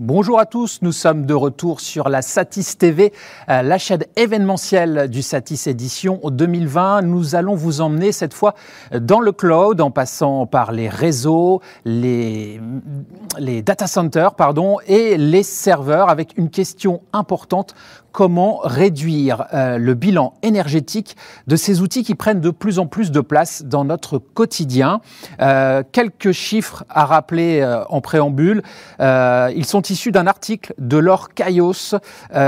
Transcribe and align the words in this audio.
Bonjour 0.00 0.38
à 0.38 0.46
tous, 0.46 0.78
nous 0.82 0.92
sommes 0.92 1.26
de 1.26 1.34
retour 1.34 1.80
sur 1.80 2.08
la 2.08 2.22
Satis 2.22 2.78
TV, 2.78 3.12
euh, 3.48 3.62
la 3.62 3.78
chaîne 3.78 4.04
événementielle 4.14 5.08
du 5.10 5.22
Satis 5.22 5.66
Édition 5.66 6.20
2020. 6.22 7.02
Nous 7.02 7.34
allons 7.34 7.56
vous 7.56 7.80
emmener 7.80 8.12
cette 8.12 8.32
fois 8.32 8.54
dans 8.96 9.18
le 9.18 9.32
cloud 9.32 9.80
en 9.80 9.90
passant 9.90 10.46
par 10.46 10.70
les 10.70 10.88
réseaux, 10.88 11.62
les, 11.84 12.60
data 13.64 13.88
centers 13.88 14.36
et 14.86 15.16
les 15.16 15.42
serveurs 15.42 16.10
avec 16.10 16.38
une 16.38 16.50
question 16.50 17.02
importante 17.12 17.74
comment 18.18 18.58
réduire 18.64 19.46
euh, 19.54 19.78
le 19.78 19.94
bilan 19.94 20.34
énergétique 20.42 21.16
de 21.46 21.54
ces 21.54 21.82
outils 21.82 22.02
qui 22.02 22.16
prennent 22.16 22.40
de 22.40 22.50
plus 22.50 22.80
en 22.80 22.86
plus 22.86 23.12
de 23.12 23.20
place 23.20 23.62
dans 23.64 23.84
notre 23.84 24.18
quotidien. 24.18 25.00
Euh, 25.40 25.84
quelques 25.92 26.32
chiffres 26.32 26.82
à 26.88 27.04
rappeler 27.04 27.60
euh, 27.60 27.84
en 27.90 28.00
préambule. 28.00 28.64
ils 28.98 29.64
sont 29.64 29.82
issus 29.82 30.10
d'un 30.10 30.26
article 30.26 30.74
de 30.78 30.96
Laure 30.96 31.28
Caillos 31.32 31.94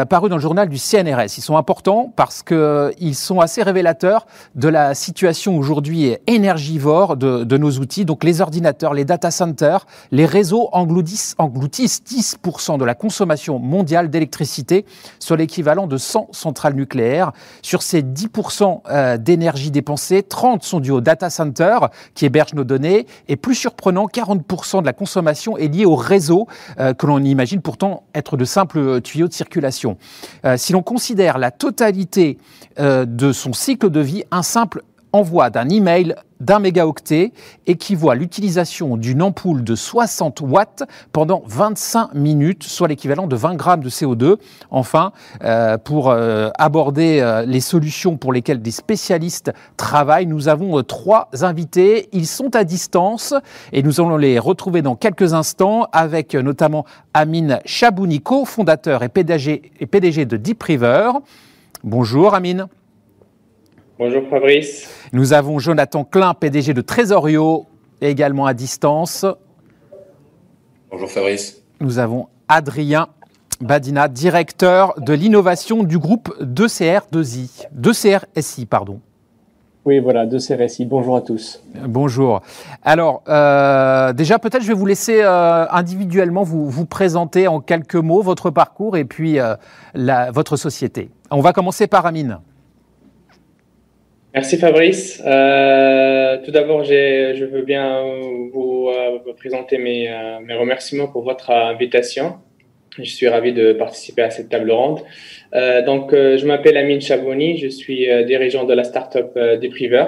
paru 0.08 0.28
dans 0.28 0.34
le 0.34 0.42
journal 0.42 0.68
du 0.68 0.76
CNRS. 0.76 1.38
Ils 1.38 1.42
sont 1.42 1.56
importants 1.56 2.12
parce 2.16 2.42
qu'ils 2.42 3.14
sont 3.14 3.38
assez 3.38 3.62
révélateurs 3.62 4.26
de 4.56 4.66
la 4.66 4.94
situation 4.94 5.56
aujourd'hui 5.56 6.16
énergivore 6.26 7.16
de, 7.16 7.44
de, 7.44 7.56
nos 7.56 7.70
outils. 7.78 8.04
Donc 8.04 8.24
les 8.24 8.40
ordinateurs, 8.40 8.92
les 8.92 9.04
data 9.04 9.30
centers, 9.30 9.86
les 10.10 10.26
réseaux 10.26 10.68
engloutissent, 10.72 11.36
engloutissent 11.38 12.02
10% 12.02 12.76
de 12.76 12.84
la 12.84 12.96
consommation 12.96 13.60
mondiale 13.60 14.10
d'électricité 14.10 14.84
sur 15.20 15.36
les 15.36 15.46
de 15.62 15.96
100 15.96 16.28
centrales 16.32 16.74
nucléaires. 16.74 17.32
Sur 17.62 17.82
ces 17.82 18.02
10% 18.02 18.80
euh, 18.88 19.16
d'énergie 19.16 19.70
dépensée, 19.70 20.22
30 20.22 20.62
sont 20.62 20.80
dus 20.80 20.90
au 20.90 21.00
data 21.00 21.30
center 21.30 21.78
qui 22.14 22.26
héberge 22.26 22.54
nos 22.54 22.64
données 22.64 23.06
et 23.28 23.36
plus 23.36 23.54
surprenant, 23.54 24.06
40% 24.06 24.80
de 24.80 24.86
la 24.86 24.92
consommation 24.92 25.56
est 25.56 25.68
liée 25.68 25.84
au 25.84 25.96
réseau 25.96 26.46
euh, 26.78 26.94
que 26.94 27.06
l'on 27.06 27.22
imagine 27.22 27.60
pourtant 27.60 28.04
être 28.14 28.36
de 28.36 28.44
simples 28.44 29.00
tuyaux 29.00 29.28
de 29.28 29.32
circulation. 29.32 29.96
Euh, 30.44 30.56
si 30.56 30.72
l'on 30.72 30.82
considère 30.82 31.38
la 31.38 31.50
totalité 31.50 32.38
de 32.78 33.32
son 33.32 33.52
cycle 33.52 33.90
de 33.90 34.00
vie, 34.00 34.24
un 34.30 34.42
simple 34.42 34.82
envoi 35.12 35.50
d'un 35.50 35.68
email 35.68 36.14
d'un 36.40 36.58
mégaoctet 36.58 37.32
équivaut 37.66 38.10
à 38.10 38.14
l'utilisation 38.14 38.96
d'une 38.96 39.22
ampoule 39.22 39.62
de 39.62 39.74
60 39.74 40.40
watts 40.40 40.82
pendant 41.12 41.42
25 41.46 42.14
minutes, 42.14 42.64
soit 42.64 42.88
l'équivalent 42.88 43.26
de 43.26 43.36
20 43.36 43.54
grammes 43.54 43.82
de 43.82 43.90
CO2. 43.90 44.36
Enfin, 44.70 45.12
euh, 45.44 45.76
pour 45.76 46.10
euh, 46.10 46.48
aborder 46.58 47.20
euh, 47.20 47.44
les 47.44 47.60
solutions 47.60 48.16
pour 48.16 48.32
lesquelles 48.32 48.62
des 48.62 48.70
spécialistes 48.70 49.52
travaillent, 49.76 50.26
nous 50.26 50.48
avons 50.48 50.82
trois 50.82 51.28
invités. 51.42 52.08
Ils 52.12 52.26
sont 52.26 52.56
à 52.56 52.64
distance 52.64 53.34
et 53.72 53.82
nous 53.82 54.00
allons 54.00 54.16
les 54.16 54.38
retrouver 54.38 54.80
dans 54.82 54.96
quelques 54.96 55.34
instants 55.34 55.86
avec 55.92 56.34
notamment 56.34 56.86
Amine 57.12 57.60
Chabouniko, 57.66 58.44
fondateur 58.46 59.02
et 59.02 59.08
PDG, 59.08 59.72
et 59.78 59.86
PDG 59.86 60.24
de 60.24 60.36
Deep 60.36 60.62
River. 60.62 61.10
Bonjour 61.84 62.34
Amine. 62.34 62.66
Bonjour 64.00 64.22
Fabrice. 64.30 64.88
Nous 65.12 65.34
avons 65.34 65.58
Jonathan 65.58 66.04
Klein, 66.04 66.32
PDG 66.32 66.72
de 66.72 66.80
Trésorio, 66.80 67.66
également 68.00 68.46
à 68.46 68.54
distance. 68.54 69.26
Bonjour 70.90 71.10
Fabrice. 71.10 71.62
Nous 71.80 71.98
avons 71.98 72.28
Adrien 72.48 73.08
Badina, 73.60 74.08
directeur 74.08 74.94
de 74.98 75.12
l'innovation 75.12 75.82
du 75.82 75.98
groupe 75.98 76.34
2CR2I, 76.40 77.66
2CRSI, 77.78 78.64
pardon. 78.64 79.00
Oui, 79.84 79.98
voilà, 79.98 80.24
2CRSI. 80.24 80.88
Bonjour 80.88 81.16
à 81.16 81.20
tous. 81.20 81.62
Bonjour. 81.86 82.40
Alors, 82.82 83.22
euh, 83.28 84.14
déjà, 84.14 84.38
peut-être 84.38 84.62
je 84.62 84.68
vais 84.68 84.72
vous 84.72 84.86
laisser 84.86 85.20
euh, 85.20 85.66
individuellement 85.70 86.42
vous, 86.42 86.70
vous 86.70 86.86
présenter 86.86 87.48
en 87.48 87.60
quelques 87.60 87.96
mots 87.96 88.22
votre 88.22 88.48
parcours 88.48 88.96
et 88.96 89.04
puis 89.04 89.38
euh, 89.38 89.56
la, 89.92 90.30
votre 90.30 90.56
société. 90.56 91.10
On 91.30 91.42
va 91.42 91.52
commencer 91.52 91.86
par 91.86 92.06
Amine. 92.06 92.38
Merci 94.32 94.58
Fabrice. 94.58 95.20
Euh, 95.26 96.38
tout 96.44 96.52
d'abord, 96.52 96.84
je 96.84 97.44
veux 97.46 97.62
bien 97.62 98.04
vous, 98.52 98.88
euh, 98.88 99.32
présenter 99.36 99.76
mes, 99.76 100.08
euh, 100.08 100.38
mes, 100.40 100.54
remerciements 100.54 101.08
pour 101.08 101.24
votre 101.24 101.50
invitation. 101.50 102.34
Je 102.96 103.10
suis 103.10 103.26
ravi 103.26 103.52
de 103.52 103.72
participer 103.72 104.22
à 104.22 104.30
cette 104.30 104.48
table 104.48 104.70
ronde. 104.70 105.00
Euh, 105.54 105.82
donc, 105.82 106.12
je 106.12 106.46
m'appelle 106.46 106.76
Amine 106.76 107.00
Chaboni, 107.00 107.58
je 107.58 107.66
suis 107.66 108.06
dirigeant 108.24 108.62
de 108.64 108.74
la 108.74 108.84
startup 108.84 109.34
Depriver. 109.34 110.06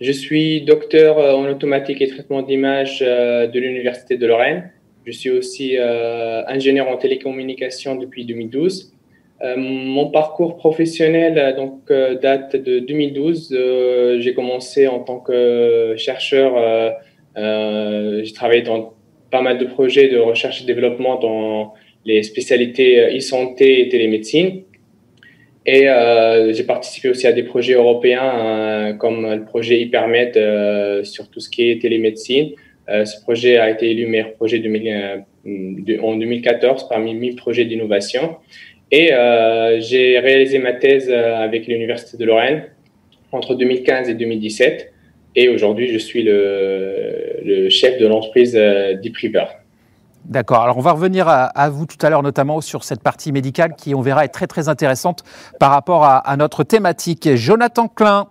Je 0.00 0.10
suis 0.10 0.62
docteur 0.62 1.18
en 1.18 1.48
automatique 1.48 2.02
et 2.02 2.08
traitement 2.08 2.42
d'image 2.42 3.00
de 3.00 3.58
l'Université 3.60 4.16
de 4.16 4.26
Lorraine. 4.26 4.72
Je 5.04 5.12
suis 5.12 5.30
aussi 5.30 5.76
ingénieur 5.78 6.88
en 6.88 6.96
télécommunication 6.96 7.94
depuis 7.94 8.24
2012. 8.24 8.92
Euh, 9.40 9.54
mon 9.56 10.10
parcours 10.10 10.56
professionnel 10.56 11.38
euh, 11.38 11.66
euh, 11.90 12.14
date 12.16 12.56
de 12.56 12.80
2012. 12.80 13.56
j'ai 14.18 14.34
commencé 14.34 14.88
en 14.88 15.00
tant 15.00 15.20
que 15.20 15.94
chercheur. 15.96 16.54
j'ai 17.36 18.32
travaillé 18.32 18.62
dans 18.62 18.94
pas 19.30 19.42
mal 19.42 19.58
de 19.58 19.66
projets 19.66 20.08
de 20.08 20.18
recherche 20.18 20.62
et 20.62 20.66
développement 20.66 21.18
dans 21.20 21.74
les 22.04 22.22
spécialités 22.22 23.16
e-santé 23.16 23.80
et 23.82 23.88
télémédecine. 23.88 24.62
Et 25.66 25.86
j'ai 26.52 26.64
participé 26.64 27.10
aussi 27.10 27.26
à 27.26 27.32
des 27.32 27.42
projets 27.42 27.74
européens 27.74 28.96
comme 28.98 29.30
le 29.30 29.44
projet 29.44 29.78
Hypermed 29.80 30.34
sur 31.04 31.28
tout 31.30 31.40
ce 31.40 31.50
qui 31.50 31.70
est 31.70 31.80
télémédecine. 31.80 32.52
ce 32.88 33.20
projet 33.22 33.58
a 33.58 33.70
été 33.70 33.90
élu 33.90 34.06
meilleur 34.06 34.32
projet 34.32 34.62
en 36.02 36.16
2014 36.16 36.88
parmi 36.88 37.14
1000 37.14 37.36
projets 37.36 37.66
d'innovation. 37.66 38.36
Et 38.90 39.12
euh, 39.12 39.80
j'ai 39.80 40.18
réalisé 40.18 40.58
ma 40.58 40.72
thèse 40.72 41.08
euh, 41.10 41.36
avec 41.36 41.66
l'Université 41.66 42.16
de 42.16 42.24
Lorraine 42.24 42.64
entre 43.32 43.54
2015 43.54 44.08
et 44.08 44.14
2017. 44.14 44.92
Et 45.36 45.48
aujourd'hui, 45.48 45.92
je 45.92 45.98
suis 45.98 46.22
le, 46.22 47.68
chef 47.68 47.98
de 47.98 48.06
l'entreprise 48.06 48.56
euh, 48.56 48.94
Deep 48.94 49.16
River. 49.16 49.44
D'accord. 50.24 50.62
Alors, 50.62 50.78
on 50.78 50.80
va 50.80 50.92
revenir 50.92 51.28
à, 51.28 51.44
à 51.44 51.68
vous 51.68 51.86
tout 51.86 51.98
à 52.04 52.10
l'heure, 52.10 52.22
notamment 52.22 52.60
sur 52.60 52.82
cette 52.82 53.02
partie 53.02 53.30
médicale 53.30 53.74
qui, 53.76 53.94
on 53.94 54.00
verra, 54.00 54.24
est 54.24 54.28
très, 54.28 54.46
très 54.46 54.68
intéressante 54.68 55.22
par 55.60 55.70
rapport 55.70 56.04
à, 56.04 56.18
à 56.18 56.36
notre 56.36 56.64
thématique. 56.64 57.34
Jonathan 57.34 57.88
Klein, 57.88 58.28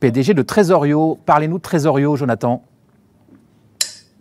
PDG 0.00 0.34
de 0.34 0.42
Trésorio. 0.42 1.18
Parlez-nous 1.24 1.58
de 1.58 1.62
Trésorio, 1.62 2.16
Jonathan. 2.16 2.62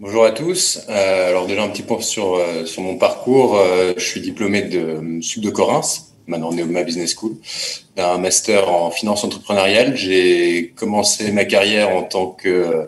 Bonjour 0.01 0.23
à 0.23 0.31
tous. 0.31 0.79
Euh, 0.87 1.27
alors 1.27 1.45
déjà 1.45 1.61
un 1.61 1.67
petit 1.67 1.81
point 1.81 1.99
sur 1.99 2.35
euh, 2.35 2.65
sur 2.65 2.81
mon 2.81 2.95
parcours. 2.97 3.57
Euh, 3.57 3.91
je 3.97 4.01
suis 4.05 4.21
diplômé 4.21 4.61
de 4.61 5.19
Sud 5.21 5.43
de 5.43 5.49
Corinthe, 5.49 6.03
maintenant 6.25 6.53
Neoma 6.53 6.83
Business 6.83 7.13
School, 7.13 7.35
d'un 7.97 8.17
master 8.17 8.71
en 8.71 8.91
finance 8.91 9.25
entrepreneuriale. 9.25 9.97
J'ai 9.97 10.73
commencé 10.77 11.33
ma 11.33 11.43
carrière 11.43 11.89
en 11.89 12.03
tant 12.03 12.27
que 12.27 12.87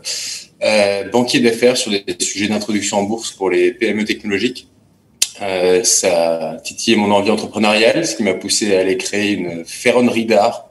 euh, 0.63 1.09
banquier 1.09 1.41
d'affaires 1.41 1.75
sur 1.75 1.91
des 1.91 2.05
sujets 2.21 2.47
d'introduction 2.47 2.99
en 2.99 3.03
bourse 3.03 3.33
pour 3.33 3.49
les 3.49 3.73
PME 3.73 4.05
technologiques. 4.05 4.69
ça 5.83 6.51
a 6.51 6.55
titillé 6.59 6.95
mon 6.95 7.11
envie 7.11 7.31
entrepreneuriale, 7.31 8.07
ce 8.07 8.15
qui 8.15 8.23
m'a 8.23 8.35
poussé 8.35 8.73
à 8.73 8.79
aller 8.79 8.95
créer 8.95 9.33
une 9.33 9.65
ferronnerie 9.65 10.25
d'art 10.25 10.69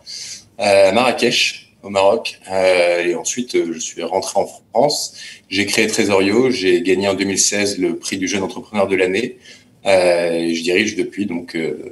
à 0.56 0.90
Marrakech 0.92 1.59
au 1.82 1.90
Maroc. 1.90 2.40
Euh, 2.50 3.04
et 3.04 3.14
ensuite, 3.14 3.54
euh, 3.54 3.72
je 3.72 3.78
suis 3.78 4.02
rentré 4.02 4.40
en 4.40 4.46
France. 4.46 5.16
J'ai 5.48 5.66
créé 5.66 5.86
Trésorio. 5.86 6.50
J'ai 6.50 6.82
gagné 6.82 7.08
en 7.08 7.14
2016 7.14 7.78
le 7.78 7.96
prix 7.96 8.18
du 8.18 8.28
jeune 8.28 8.42
entrepreneur 8.42 8.86
de 8.86 8.96
l'année. 8.96 9.38
Euh, 9.86 10.32
et 10.32 10.54
je 10.54 10.62
dirige 10.62 10.96
depuis 10.96 11.26
donc 11.26 11.54
euh, 11.54 11.90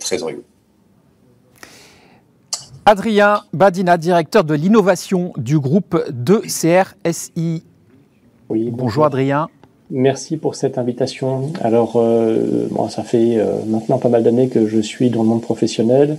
Trésorio. 0.00 0.42
Adrien 2.84 3.42
Badina, 3.52 3.98
directeur 3.98 4.44
de 4.44 4.54
l'innovation 4.54 5.32
du 5.36 5.58
groupe 5.58 6.02
de 6.10 6.40
CRSI. 6.46 7.62
Oui, 8.48 8.70
bonjour, 8.72 9.04
Adrien. 9.04 9.48
Merci 9.90 10.36
pour 10.36 10.54
cette 10.54 10.76
invitation. 10.76 11.52
Alors, 11.62 11.96
euh, 11.96 12.68
bon, 12.70 12.88
ça 12.88 13.02
fait 13.02 13.38
euh, 13.38 13.62
maintenant 13.66 13.98
pas 13.98 14.10
mal 14.10 14.22
d'années 14.22 14.48
que 14.48 14.66
je 14.66 14.80
suis 14.80 15.08
dans 15.08 15.22
le 15.22 15.28
monde 15.28 15.42
professionnel. 15.42 16.18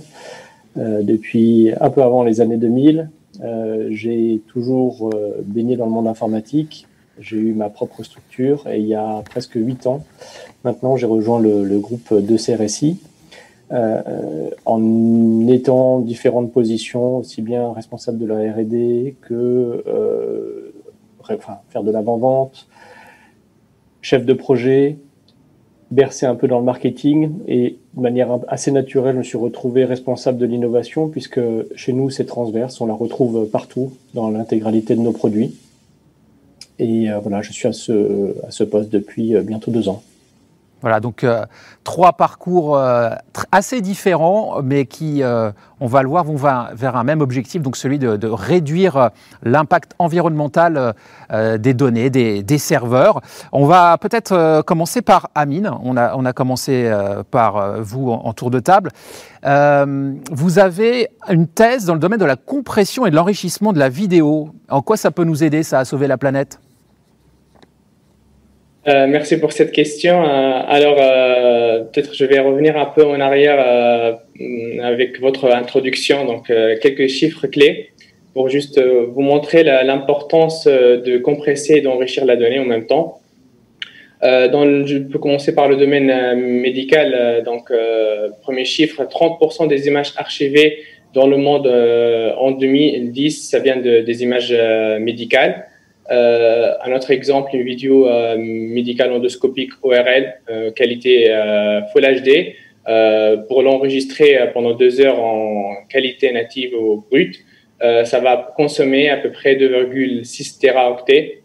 Euh, 0.76 1.02
depuis 1.02 1.72
un 1.80 1.90
peu 1.90 2.00
avant 2.00 2.22
les 2.22 2.40
années 2.40 2.56
2000. 2.56 3.10
Euh, 3.42 3.88
j'ai 3.90 4.40
toujours 4.46 5.10
euh, 5.12 5.42
baigné 5.44 5.76
dans 5.76 5.86
le 5.86 5.90
monde 5.90 6.06
informatique. 6.06 6.86
J'ai 7.18 7.38
eu 7.38 7.54
ma 7.54 7.68
propre 7.70 8.04
structure 8.04 8.68
et 8.68 8.78
il 8.78 8.86
y 8.86 8.94
a 8.94 9.22
presque 9.28 9.54
huit 9.54 9.86
ans, 9.88 10.04
maintenant, 10.64 10.96
j'ai 10.96 11.06
rejoint 11.06 11.40
le, 11.40 11.64
le, 11.64 11.78
groupe 11.80 12.14
de 12.14 12.36
CRSI 12.36 12.98
euh, 13.72 14.50
en 14.64 15.46
étant 15.48 15.98
différentes 15.98 16.52
positions, 16.52 17.18
aussi 17.18 17.42
bien 17.42 17.72
responsable 17.72 18.18
de 18.18 18.26
la 18.26 18.52
R&D 18.52 19.16
que 19.22 19.84
euh, 19.86 20.72
enfin, 21.18 21.58
faire 21.68 21.82
de 21.82 21.90
l'avant-vente, 21.90 22.68
chef 24.02 24.24
de 24.24 24.32
projet, 24.32 24.98
bercé 25.90 26.26
un 26.26 26.36
peu 26.36 26.46
dans 26.46 26.60
le 26.60 26.64
marketing 26.64 27.32
et 27.48 27.79
de 27.94 28.00
manière 28.00 28.38
assez 28.48 28.70
naturelle, 28.70 29.14
je 29.14 29.18
me 29.18 29.24
suis 29.24 29.38
retrouvé 29.38 29.84
responsable 29.84 30.38
de 30.38 30.46
l'innovation 30.46 31.08
puisque 31.08 31.40
chez 31.74 31.92
nous, 31.92 32.10
c'est 32.10 32.24
transverse, 32.24 32.80
on 32.80 32.86
la 32.86 32.94
retrouve 32.94 33.48
partout 33.48 33.92
dans 34.14 34.30
l'intégralité 34.30 34.94
de 34.94 35.00
nos 35.00 35.12
produits. 35.12 35.56
Et 36.78 37.10
euh, 37.10 37.18
voilà, 37.18 37.42
je 37.42 37.52
suis 37.52 37.68
à 37.68 37.72
ce, 37.72 38.64
poste 38.64 38.88
depuis 38.90 39.34
euh, 39.34 39.42
bientôt 39.42 39.70
deux 39.70 39.88
ans. 39.88 40.02
Voilà, 40.82 41.00
donc 41.00 41.24
euh, 41.24 41.44
trois 41.84 42.14
parcours 42.14 42.76
euh, 42.76 43.10
assez 43.52 43.82
différents, 43.82 44.62
mais 44.62 44.86
qui, 44.86 45.22
euh, 45.22 45.50
on 45.80 45.86
va 45.86 46.02
le 46.02 46.08
voir, 46.08 46.24
vont 46.24 46.36
vers 46.36 46.96
un 46.96 47.04
même 47.04 47.20
objectif, 47.20 47.60
donc 47.60 47.76
celui 47.76 47.98
de, 47.98 48.26
réduire 48.26 49.10
l'impact 49.42 49.92
environnemental 49.98 50.94
des 51.58 51.74
données, 51.74 52.10
des, 52.10 52.58
serveurs. 52.58 53.20
On 53.52 53.66
va 53.66 53.98
peut-être 53.98 54.62
commencer 54.62 55.02
par 55.02 55.30
Amine. 55.34 55.70
On 55.82 55.96
a, 55.96 56.14
on 56.16 56.24
a 56.24 56.32
commencé 56.32 56.90
par 57.30 57.80
vous 57.80 58.10
en, 58.10 58.32
tour 58.32 58.50
de 58.50 58.60
table. 58.60 58.90
vous 59.42 60.58
avez 60.58 61.08
une 61.28 61.46
thèse 61.46 61.86
dans 61.86 61.94
le 61.94 62.00
domaine 62.00 62.20
de 62.20 62.24
la 62.24 62.36
compression 62.36 63.06
et 63.06 63.10
de 63.10 63.16
l'enrichissement 63.16 63.72
de 63.72 63.78
la 63.78 63.88
vidéo. 63.88 64.50
En 64.68 64.82
quoi 64.82 64.96
ça 64.96 65.10
peut 65.10 65.24
nous 65.24 65.42
aider, 65.42 65.62
ça, 65.62 65.80
à 65.80 65.84
sauver 65.84 66.06
la 66.06 66.18
planète? 66.18 66.60
Euh, 68.88 69.06
merci 69.06 69.38
pour 69.38 69.52
cette 69.52 69.72
question. 69.72 70.22
Euh, 70.22 70.62
alors, 70.66 70.96
euh, 70.98 71.80
peut-être 71.84 72.14
je 72.14 72.24
vais 72.24 72.38
revenir 72.38 72.78
un 72.78 72.86
peu 72.86 73.04
en 73.04 73.20
arrière 73.20 74.18
avec 74.82 75.20
votre 75.20 75.52
introduction. 75.52 76.24
Donc, 76.24 76.46
quelques 76.80 77.08
chiffres 77.08 77.46
clés 77.46 77.90
pour 78.32 78.48
juste 78.48 78.80
vous 78.80 79.22
montrer 79.22 79.64
l'importance 79.64 80.66
de 80.66 81.18
compresser 81.18 81.74
et 81.74 81.80
d'enrichir 81.80 82.24
la 82.24 82.36
donnée 82.36 82.60
en 82.60 82.64
même 82.64 82.86
temps. 82.86 83.20
Dans 84.22 84.86
je 84.86 84.98
peux 84.98 85.18
commencer 85.18 85.54
par 85.54 85.68
le 85.68 85.76
domaine 85.76 86.38
médical. 86.38 87.42
donc, 87.44 87.72
premier 88.42 88.64
chiffre 88.64 89.02
30% 89.02 89.68
des 89.68 89.88
images 89.88 90.12
archivées 90.16 90.78
dans 91.12 91.26
le 91.26 91.36
monde 91.36 91.66
en 91.66 92.52
2010, 92.52 93.50
ça 93.50 93.58
vient 93.58 93.76
de, 93.76 94.00
des 94.00 94.22
images 94.22 94.56
médicales. 95.00 95.66
Euh, 96.10 96.72
un 96.84 96.92
autre 96.92 97.10
exemple, 97.12 97.50
une 97.54 97.62
vidéo 97.62 98.08
euh, 98.08 98.36
médicale 98.36 99.12
endoscopique 99.12 99.70
ORL, 99.82 100.34
euh, 100.50 100.70
qualité 100.72 101.32
Full 101.92 102.02
HD, 102.02 102.54
pour 103.48 103.62
l'enregistrer 103.62 104.50
pendant 104.52 104.72
deux 104.72 105.00
heures 105.00 105.22
en 105.22 105.76
qualité 105.88 106.32
native 106.32 106.74
ou 106.74 107.04
brute, 107.08 107.36
ça 107.80 108.18
va 108.18 108.52
consommer 108.56 109.10
à 109.10 109.16
peu 109.16 109.30
près 109.30 109.54
2,6 109.54 110.58
teraoctets 110.58 111.42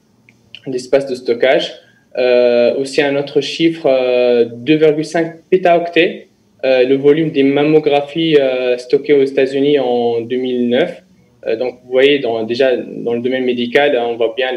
d'espace 0.66 1.06
de 1.06 1.14
stockage. 1.14 1.72
aussi 2.80 3.02
un 3.04 3.16
autre 3.16 3.42
chiffre, 3.42 3.88
2,5 3.88 5.34
pétaoctets, 5.52 6.30
le 6.64 6.96
volume 6.96 7.30
des 7.30 7.44
mammographies 7.44 8.38
stockées 8.78 9.14
aux 9.14 9.24
États-Unis 9.24 9.78
en 9.78 10.22
2009. 10.22 11.05
Euh, 11.48 11.56
donc, 11.56 11.80
vous 11.84 11.92
voyez, 11.92 12.22
déjà, 12.48 12.76
dans 12.78 13.14
le 13.14 13.22
domaine 13.22 13.46
médical, 13.46 13.98
on 13.98 14.16
voit 14.16 14.34
bien 14.36 14.50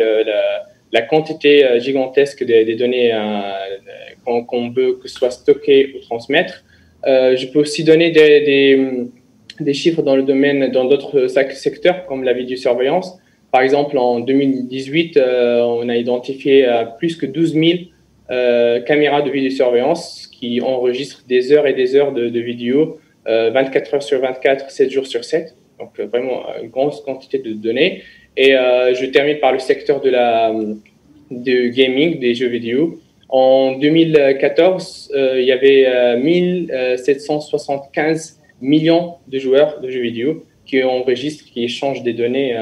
la, 0.92 1.02
quantité 1.02 1.64
euh, 1.64 1.78
gigantesque 1.78 2.44
des, 2.44 2.74
données 2.74 3.12
euh, 3.12 4.40
qu'on 4.46 4.70
veut 4.70 4.94
que 4.94 5.08
ce 5.08 5.14
soit 5.14 5.30
stocké 5.30 5.94
ou 5.94 6.00
transmettre. 6.00 6.64
je 7.04 7.46
peux 7.52 7.60
aussi 7.60 7.84
donner 7.84 8.10
des, 8.10 9.74
chiffres 9.74 10.02
dans 10.02 10.16
le 10.16 10.22
domaine, 10.22 10.70
dans 10.70 10.84
d'autres 10.84 11.26
secteurs, 11.26 12.06
comme 12.06 12.24
la 12.24 12.32
vidéosurveillance. 12.32 13.18
Par 13.50 13.62
exemple, 13.62 13.96
en 13.96 14.20
2018, 14.20 15.18
on 15.18 15.88
a 15.88 15.96
identifié 15.96 16.66
plus 16.98 17.16
que 17.16 17.24
12 17.24 17.54
000 17.54 17.64
euh, 18.30 18.80
caméras 18.80 19.22
de 19.22 19.30
vidéosurveillance 19.30 20.26
qui 20.26 20.60
enregistrent 20.60 21.24
des 21.26 21.50
heures 21.52 21.66
et 21.66 21.72
des 21.72 21.96
heures 21.96 22.12
de, 22.12 22.28
de 22.28 22.40
vidéos, 22.40 22.98
24 23.26 23.94
heures 23.94 24.02
sur 24.02 24.20
24, 24.20 24.70
7 24.70 24.90
jours 24.90 25.06
sur 25.06 25.22
7 25.22 25.54
donc 25.78 25.98
euh, 25.98 26.06
vraiment 26.06 26.44
une 26.60 26.68
grosse 26.68 27.00
quantité 27.00 27.38
de 27.38 27.52
données. 27.52 28.02
Et 28.36 28.54
euh, 28.54 28.94
je 28.94 29.06
termine 29.06 29.38
par 29.38 29.52
le 29.52 29.58
secteur 29.58 30.00
de 30.00 30.10
la 30.10 30.54
de 31.30 31.68
gaming, 31.68 32.18
des 32.18 32.34
jeux 32.34 32.48
vidéo. 32.48 32.98
En 33.28 33.78
2014, 33.78 35.12
euh, 35.14 35.40
il 35.40 35.46
y 35.46 35.52
avait 35.52 36.18
1775 36.18 38.40
millions 38.62 39.16
de 39.26 39.38
joueurs 39.38 39.80
de 39.80 39.90
jeux 39.90 40.00
vidéo 40.00 40.46
qui 40.64 40.82
enregistrent, 40.82 41.44
qui 41.44 41.64
échangent 41.64 42.02
des 42.02 42.14
données 42.14 42.56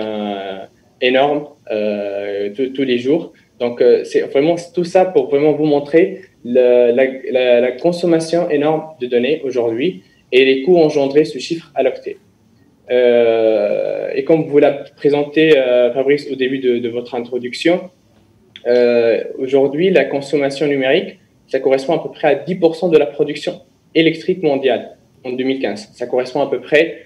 énormes 1.00 1.46
tous 1.66 2.82
les 2.82 2.98
jours. 2.98 3.32
Donc, 3.60 3.82
c'est 4.04 4.22
vraiment 4.22 4.56
tout 4.74 4.84
ça 4.84 5.04
pour 5.04 5.28
vraiment 5.28 5.52
vous 5.52 5.64
montrer 5.64 6.22
la, 6.44 7.72
consommation 7.72 8.48
énorme 8.50 8.84
de 9.00 9.06
données 9.06 9.40
aujourd'hui 9.44 10.02
et 10.32 10.44
les 10.44 10.62
coûts 10.62 10.78
engendrés 10.78 11.24
ce 11.24 11.38
chiffre 11.38 11.70
à 11.74 11.82
l'octet. 11.82 12.16
Euh, 12.90 14.10
et 14.14 14.24
comme 14.24 14.44
vous 14.44 14.58
l'avez 14.58 14.90
présenté, 14.96 15.56
euh, 15.56 15.92
Fabrice, 15.92 16.30
au 16.30 16.36
début 16.36 16.58
de, 16.58 16.88
votre 16.88 17.14
introduction, 17.14 17.90
euh, 18.66 19.22
aujourd'hui, 19.38 19.90
la 19.90 20.04
consommation 20.04 20.66
numérique, 20.66 21.18
ça 21.48 21.60
correspond 21.60 21.94
à 21.94 22.02
peu 22.02 22.10
près 22.10 22.28
à 22.28 22.34
10% 22.34 22.90
de 22.90 22.98
la 22.98 23.06
production 23.06 23.60
électrique 23.94 24.42
mondiale 24.42 24.96
en 25.24 25.32
2015. 25.32 25.90
Ça 25.94 26.06
correspond 26.06 26.40
à 26.40 26.50
peu 26.50 26.60
près 26.60 27.02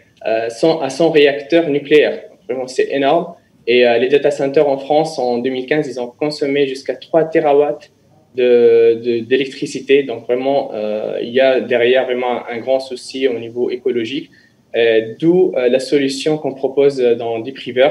100, 0.49 0.81
à 0.81 0.91
100 0.91 1.11
réacteurs 1.11 1.69
nucléaires. 1.69 2.23
Vraiment, 2.49 2.67
c'est 2.67 2.88
énorme. 2.91 3.35
Et 3.67 3.85
les 4.00 4.09
data 4.09 4.31
centers 4.31 4.69
en 4.69 4.79
France, 4.79 5.19
en 5.19 5.38
2015, 5.38 5.87
ils 5.88 6.00
ont 6.00 6.09
consommé 6.09 6.67
jusqu'à 6.67 6.94
3 6.94 7.25
terawatts 7.25 7.91
d'électricité. 8.35 10.03
Donc 10.03 10.25
vraiment, 10.25 10.73
il 11.21 11.29
y 11.29 11.41
a 11.41 11.61
derrière 11.61 12.06
vraiment 12.06 12.47
un, 12.49 12.59
grand 12.59 12.81
souci 12.81 13.29
au 13.29 13.38
niveau 13.38 13.69
écologique. 13.71 14.31
Euh, 14.76 15.14
d'où 15.19 15.52
euh, 15.56 15.69
la 15.69 15.81
solution 15.81 16.38
qu'on 16.38 16.55
propose 16.55 16.99
dans 16.99 17.40
DeepRiver, 17.40 17.88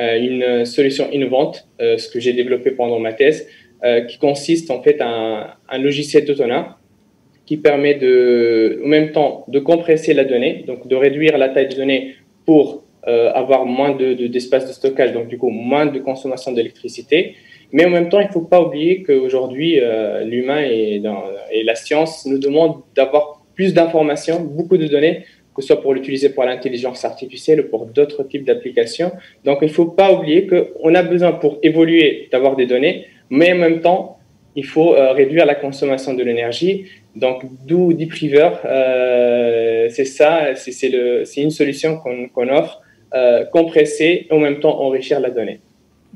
euh, 0.00 0.18
une 0.18 0.64
solution 0.64 1.10
innovante, 1.12 1.68
ce 1.78 2.08
que 2.08 2.20
j'ai 2.20 2.32
développé 2.32 2.70
pendant 2.70 2.98
ma 2.98 3.12
thèse, 3.12 3.48
qui 4.08 4.18
consiste 4.18 4.70
en 4.70 4.82
fait 4.82 5.00
à 5.00 5.58
un, 5.68 5.78
logiciel 5.78 6.24
d'autonome 6.24 6.74
qui 7.44 7.56
permet 7.56 7.94
de, 7.94 8.80
en 8.84 8.88
même 8.88 9.12
temps 9.12 9.44
de 9.46 9.60
compresser 9.60 10.12
la 10.12 10.24
donnée, 10.24 10.64
donc 10.66 10.88
de 10.88 10.96
réduire 10.96 11.38
la 11.38 11.50
taille 11.50 11.68
de 11.68 11.76
données 11.76 12.16
pour 12.46 12.82
avoir 13.04 13.64
moins 13.64 13.94
d'espace 13.94 14.64
de, 14.64 14.68
de, 14.70 14.72
stockage, 14.72 15.12
donc 15.12 15.28
du 15.28 15.38
coup 15.38 15.50
moins 15.50 15.86
de 15.86 16.00
consommation 16.00 16.50
d'électricité. 16.50 17.36
Mais 17.70 17.84
en 17.84 17.90
même 17.90 18.08
temps, 18.08 18.18
il 18.18 18.26
ne 18.26 18.32
faut 18.32 18.40
pas 18.40 18.60
oublier 18.60 19.04
qu'aujourd'hui, 19.04 19.78
l'humain 20.24 20.62
et, 20.62 21.00
et, 21.52 21.62
la 21.62 21.74
science 21.76 22.26
nous 22.26 22.38
demandent 22.38 22.80
d'avoir 22.96 23.44
plus 23.54 23.72
d'informations, 23.72 24.40
beaucoup 24.40 24.78
de 24.78 24.86
données 24.86 25.24
que 25.56 25.62
ce 25.62 25.68
soit 25.68 25.80
pour 25.80 25.94
l'utiliser 25.94 26.28
pour 26.28 26.44
l'intelligence 26.44 27.04
artificielle 27.04 27.62
ou 27.62 27.68
pour 27.70 27.86
d'autres 27.86 28.22
types 28.24 28.44
d'applications. 28.44 29.10
Donc, 29.44 29.58
il 29.62 29.68
ne 29.68 29.72
faut 29.72 29.86
pas 29.86 30.12
oublier 30.12 30.46
qu'on 30.46 30.94
a 30.94 31.02
besoin 31.02 31.32
pour 31.32 31.58
évoluer 31.62 32.28
d'avoir 32.30 32.56
des 32.56 32.66
données, 32.66 33.06
mais 33.30 33.52
en 33.54 33.56
même 33.56 33.80
temps, 33.80 34.18
il 34.54 34.66
faut 34.66 34.94
euh, 34.94 35.12
réduire 35.12 35.46
la 35.46 35.54
consommation 35.54 36.14
de 36.14 36.22
l'énergie. 36.22 36.86
Donc, 37.14 37.44
d'où 37.66 37.92
Deep 37.94 38.12
River, 38.12 38.50
euh, 38.64 39.88
c'est 39.90 40.04
ça, 40.04 40.54
c'est 40.54 41.42
une 41.42 41.50
solution 41.50 41.98
qu'on 41.98 42.48
offre, 42.48 42.82
euh, 43.14 43.44
compresser 43.44 44.26
et 44.28 44.32
en 44.32 44.38
même 44.38 44.60
temps 44.60 44.80
enrichir 44.80 45.20
la 45.20 45.30
donnée. 45.30 45.60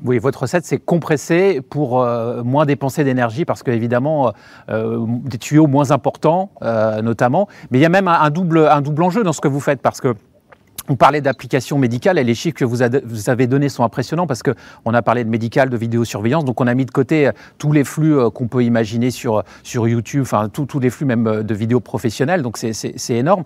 Oui, 0.03 0.17
votre 0.17 0.41
recette, 0.41 0.65
c'est 0.65 0.79
compresser 0.79 1.61
pour 1.61 2.01
euh, 2.01 2.43
moins 2.43 2.65
dépenser 2.65 3.03
d'énergie, 3.03 3.45
parce 3.45 3.61
qu'évidemment, 3.61 4.29
euh, 4.29 4.31
euh, 4.69 5.05
des 5.25 5.37
tuyaux 5.37 5.67
moins 5.67 5.91
importants, 5.91 6.51
notamment. 7.03 7.47
Mais 7.69 7.77
il 7.79 7.81
y 7.81 7.85
a 7.85 7.89
même 7.89 8.07
un, 8.07 8.29
double, 8.29 8.67
un 8.67 8.81
double 8.81 9.03
enjeu 9.03 9.23
dans 9.23 9.33
ce 9.33 9.41
que 9.41 9.47
vous 9.47 9.59
faites, 9.59 9.81
parce 9.81 10.01
que 10.01 10.15
on 10.89 10.95
parlait 10.95 11.21
d'applications 11.21 11.77
médicales 11.77 12.17
et 12.17 12.23
les 12.23 12.33
chiffres 12.33 12.57
que 12.57 12.65
vous, 12.65 12.81
avez 12.81 13.47
donnés 13.47 13.69
sont 13.69 13.83
impressionnants 13.83 14.25
parce 14.25 14.41
qu'on 14.41 14.93
a 14.93 15.01
parlé 15.03 15.23
de 15.23 15.29
médical, 15.29 15.69
de 15.69 15.77
vidéosurveillance, 15.77 16.43
donc 16.43 16.59
on 16.59 16.65
a 16.65 16.73
mis 16.73 16.85
de 16.85 16.91
côté 16.91 17.29
tous 17.59 17.71
les 17.71 17.83
flux 17.83 18.17
qu'on 18.31 18.47
peut 18.47 18.63
imaginer 18.63 19.11
sur, 19.11 19.43
sur 19.61 19.87
YouTube, 19.87 20.23
enfin 20.23 20.49
tous 20.49 20.79
les 20.79 20.89
flux 20.89 21.05
même 21.05 21.43
de 21.43 21.53
vidéos 21.53 21.79
professionnelles, 21.79 22.41
donc 22.41 22.57
c'est 22.57 23.13
énorme. 23.13 23.43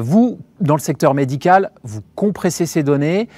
vous, 0.00 0.38
dans 0.60 0.76
le 0.76 0.80
secteur 0.80 1.14
médical, 1.14 1.72
vous 1.82 2.00
compressez 2.14 2.64
ces 2.64 2.84
données 2.84 3.28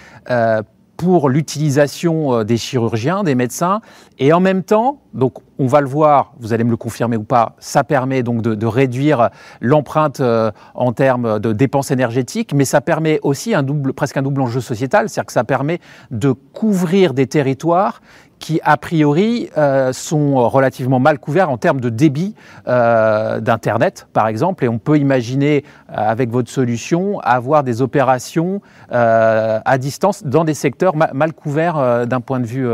pour 0.96 1.28
l'utilisation 1.28 2.34
euh, 2.34 2.44
des 2.44 2.56
chirurgiens, 2.56 3.22
des 3.22 3.34
médecins, 3.34 3.80
et 4.18 4.32
en 4.32 4.40
même 4.40 4.62
temps, 4.62 5.00
donc 5.12 5.38
on 5.58 5.66
va 5.66 5.80
le 5.80 5.86
voir, 5.86 6.34
vous 6.38 6.52
allez 6.52 6.64
me 6.64 6.70
le 6.70 6.76
confirmer 6.76 7.16
ou 7.16 7.22
pas, 7.22 7.54
ça 7.58 7.84
permet 7.84 8.22
donc 8.22 8.42
de, 8.42 8.66
réduire 8.66 9.30
l'empreinte 9.60 10.20
euh, 10.20 10.50
en 10.74 10.92
termes 10.92 11.38
de 11.38 11.52
dépenses 11.52 11.90
énergétiques, 11.90 12.52
mais 12.54 12.64
ça 12.64 12.80
permet 12.80 13.20
aussi 13.22 13.54
un 13.54 13.62
double, 13.62 13.92
presque 13.92 14.16
un 14.16 14.22
double 14.22 14.40
enjeu 14.40 14.60
sociétal, 14.60 15.08
c'est-à-dire 15.08 15.26
que 15.26 15.32
ça 15.32 15.44
permet 15.44 15.80
de 16.10 16.32
couvrir 16.32 17.14
des 17.14 17.26
territoires 17.26 18.00
qui, 18.38 18.60
a 18.62 18.76
priori, 18.76 19.48
euh, 19.56 19.92
sont 19.92 20.48
relativement 20.48 20.98
mal 20.98 21.18
couverts 21.18 21.50
en 21.50 21.56
termes 21.56 21.80
de 21.80 21.88
débit 21.88 22.34
euh, 22.68 23.40
d'Internet, 23.40 24.06
par 24.12 24.28
exemple. 24.28 24.64
Et 24.64 24.68
on 24.68 24.78
peut 24.78 24.98
imaginer, 24.98 25.64
avec 25.88 26.30
votre 26.30 26.50
solution, 26.50 27.20
avoir 27.20 27.64
des 27.64 27.82
opérations 27.82 28.60
à 28.90 29.78
distance 29.78 30.24
dans 30.24 30.44
des 30.44 30.54
secteurs 30.54 30.96
mal 30.96 31.32
couverts 31.32 32.06
d'un 32.06 32.20
point 32.20 32.40
de 32.40 32.46
vue 32.46 32.68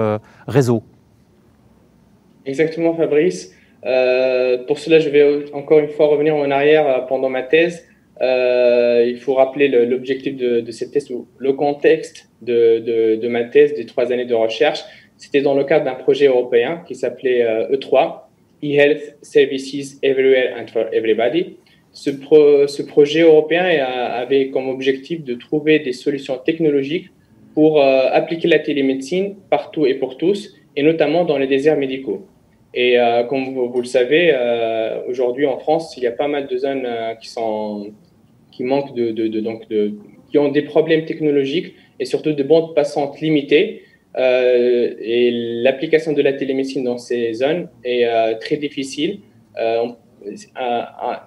réseau. 0.46 0.82
Exactement, 2.46 2.94
Fabrice. 2.94 3.54
Euh, 3.86 4.58
pour 4.66 4.78
cela, 4.78 4.98
je 4.98 5.08
vais 5.08 5.52
encore 5.52 5.78
une 5.78 5.88
fois 5.88 6.06
revenir 6.06 6.34
en 6.34 6.50
arrière 6.50 6.86
euh, 6.86 7.00
pendant 7.00 7.28
ma 7.28 7.42
thèse. 7.42 7.86
Euh, 8.20 9.06
il 9.08 9.18
faut 9.18 9.34
rappeler 9.34 9.68
l'objectif 9.68 10.36
de, 10.36 10.70
cette 10.70 10.90
thèse, 10.90 11.08
le 11.38 11.52
contexte 11.54 12.28
de, 12.42 13.16
de, 13.16 13.28
ma 13.28 13.44
thèse 13.44 13.74
des 13.74 13.86
trois 13.86 14.12
années 14.12 14.26
de 14.26 14.34
recherche. 14.34 14.80
C'était 15.20 15.42
dans 15.42 15.54
le 15.54 15.64
cadre 15.64 15.84
d'un 15.84 15.94
projet 15.94 16.26
européen 16.26 16.82
qui 16.88 16.94
s'appelait 16.94 17.44
E3. 17.70 18.22
e-health 18.62 19.16
services 19.22 19.98
everywhere 20.02 20.54
and 20.58 20.66
for 20.68 20.86
everybody. 20.92 21.56
Ce, 21.92 22.82
projet 22.82 23.22
européen 23.22 23.64
avait 23.64 24.48
comme 24.50 24.68
objectif 24.68 25.24
de 25.24 25.34
trouver 25.34 25.80
des 25.80 25.92
solutions 25.92 26.38
technologiques 26.38 27.10
pour 27.54 27.80
euh, 27.80 28.06
appliquer 28.12 28.48
la 28.48 28.60
télémédecine 28.60 29.34
partout 29.50 29.86
et 29.86 29.94
pour 29.94 30.16
tous, 30.16 30.54
et 30.76 30.82
notamment 30.82 31.24
dans 31.24 31.36
les 31.36 31.48
déserts 31.48 31.76
médicaux. 31.76 32.26
Et 32.72 32.98
euh, 32.98 33.24
comme 33.24 33.52
vous, 33.54 33.80
le 33.80 33.86
savez, 33.86 34.30
euh, 34.32 35.00
aujourd'hui 35.08 35.46
en 35.46 35.58
France, 35.58 35.96
il 35.96 36.04
y 36.04 36.06
a 36.06 36.12
pas 36.12 36.28
mal 36.28 36.46
de 36.46 36.56
zones 36.56 36.88
qui 37.20 38.62
manquent 38.62 38.94
de, 38.94 39.40
donc 39.40 39.64
qui 40.30 40.38
ont 40.38 40.48
des 40.48 40.62
problèmes 40.62 41.04
technologiques 41.04 41.74
et 41.98 42.04
surtout 42.04 42.32
de 42.32 42.42
bandes 42.44 42.74
passantes 42.76 43.20
limitées. 43.20 43.82
Et 44.18 45.30
l'application 45.62 46.12
de 46.12 46.22
la 46.22 46.32
télémédecine 46.32 46.84
dans 46.84 46.98
ces 46.98 47.32
zones 47.34 47.68
est 47.84 48.08
très 48.40 48.56
difficile. 48.56 49.20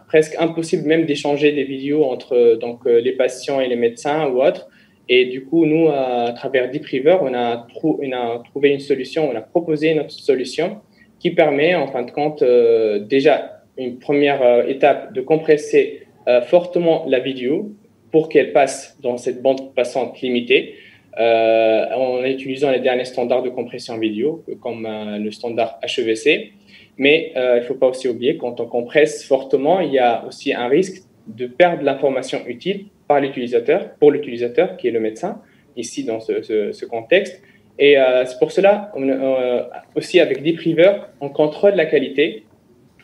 presque 0.07 0.35
impossible 0.39 0.87
même 0.87 1.05
d'échanger 1.05 1.51
des 1.53 1.63
vidéos 1.63 2.03
entre 2.03 2.57
donc 2.59 2.85
les 2.85 3.13
patients 3.13 3.61
et 3.61 3.67
les 3.67 3.77
médecins 3.77 4.27
ou 4.27 4.43
autres. 4.43 4.67
Et 5.09 5.25
du 5.25 5.45
coup, 5.45 5.65
nous, 5.65 5.89
à 5.89 6.31
travers 6.35 6.69
Deep 6.69 6.85
River, 6.85 7.17
on 7.21 7.33
a, 7.33 7.67
on 7.83 8.11
a 8.11 8.43
trouvé 8.45 8.69
une 8.69 8.79
solution, 8.79 9.29
on 9.29 9.35
a 9.35 9.41
proposé 9.41 9.93
notre 9.93 10.11
solution 10.11 10.81
qui 11.23 11.31
permet, 11.31 11.73
en 11.73 11.87
fin 11.87 12.03
de 12.03 12.11
compte, 12.11 12.41
euh, 12.41 12.99
déjà 12.99 13.63
une 13.77 13.97
première 13.97 14.41
euh, 14.43 14.67
étape 14.67 15.13
de 15.13 15.21
compresser 15.21 16.05
euh, 16.27 16.41
fortement 16.41 17.05
la 17.07 17.19
vidéo 17.19 17.71
pour 18.11 18.27
qu'elle 18.27 18.51
passe 18.51 18.97
dans 19.01 19.17
cette 19.17 19.41
bande 19.41 19.73
passante 19.73 20.19
limitée 20.21 20.75
en 21.17 22.23
utilisant 22.23 22.71
les 22.71 22.79
derniers 22.79 23.05
standards 23.05 23.43
de 23.43 23.49
compression 23.49 23.97
vidéo, 23.97 24.43
comme 24.61 24.87
le 24.87 25.31
standard 25.31 25.79
HEVC. 25.83 26.53
Mais 26.97 27.31
il 27.35 27.59
ne 27.59 27.61
faut 27.61 27.75
pas 27.75 27.87
aussi 27.87 28.07
oublier, 28.07 28.37
quand 28.37 28.59
on 28.59 28.65
compresse 28.65 29.25
fortement, 29.25 29.79
il 29.79 29.91
y 29.93 29.99
a 29.99 30.25
aussi 30.25 30.53
un 30.53 30.67
risque 30.67 31.03
de 31.27 31.47
perdre 31.47 31.83
l'information 31.83 32.39
utile 32.47 32.85
par 33.07 33.19
l'utilisateur, 33.21 33.93
pour 33.99 34.11
l'utilisateur 34.11 34.77
qui 34.77 34.87
est 34.87 34.91
le 34.91 34.99
médecin, 34.99 35.41
ici 35.77 36.03
dans 36.03 36.19
ce, 36.19 36.85
contexte. 36.85 37.41
Et 37.79 37.97
euh, 37.97 38.25
c'est 38.25 38.37
pour 38.37 38.51
cela, 38.51 38.91
euh, 38.95 39.63
aussi 39.95 40.19
avec 40.19 40.43
DeepRiver, 40.43 40.93
on 41.21 41.29
contrôle 41.29 41.73
la 41.73 41.85
qualité, 41.85 42.43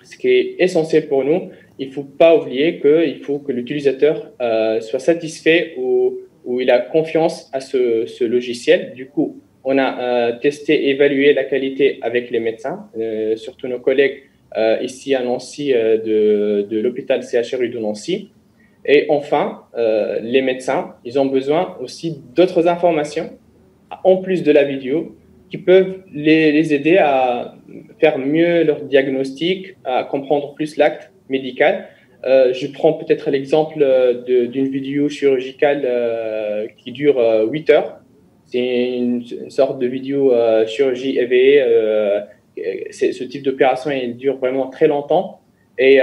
ce 0.03 0.15
qui 0.17 0.29
est 0.29 0.55
essentiel 0.59 1.07
pour 1.07 1.23
nous. 1.23 1.49
Il 1.79 1.89
ne 1.89 1.93
faut 1.93 2.03
pas 2.03 2.35
oublier 2.35 2.79
qu'il 2.79 3.19
faut 3.23 3.39
que 3.39 3.51
l'utilisateur 3.51 4.31
euh, 4.41 4.79
soit 4.81 4.99
satisfait 4.99 5.73
ou, 5.77 6.19
ou, 6.50 6.62
il 6.62 6.72
a 6.72 6.79
confiance 6.79 7.50
à 7.53 7.60
ce, 7.60 8.24
logiciel. 8.24 8.94
Du 8.96 9.08
coup, 9.08 9.39
on 9.63 9.77
a 9.77 10.34
testé, 10.34 10.89
évalué 10.89 11.34
la 11.34 11.44
qualité 11.44 12.00
avec 12.01 12.32
les 12.32 12.39
médecins, 12.39 12.89
surtout 13.36 13.68
nos 13.68 13.79
collègues 13.79 14.24
ici 14.82 15.13
à 15.13 15.24
Nancy 15.24 15.72
de, 15.72 16.79
l'hôpital 16.82 17.22
CHRU 17.24 17.70
de 17.70 17.77
Nancy. 17.79 18.32
Et 18.86 19.06
enfin, 19.10 19.63
euh, 19.77 20.20
les 20.22 20.41
médecins, 20.41 20.96
ils 21.03 21.20
ont 21.20 21.25
besoin 21.25 21.77
aussi 21.82 22.22
d'autres 22.36 22.68
informations, 22.68 23.38
en 24.03 24.18
plus 24.18 24.44
de 24.44 24.51
la 24.51 24.63
vidéo, 24.63 25.15
qui 25.50 25.58
peuvent 25.58 26.03
les, 26.13 26.74
aider 26.74 26.98
à 26.98 27.56
faire 28.00 28.18
mieux 28.18 28.63
leur 28.63 28.82
diagnostic, 28.82 29.75
à 29.84 30.03
comprendre 30.03 30.53
plus 30.53 30.77
l'acte 30.77 31.12
médical. 31.27 31.89
Euh, 32.25 32.53
je 32.53 32.67
prends 32.67 32.93
peut-être 32.93 33.29
l'exemple 33.31 33.79
d'une 34.25 34.67
vidéo 34.67 35.09
chirurgicale 35.09 35.83
euh, 35.85 36.67
qui 36.77 36.91
dure 36.91 37.19
8 37.49 37.69
heures. 37.69 37.99
C'est 38.45 38.97
une, 38.97 39.23
sorte 39.49 39.79
de 39.79 39.88
vidéo 39.88 40.33
chirurgie 40.65 41.17
éveillée. 41.17 41.63
ce 42.91 43.23
type 43.23 43.43
d'opération, 43.43 43.91
il 43.91 44.17
dure 44.17 44.38
vraiment 44.38 44.67
très 44.67 44.88
longtemps. 44.88 45.41
Et 45.77 46.01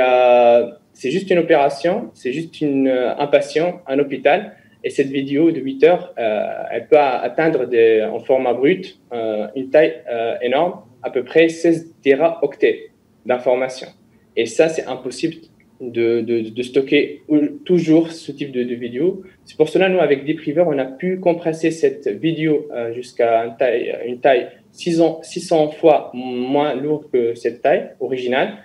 c'est 0.96 1.11
juste 1.11 1.30
une 1.30 1.38
opération, 1.38 2.11
c'est 2.14 2.32
juste 2.32 2.62
euh, 2.62 3.14
un 3.18 3.26
patient, 3.26 3.82
un 3.87 3.99
hôpital. 3.99 4.56
Et 4.82 4.88
cette 4.88 5.08
vidéo 5.08 5.50
de 5.50 5.61
8 5.61 5.85
heures, 5.85 6.14
euh, 6.18 6.49
elle 6.70 6.87
peut 6.87 6.99
atteindre 6.99 7.68
en 8.11 8.18
format 8.20 8.54
brut 8.54 8.99
euh, 9.12 9.46
une 9.54 9.68
taille 9.68 10.02
énorme, 10.40 10.80
à 11.02 11.11
peu 11.11 11.23
près 11.23 11.50
16 11.50 11.96
téraoctets 12.02 12.90
d'informations. 13.26 13.88
Et 14.37 14.46
ça, 14.46 14.70
c'est 14.70 14.87
impossible 14.87 15.35
de, 15.80 16.62
stocker 16.62 17.23
toujours 17.64 18.11
ce 18.11 18.33
type 18.33 18.52
de, 18.52 18.75
vidéo. 18.75 19.23
C'est 19.45 19.56
pour 19.56 19.68
cela, 19.68 19.88
nous, 19.88 19.99
avec 19.99 20.25
DeepRiver, 20.25 20.64
on 20.66 20.78
a 20.78 20.85
pu 20.85 21.18
compresser 21.18 21.71
cette 21.71 22.09
vidéo 22.09 22.68
jusqu'à 22.95 23.45
une 23.45 23.56
taille, 23.56 23.95
une 24.06 24.21
taille 24.21 24.49
600, 24.73 25.21
600 25.23 25.71
fois 25.71 26.11
moins 26.14 26.75
lourde 26.75 27.11
que 27.12 27.35
cette 27.35 27.62
taille 27.62 27.90
originale 28.00 28.59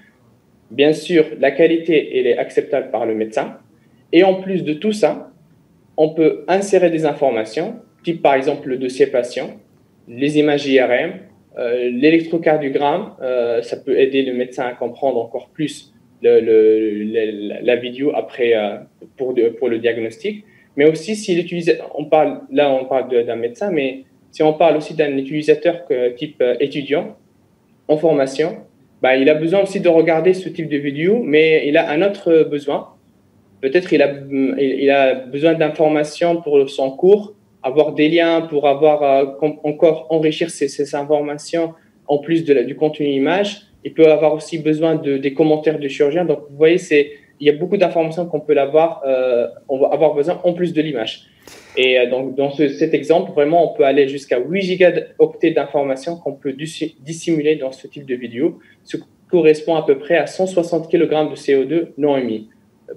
Bien 0.72 0.94
sûr, 0.94 1.26
la 1.38 1.52
qualité, 1.52 2.18
elle 2.18 2.28
est 2.28 2.38
acceptable 2.38 2.92
par 2.92 3.06
le 3.06 3.14
médecin. 3.14 3.58
Et 4.14 4.24
en 4.24 4.36
plus 4.36 4.64
de 4.64 4.74
tout 4.74 4.94
ça, 4.94 5.32
on 5.98 6.14
peut 6.14 6.46
insérer 6.48 6.90
des 6.90 7.06
informations, 7.06 7.76
type 8.04 8.22
par 8.22 8.36
exemple 8.36 8.70
le 8.70 8.78
dossier 8.78 9.08
patient, 9.08 9.50
les 10.08 10.40
images 10.40 10.66
IRM, 10.66 11.20
euh, 11.58 11.90
l'électrocardiogramme. 11.90 13.16
Euh, 13.22 13.62
ça 13.62 13.76
peut 13.76 14.00
aider 14.00 14.24
le 14.24 14.34
médecin 14.34 14.66
à 14.66 14.72
comprendre 14.72 15.20
encore 15.20 15.50
plus 15.50 15.91
la 16.22 17.76
vidéo 17.76 18.12
après 18.16 18.56
euh, 18.56 18.78
pour, 19.18 19.36
pour 19.60 19.70
le 19.70 19.80
diagnostic. 19.80 20.46
Mais 20.78 20.86
aussi, 20.86 21.16
s'il 21.16 21.40
utilise, 21.40 21.78
on 21.96 22.06
parle, 22.06 22.42
là, 22.52 22.72
on 22.72 22.86
parle 22.86 23.10
d'un 23.26 23.36
médecin, 23.36 23.72
mais 23.72 24.04
si 24.32 24.42
on 24.42 24.54
parle 24.54 24.78
aussi 24.78 24.94
d'un 24.94 25.18
utilisateur 25.18 25.82
type 26.16 26.42
étudiant 26.62 27.18
en 27.90 27.98
formation, 27.98 28.58
bah, 29.02 29.18
il 29.18 29.30
a 29.30 29.34
besoin 29.34 29.64
aussi 29.64 29.82
de 29.82 29.90
regarder 29.90 30.34
ce 30.34 30.48
type 30.48 30.70
de 30.70 30.78
vidéo, 30.78 31.22
mais 31.24 31.68
il 31.68 31.76
a 31.76 31.90
un 31.90 32.02
autre 32.02 32.44
besoin. 32.44 32.90
Peut-être 33.60 33.92
il 33.94 34.02
a, 34.02 34.14
il 34.58 34.90
a 34.90 35.16
besoin 35.16 35.56
d'informations 35.56 36.42
pour 36.42 36.70
son 36.70 36.92
cours, 36.92 37.34
avoir 37.64 37.94
des 37.94 38.10
liens 38.10 38.42
pour 38.42 38.68
avoir 38.68 39.04
euh, 39.04 39.26
encore 39.64 40.08
enrichir 40.10 40.50
ces, 40.50 40.68
ces, 40.68 40.96
informations 40.96 41.74
en 42.08 42.18
plus 42.18 42.44
de 42.44 42.54
du 42.64 42.76
contenu 42.76 43.08
image. 43.08 43.62
Il 43.84 43.94
peut 43.94 44.12
avoir 44.12 44.34
aussi 44.34 44.60
besoin 44.60 44.96
de, 44.96 45.18
des 45.18 45.34
commentaires 45.34 45.80
de 45.80 45.88
chirurgien. 45.88 46.26
Donc, 46.26 46.42
vous 46.50 46.58
voyez, 46.58 46.78
c'est, 46.78 47.12
il 47.40 47.48
y 47.48 47.50
a 47.50 47.54
beaucoup 47.54 47.78
d'informations 47.78 48.26
qu'on 48.28 48.40
peut 48.40 48.58
avoir, 48.58 49.02
euh, 49.06 49.48
on 49.68 49.80
va 49.80 49.88
avoir 49.88 50.14
besoin 50.14 50.40
en 50.44 50.54
plus 50.54 50.74
de 50.74 50.82
l'image. 50.82 51.28
Et 51.76 52.00
euh, 52.00 52.10
donc, 52.10 52.36
dans 52.36 52.52
ce, 52.52 52.68
cet 52.68 52.94
exemple, 52.94 53.32
vraiment, 53.32 53.72
on 53.72 53.76
peut 53.76 53.86
aller 53.86 54.08
jusqu'à 54.08 54.40
8 54.40 54.62
gigaoctets 54.62 55.52
d'informations 55.52 56.18
qu'on 56.18 56.34
peut 56.34 56.54
dissimuler 56.54 57.56
dans 57.56 57.72
ce 57.72 57.88
type 57.88 58.06
de 58.06 58.16
vidéo, 58.16 58.60
ce 58.84 58.98
qui 58.98 59.04
correspond 59.30 59.76
à 59.76 59.86
peu 59.86 59.98
près 59.98 60.18
à 60.18 60.28
160 60.28 60.92
kg 60.92 61.30
de 61.30 61.36
CO2 61.36 61.88
non 61.98 62.18
émis. 62.18 62.50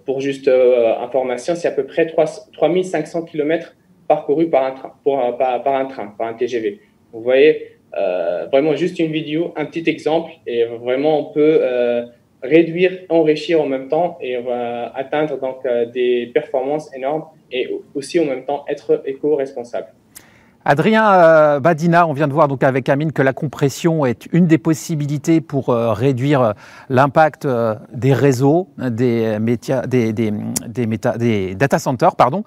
Pour 0.05 0.21
juste 0.21 0.49
euh, 0.49 0.93
information, 0.99 1.55
c'est 1.55 1.69
à 1.69 1.71
peu 1.71 1.85
près 1.85 2.07
3, 2.07 2.25
3500 2.53 3.23
km 3.23 3.75
parcourus 4.09 4.51
par, 4.51 4.65
un 4.67 4.73
train, 5.87 6.09
par 6.19 6.27
un 6.27 6.35
TGV. 6.35 6.81
Vous 7.13 7.23
voyez, 7.23 7.74
euh, 7.97 8.47
vraiment 8.51 8.75
juste 8.75 8.99
une 8.99 9.13
vidéo, 9.13 9.53
un 9.57 9.67
petit 9.67 9.89
exemple, 9.89 10.33
et 10.47 10.65
vraiment 10.65 11.19
on 11.21 11.33
peut 11.33 11.59
euh, 11.61 12.07
réduire, 12.43 13.01
enrichir 13.09 13.61
en 13.61 13.67
même 13.67 13.89
temps 13.89 14.19
et 14.21 14.37
atteindre 14.95 15.39
donc 15.41 15.65
euh, 15.65 15.87
des 15.87 16.31
performances 16.35 16.95
énormes 16.95 17.25
et 17.53 17.69
aussi 17.95 18.19
en 18.21 18.25
même 18.25 18.45
temps 18.45 18.65
être 18.69 19.03
éco-responsable. 19.07 19.89
Adrien 20.65 21.13
euh, 21.13 21.61
Badina, 21.61 22.07
on 22.07 22.13
vient 22.13 22.29
de 22.29 22.33
voir 22.33 22.49
donc 22.49 22.63
avec 22.63 22.89
Amine 22.89 23.13
que 23.13 23.23
la 23.23 23.33
compression 23.33 24.07
est 24.07 24.27
une 24.33 24.47
des 24.47 24.59
possibilités 24.59 25.41
pour 25.41 25.69
euh, 25.69 25.93
réduire 25.93 26.55
l'impact 26.89 27.47
des 27.93 28.13
réseaux, 28.13 28.69
des, 28.79 29.39
métiers, 29.39 29.81
des, 29.87 30.13
des, 30.13 30.33
des, 30.67 30.87
des, 31.17 31.55
data 31.55 31.79
centers. 31.79 32.17
Pardon. 32.17 32.45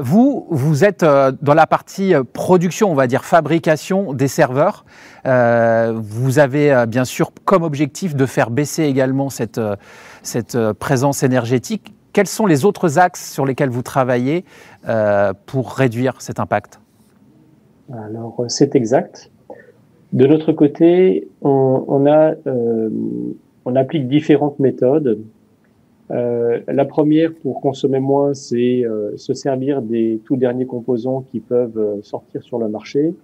vous, 0.00 0.46
vous 0.50 0.84
êtes 0.84 1.04
dans 1.04 1.54
la 1.54 1.66
partie 1.66 2.14
production, 2.32 2.90
on 2.90 2.94
va 2.94 3.06
dire 3.06 3.24
fabrication 3.24 4.12
des 4.12 4.28
serveurs. 4.28 4.84
vous 5.24 6.38
avez 6.38 6.84
bien 6.86 7.04
sûr 7.04 7.30
comme 7.44 7.62
objectif 7.62 8.14
de 8.14 8.26
faire 8.26 8.50
baisser 8.50 8.84
également 8.84 9.30
cette, 9.30 9.60
cette 10.22 10.72
présence 10.72 11.22
énergétique. 11.22 11.92
Quels 12.16 12.26
sont 12.26 12.46
les 12.46 12.64
autres 12.64 12.98
axes 12.98 13.30
sur 13.30 13.44
lesquels 13.44 13.68
vous 13.68 13.82
travaillez 13.82 14.46
euh, 14.88 15.34
pour 15.44 15.74
réduire 15.74 16.14
cet 16.22 16.40
impact? 16.40 16.80
Alors, 17.92 18.44
c'est 18.48 18.74
exact. 18.74 19.30
De 20.12 20.26
notre 20.26 20.52
côté, 20.52 21.28
on, 21.42 22.06
euh, 22.06 22.90
applique 23.74 24.08
différentes 24.08 24.58
méthodes. 24.58 25.20
Euh, 26.10 26.60
la 26.68 26.84
première, 26.84 27.34
pour 27.34 27.60
consommer 27.60 28.00
moins, 28.00 28.34
c'est 28.34 28.84
se 29.16 29.34
servir 29.34 29.82
des 29.82 30.20
tout 30.24 30.36
derniers 30.36 30.66
composants 30.66 31.22
qui 31.30 31.40
peuvent 31.40 32.00
sortir 32.02 32.42
sur 32.42 32.58
le 32.58 32.68
marché. 32.68 33.14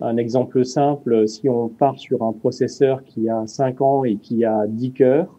Un 0.00 0.16
exemple 0.16 0.64
simple, 0.64 1.28
si 1.28 1.48
on 1.48 1.68
part 1.68 1.98
sur 1.98 2.24
un 2.24 2.32
processeur 2.32 3.04
qui 3.04 3.28
a 3.28 3.46
5 3.46 3.80
ans 3.82 4.04
et 4.04 4.16
qui 4.16 4.44
a 4.44 4.66
10 4.66 4.92
cœurs, 4.92 5.38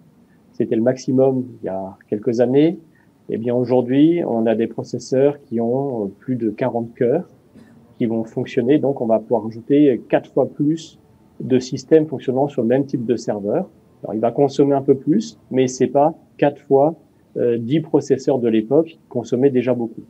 c'était 0.54 0.76
le 0.76 0.82
maximum 0.82 1.46
il 1.62 1.66
y 1.66 1.70
a 1.70 1.98
quelques 2.08 2.40
années. 2.40 2.78
Eh 3.30 3.38
bien, 3.38 3.56
aujourd'hui, 3.56 4.22
on 4.26 4.46
a 4.46 4.56
des 4.56 4.68
processeurs 4.68 5.42
qui 5.42 5.60
ont 5.60 6.06
euh, 6.06 6.08
plus 6.20 6.36
de 6.36 6.50
40 6.50 6.94
cœurs 6.94 7.28
qui 7.98 8.06
vont 8.06 8.24
fonctionner. 8.24 8.80
Donc, 8.80 9.02
on 9.02 9.06
va 9.06 9.20
pouvoir 9.20 9.46
ajouter 9.48 10.02
quatre 10.10 10.32
fois 10.32 10.48
plus 10.48 11.00
de 11.40 11.60
systèmes 11.60 12.08
fonctionnant 12.08 12.48
sur 12.48 12.62
le 12.62 12.68
même 12.68 12.86
type 12.86 13.06
de 13.06 13.16
serveur. 13.16 13.70
Alors, 14.04 14.14
il 14.14 14.20
va 14.20 14.32
consommer 14.32 14.76
un 14.76 14.82
peu 14.82 14.96
plus, 14.96 15.40
mais 15.52 15.68
c'est 15.68 15.88
pas 15.88 16.14
quatre 16.38 16.60
fois 16.62 16.96
euh, 17.38 17.58
10 17.58 17.82
processeurs 17.82 18.40
de 18.40 18.48
l'époque 18.48 18.88
qui 18.88 19.00
consommaient 19.10 19.50
déjà 19.50 19.74
beaucoup. 19.74 20.04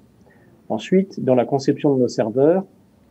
Ensuite, 0.69 1.23
dans 1.23 1.35
la 1.35 1.45
conception 1.45 1.95
de 1.95 2.01
nos 2.01 2.07
serveurs, 2.07 2.65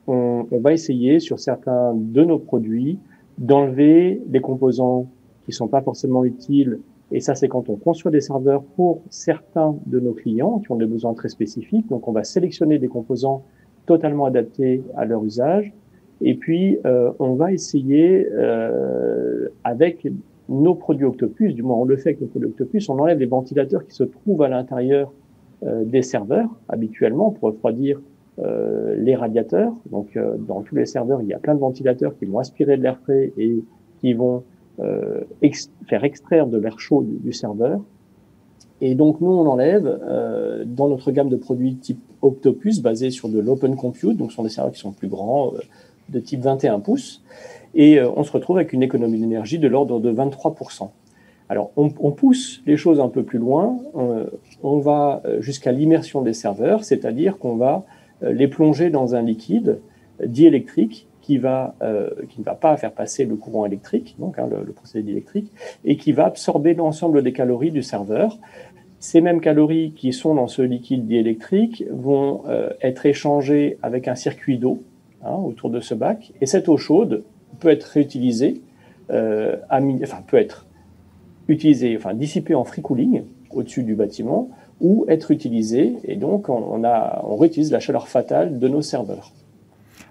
on, 0.07 0.47
on 0.51 0.59
va 0.59 0.73
essayer 0.73 1.21
sur 1.21 1.39
certains 1.39 1.95
de 1.95 2.25
nos 2.25 2.39
produits 2.39 2.99
d'enlever 3.39 4.21
des 4.27 4.41
composants 4.41 5.07
qui 5.47 5.53
sont 5.53 5.69
pas 5.69 5.81
forcément 5.83 6.25
utiles. 6.25 6.81
Et 7.11 7.21
ça, 7.21 7.35
c'est 7.35 7.49
quand 7.49 7.69
on 7.69 7.77
conçoit 7.77 8.11
des 8.11 8.21
serveurs 8.21 8.63
pour 8.63 9.03
certains 9.11 9.77
de 9.87 10.01
nos 10.01 10.13
clients 10.13 10.61
qui 10.61 10.73
ont 10.73 10.77
des 10.77 10.87
besoins 10.87 11.15
très 11.15 11.29
spécifiques. 11.29 11.89
Donc, 11.89 12.09
on 12.09 12.13
va 12.13 12.25
sélectionner 12.25 12.79
des 12.79 12.89
composants 12.89 13.45
totalement 13.87 14.25
adaptés 14.27 14.83
à 14.97 15.05
leur 15.05 15.25
usage. 15.25 15.73
Et 16.21 16.35
puis, 16.35 16.79
euh, 16.87 17.11
on 17.19 17.35
va 17.35 17.53
essayer, 17.53 18.29
euh, 18.33 19.49
avec 19.65 20.07
nos 20.49 20.75
produits 20.75 21.07
Octopus, 21.07 21.55
du 21.55 21.63
moins 21.63 21.77
on 21.77 21.85
le 21.85 21.97
fait 21.97 22.11
avec 22.11 22.21
nos 22.21 22.29
produits 22.29 22.51
Octopus, 22.51 22.89
on 22.89 22.99
enlève 22.99 23.19
les 23.19 23.27
ventilateurs 23.27 23.85
qui 23.87 23.95
se 23.95 24.05
trouvent 24.05 24.43
à 24.43 24.49
l'intérieur 24.49 25.13
euh, 25.65 25.85
des 25.85 26.03
serveurs 26.03 26.49
habituellement 26.69 27.31
pour 27.31 27.51
refroidir 27.51 28.01
euh, 28.39 28.95
les 28.97 29.15
radiateurs. 29.15 29.75
Donc, 29.91 30.17
euh, 30.17 30.37
dans 30.39 30.63
tous 30.63 30.75
les 30.75 30.87
serveurs, 30.87 31.21
il 31.21 31.29
y 31.29 31.35
a 31.35 31.39
plein 31.39 31.55
de 31.55 31.61
ventilateurs 31.61 32.17
qui 32.19 32.25
vont 32.25 32.39
aspirer 32.39 32.79
de 32.79 32.83
l'air 32.83 32.99
frais 33.01 33.31
et 33.37 33.63
qui 34.01 34.15
vont 34.15 34.43
euh, 34.81 35.21
faire 35.87 36.03
extraire 36.03 36.47
de 36.47 36.57
l'air 36.57 36.81
chaud 36.81 37.05
du, 37.07 37.33
serveur. 37.35 37.83
Et 38.85 38.97
donc 38.97 39.21
nous, 39.21 39.31
on 39.31 39.47
enlève 39.47 39.87
euh, 39.87 40.65
dans 40.67 40.89
notre 40.89 41.13
gamme 41.13 41.29
de 41.29 41.37
produits 41.37 41.77
type 41.77 42.01
Octopus, 42.21 42.81
basé 42.81 43.11
sur 43.11 43.29
de 43.29 43.39
l'open 43.39 43.77
compute, 43.77 44.17
donc 44.17 44.33
ce 44.33 44.37
sont 44.37 44.43
des 44.43 44.49
serveurs 44.49 44.73
qui 44.73 44.81
sont 44.81 44.91
plus 44.91 45.07
grands, 45.07 45.55
euh, 45.55 45.61
de 46.09 46.19
type 46.19 46.41
21 46.41 46.81
pouces, 46.81 47.23
et 47.77 48.01
euh, 48.01 48.11
on 48.17 48.25
se 48.25 48.33
retrouve 48.33 48.57
avec 48.57 48.73
une 48.73 48.83
économie 48.83 49.21
d'énergie 49.21 49.61
de 49.61 49.69
l'ordre 49.69 50.01
de 50.01 50.13
23%. 50.13 50.91
Alors 51.49 51.71
on, 51.77 51.91
pousse 52.11 52.61
les 52.67 52.77
choses 52.77 52.99
un 52.99 53.09
peu 53.09 53.23
plus 53.23 53.39
loin, 53.39 53.79
on, 54.63 54.79
va 54.79 55.23
jusqu'à 55.41 55.71
l'immersion 55.71 56.23
des 56.23 56.33
serveurs, 56.33 56.83
c'est-à-dire 56.83 57.37
qu'on 57.37 57.57
va 57.57 57.85
les 58.23 58.49
plonger 58.49 58.89
dans 58.89 59.15
un 59.15 59.21
liquide 59.21 59.79
diélectrique 60.25 61.09
qui 61.21 61.39
qui 61.39 61.39
ne 61.39 62.45
va 62.45 62.55
pas 62.55 62.77
faire 62.79 62.93
passer 62.93 63.27
le 63.27 63.37
courant 63.37 63.67
électrique, 63.67 64.17
donc 64.19 64.39
hein, 64.39 64.49
le, 64.51 64.65
le, 64.65 64.73
procédé 64.73 65.13
électrique, 65.13 65.53
et 65.85 65.99
qui 65.99 66.13
va 66.13 66.25
absorber 66.25 66.73
l'ensemble 66.73 67.23
des 67.23 67.35
calories 67.35 67.71
du 67.71 67.83
serveur. 67.83 68.39
Ces 69.03 69.21
mêmes 69.21 69.41
calories 69.41 69.95
qui 69.97 70.13
sont 70.13 70.37
dans 70.37 70.47
ce 70.47 70.63
liquide 70.63 71.07
diélectrique 71.07 71.83
vont 71.91 72.43
euh, 72.47 72.71
être 72.83 73.05
échangées 73.05 73.77
avec 73.83 74.07
un 74.07 74.15
circuit 74.15 74.59
d'eau 74.59 74.85
hein, 75.25 75.35
autour 75.35 75.71
de 75.71 75.81
ce 75.81 75.93
bac, 75.93 76.33
et 76.41 76.47
cette 76.47 76.69
eau 76.69 76.77
chaude 76.77 77.25
peut 77.59 77.71
être 77.71 77.83
réutilisée, 77.83 78.63
euh, 79.11 79.57
enfin 80.05 80.23
peut 80.25 80.37
être 80.37 80.69
utilisée, 81.49 81.97
enfin 81.97 82.15
dissipée 82.15 82.55
en 82.55 82.63
free 82.63 82.81
cooling 82.81 83.25
au-dessus 83.51 83.83
du 83.83 83.97
bâtiment, 83.97 84.51
ou 84.81 85.05
être 85.09 85.33
utilisée, 85.33 85.97
et 86.05 86.15
donc 86.15 86.49
on 86.49 87.37
réutilise 87.37 87.73
la 87.73 87.81
chaleur 87.81 88.07
fatale 88.07 88.61
de 88.61 88.69
nos 88.69 88.83
serveurs. 88.83 89.33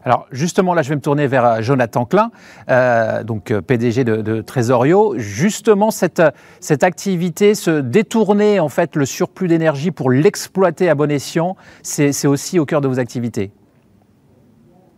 Alors 0.03 0.27
justement, 0.31 0.74
là, 0.74 0.81
je 0.81 0.89
vais 0.89 0.96
me 0.96 1.01
tourner 1.01 1.27
vers 1.27 1.46
euh, 1.46 1.62
Jonathan 1.62 2.05
Klein, 2.05 2.31
euh, 2.70 3.24
donc 3.24 3.51
euh, 3.51 3.62
PDG 3.62 4.03
de, 4.03 4.41
Trésorio. 4.41 5.13
Justement, 5.17 5.91
cette, 5.91 6.22
cette 6.60 6.84
activité, 6.84 7.53
se 7.53 7.81
détourner 7.81 8.60
en 8.60 8.70
fait 8.70 8.96
le 8.96 9.05
surplus 9.05 9.48
d'énergie 9.48 9.91
pour 9.91 10.10
l'exploiter 10.10 10.89
à 10.89 10.96
bon 10.96 11.12
escient, 11.12 11.55
c'est 11.84 12.27
aussi 12.27 12.60
au 12.60 12.65
cœur 12.65 12.81
de 12.81 12.88
vos 12.88 13.00
activités? 13.00 13.51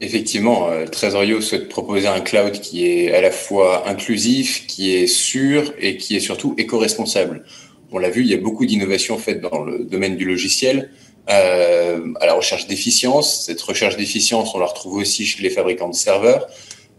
Effectivement, 0.02 0.68
Trésorio 0.92 1.40
souhaite 1.40 1.70
proposer 1.70 2.08
un 2.08 2.20
cloud 2.20 2.52
qui 2.52 2.86
est 2.86 3.14
à 3.14 3.22
la 3.22 3.32
fois 3.32 3.88
inclusif, 3.88 4.68
qui 4.68 4.96
est 4.96 5.08
sûr 5.08 5.74
et 5.80 5.98
qui 5.98 6.16
est 6.16 6.20
surtout 6.20 6.56
éco-responsable. 6.58 7.44
On 7.92 8.00
l'a 8.00 8.10
vu, 8.10 8.22
il 8.22 8.28
y 8.28 8.34
a 8.34 8.38
beaucoup 8.38 8.66
d'innovations 8.66 9.18
faites 9.18 9.40
dans 9.40 9.64
le 9.64 9.86
domaine 9.86 10.18
du 10.18 10.26
logiciel 10.26 10.90
à 11.28 12.26
la 12.26 12.34
recherche 12.34 12.68
d'efficience. 12.68 13.46
Cette 13.46 13.62
recherche 13.62 13.98
d'efficience, 13.98 14.54
on 14.56 14.60
la 14.60 14.66
retrouve 14.66 14.96
aussi 14.96 15.26
chez 15.26 15.42
les 15.42 15.50
fabricants 15.50 15.90
de 15.90 15.96
serveurs. 15.96 16.48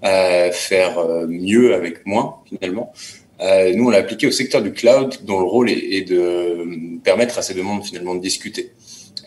Euh, 0.04 0.52
faire 0.52 0.98
euh, 0.98 1.26
mieux 1.26 1.74
avec 1.74 2.04
moins, 2.04 2.37
finalement. 2.46 2.92
Euh, 3.40 3.72
nous, 3.74 3.87
on 3.87 3.90
l'a 3.90 3.98
appliqué 3.98 4.26
au 4.26 4.30
secteur 4.30 4.60
du 4.60 4.72
cloud, 4.72 5.16
dont 5.22 5.40
le 5.40 5.46
rôle 5.46 5.70
est, 5.70 6.06
de 6.06 6.98
permettre 7.02 7.38
à 7.38 7.42
ces 7.42 7.54
demandes, 7.54 7.84
finalement, 7.84 8.14
de 8.14 8.20
discuter. 8.20 8.72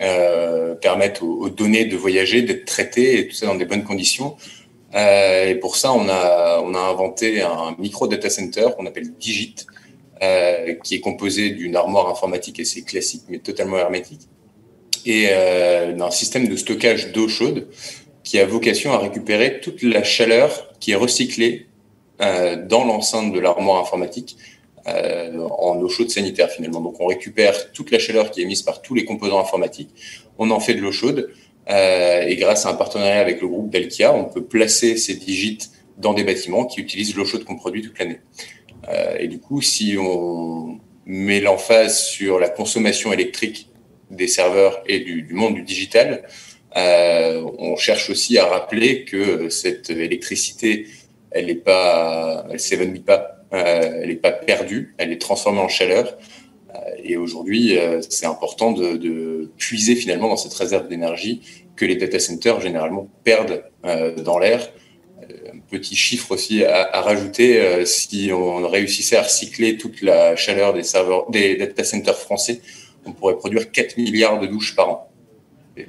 Euh, 0.02 0.76
permettre 0.76 1.24
aux, 1.24 1.50
données 1.50 1.86
de 1.86 1.98
voyager, 1.98 2.44
d'être 2.44 2.66
traitées, 2.66 3.20
et 3.20 3.28
tout 3.28 3.34
ça 3.34 3.48
dans 3.48 3.56
des 3.56 3.66
bonnes 3.66 3.84
conditions. 3.84 4.36
Euh, 4.94 5.50
et 5.50 5.56
pour 5.56 5.76
ça, 5.76 5.92
on 5.94 6.08
a, 6.10 6.62
on 6.64 6.76
a 6.76 6.80
inventé 6.80 7.42
un 7.42 7.76
micro 7.80 8.08
data 8.08 8.30
center 8.30 8.68
qu'on 8.78 8.86
appelle 8.86 9.12
Digit, 9.20 9.56
euh, 10.22 10.76
qui 10.84 10.96
est 10.96 11.02
composé 11.02 11.50
d'une 11.50 11.76
armoire 11.76 12.08
informatique 12.08 12.60
assez 12.60 12.84
classique, 12.84 13.24
mais 13.30 13.40
totalement 13.40 13.78
hermétique, 13.78 14.22
et 15.08 15.30
euh, 15.32 15.94
d'un 15.94 16.12
système 16.12 16.48
de 16.48 16.56
stockage 16.56 17.14
d'eau 17.14 17.28
chaude 17.28 17.68
qui 18.24 18.40
a 18.40 18.46
vocation 18.46 18.92
à 18.92 18.98
récupérer 18.98 19.62
toute 19.62 19.82
la 19.82 20.04
chaleur 20.04 20.74
qui 20.82 20.92
est 20.92 20.96
recyclée 20.96 21.68
euh, 22.20 22.58
dans 22.62 22.84
l'enceinte 22.84 23.32
de 23.32 23.40
l'armoire 23.40 23.82
informatique 23.82 24.36
euh, 24.88 25.48
en 25.60 25.80
eau 25.80 25.88
chaude 25.88 26.10
sanitaire 26.10 26.50
finalement. 26.50 26.82
Donc 26.82 27.00
on 27.00 27.06
récupère 27.06 27.72
toute 27.72 27.90
la 27.90 28.00
chaleur 28.00 28.32
qui 28.32 28.42
est 28.42 28.44
émise 28.44 28.64
par 28.64 28.82
tous 28.82 28.96
les 28.96 29.06
composants 29.06 29.40
informatiques, 29.40 29.90
on 30.38 30.52
en 30.52 30.60
fait 30.60 30.74
de 30.74 30.82
l'eau 30.82 30.92
chaude 30.92 31.32
euh, 31.70 32.24
et 32.24 32.36
grâce 32.36 32.66
à 32.66 32.70
un 32.72 32.74
partenariat 32.74 33.22
avec 33.22 33.40
le 33.42 33.48
groupe 33.48 33.72
Belkia, 33.72 34.14
on 34.14 34.26
peut 34.26 34.44
placer 34.44 34.98
ces 34.98 35.16
digits 35.16 35.60
dans 35.98 36.14
des 36.14 36.26
bâtiments 36.26 36.66
qui 36.66 36.82
utilisent 36.82 37.16
l'eau 37.16 37.26
chaude 37.26 37.46
qu'on 37.46 37.56
produit 37.56 37.82
toute 37.82 37.98
l'année. 37.98 38.20
Et 39.20 39.28
du 39.28 39.40
coup, 39.40 39.62
si 39.62 39.98
on 40.00 40.80
met 41.06 41.42
l'emphase 41.42 42.00
sur 42.04 42.40
la 42.40 42.48
consommation 42.48 43.12
électrique 43.12 43.70
des 44.12 44.28
serveurs 44.28 44.82
et 44.86 45.00
du, 45.00 45.22
du 45.22 45.34
monde 45.34 45.56
du 45.56 45.64
digital, 45.64 46.24
euh, 46.76 47.42
on 47.58 47.76
cherche 47.76 48.10
aussi 48.10 48.38
à 48.38 48.46
rappeler 48.46 49.04
que 49.06 49.50
cette 49.50 49.90
électricité, 49.90 50.88
elle 51.32 51.48
n'est 51.48 51.56
pas, 51.56 52.46
elle 52.52 52.60
s'évanouit 52.60 53.00
pas, 53.00 53.44
euh, 53.54 54.02
elle 54.02 54.10
n'est 54.10 54.16
pas 54.16 54.32
perdue, 54.32 54.96
elle 54.98 55.12
est 55.12 55.22
transformée 55.22 55.60
en 55.60 55.70
chaleur. 55.70 56.18
Euh, 56.76 56.80
et 57.04 57.18
aujourd'hui, 57.18 57.78
euh, 57.78 58.02
c'est 58.08 58.26
important 58.26 58.72
de, 58.72 58.98
de, 58.98 59.52
puiser 59.58 59.96
finalement 59.96 60.30
dans 60.30 60.38
cette 60.38 60.54
réserve 60.54 60.88
d'énergie 60.88 61.42
que 61.76 61.86
les 61.86 61.96
data 61.96 62.20
centers 62.20 62.60
généralement 62.62 63.10
perdent 63.24 63.64
euh, 63.86 64.16
dans 64.16 64.40
l'air. 64.40 64.72
Un 65.54 65.60
petit 65.60 65.96
chiffre 65.96 66.32
aussi 66.32 66.64
à, 66.64 66.96
à 66.96 67.02
rajouter, 67.02 67.86
si 67.86 68.32
on 68.32 68.66
réussissait 68.68 69.18
à 69.18 69.24
recycler 69.24 69.78
toute 69.78 70.02
la 70.02 70.36
chaleur 70.36 70.74
des 70.74 70.84
serveurs, 70.84 71.30
des 71.30 71.56
data 71.56 71.84
centers 71.84 72.18
français, 72.18 72.62
on 73.08 73.14
pourrait 73.14 73.38
produire 73.38 73.72
4 73.72 73.98
milliards 73.98 74.40
de 74.40 74.48
douches 74.48 74.76
par 74.76 74.90
an. 74.90 75.08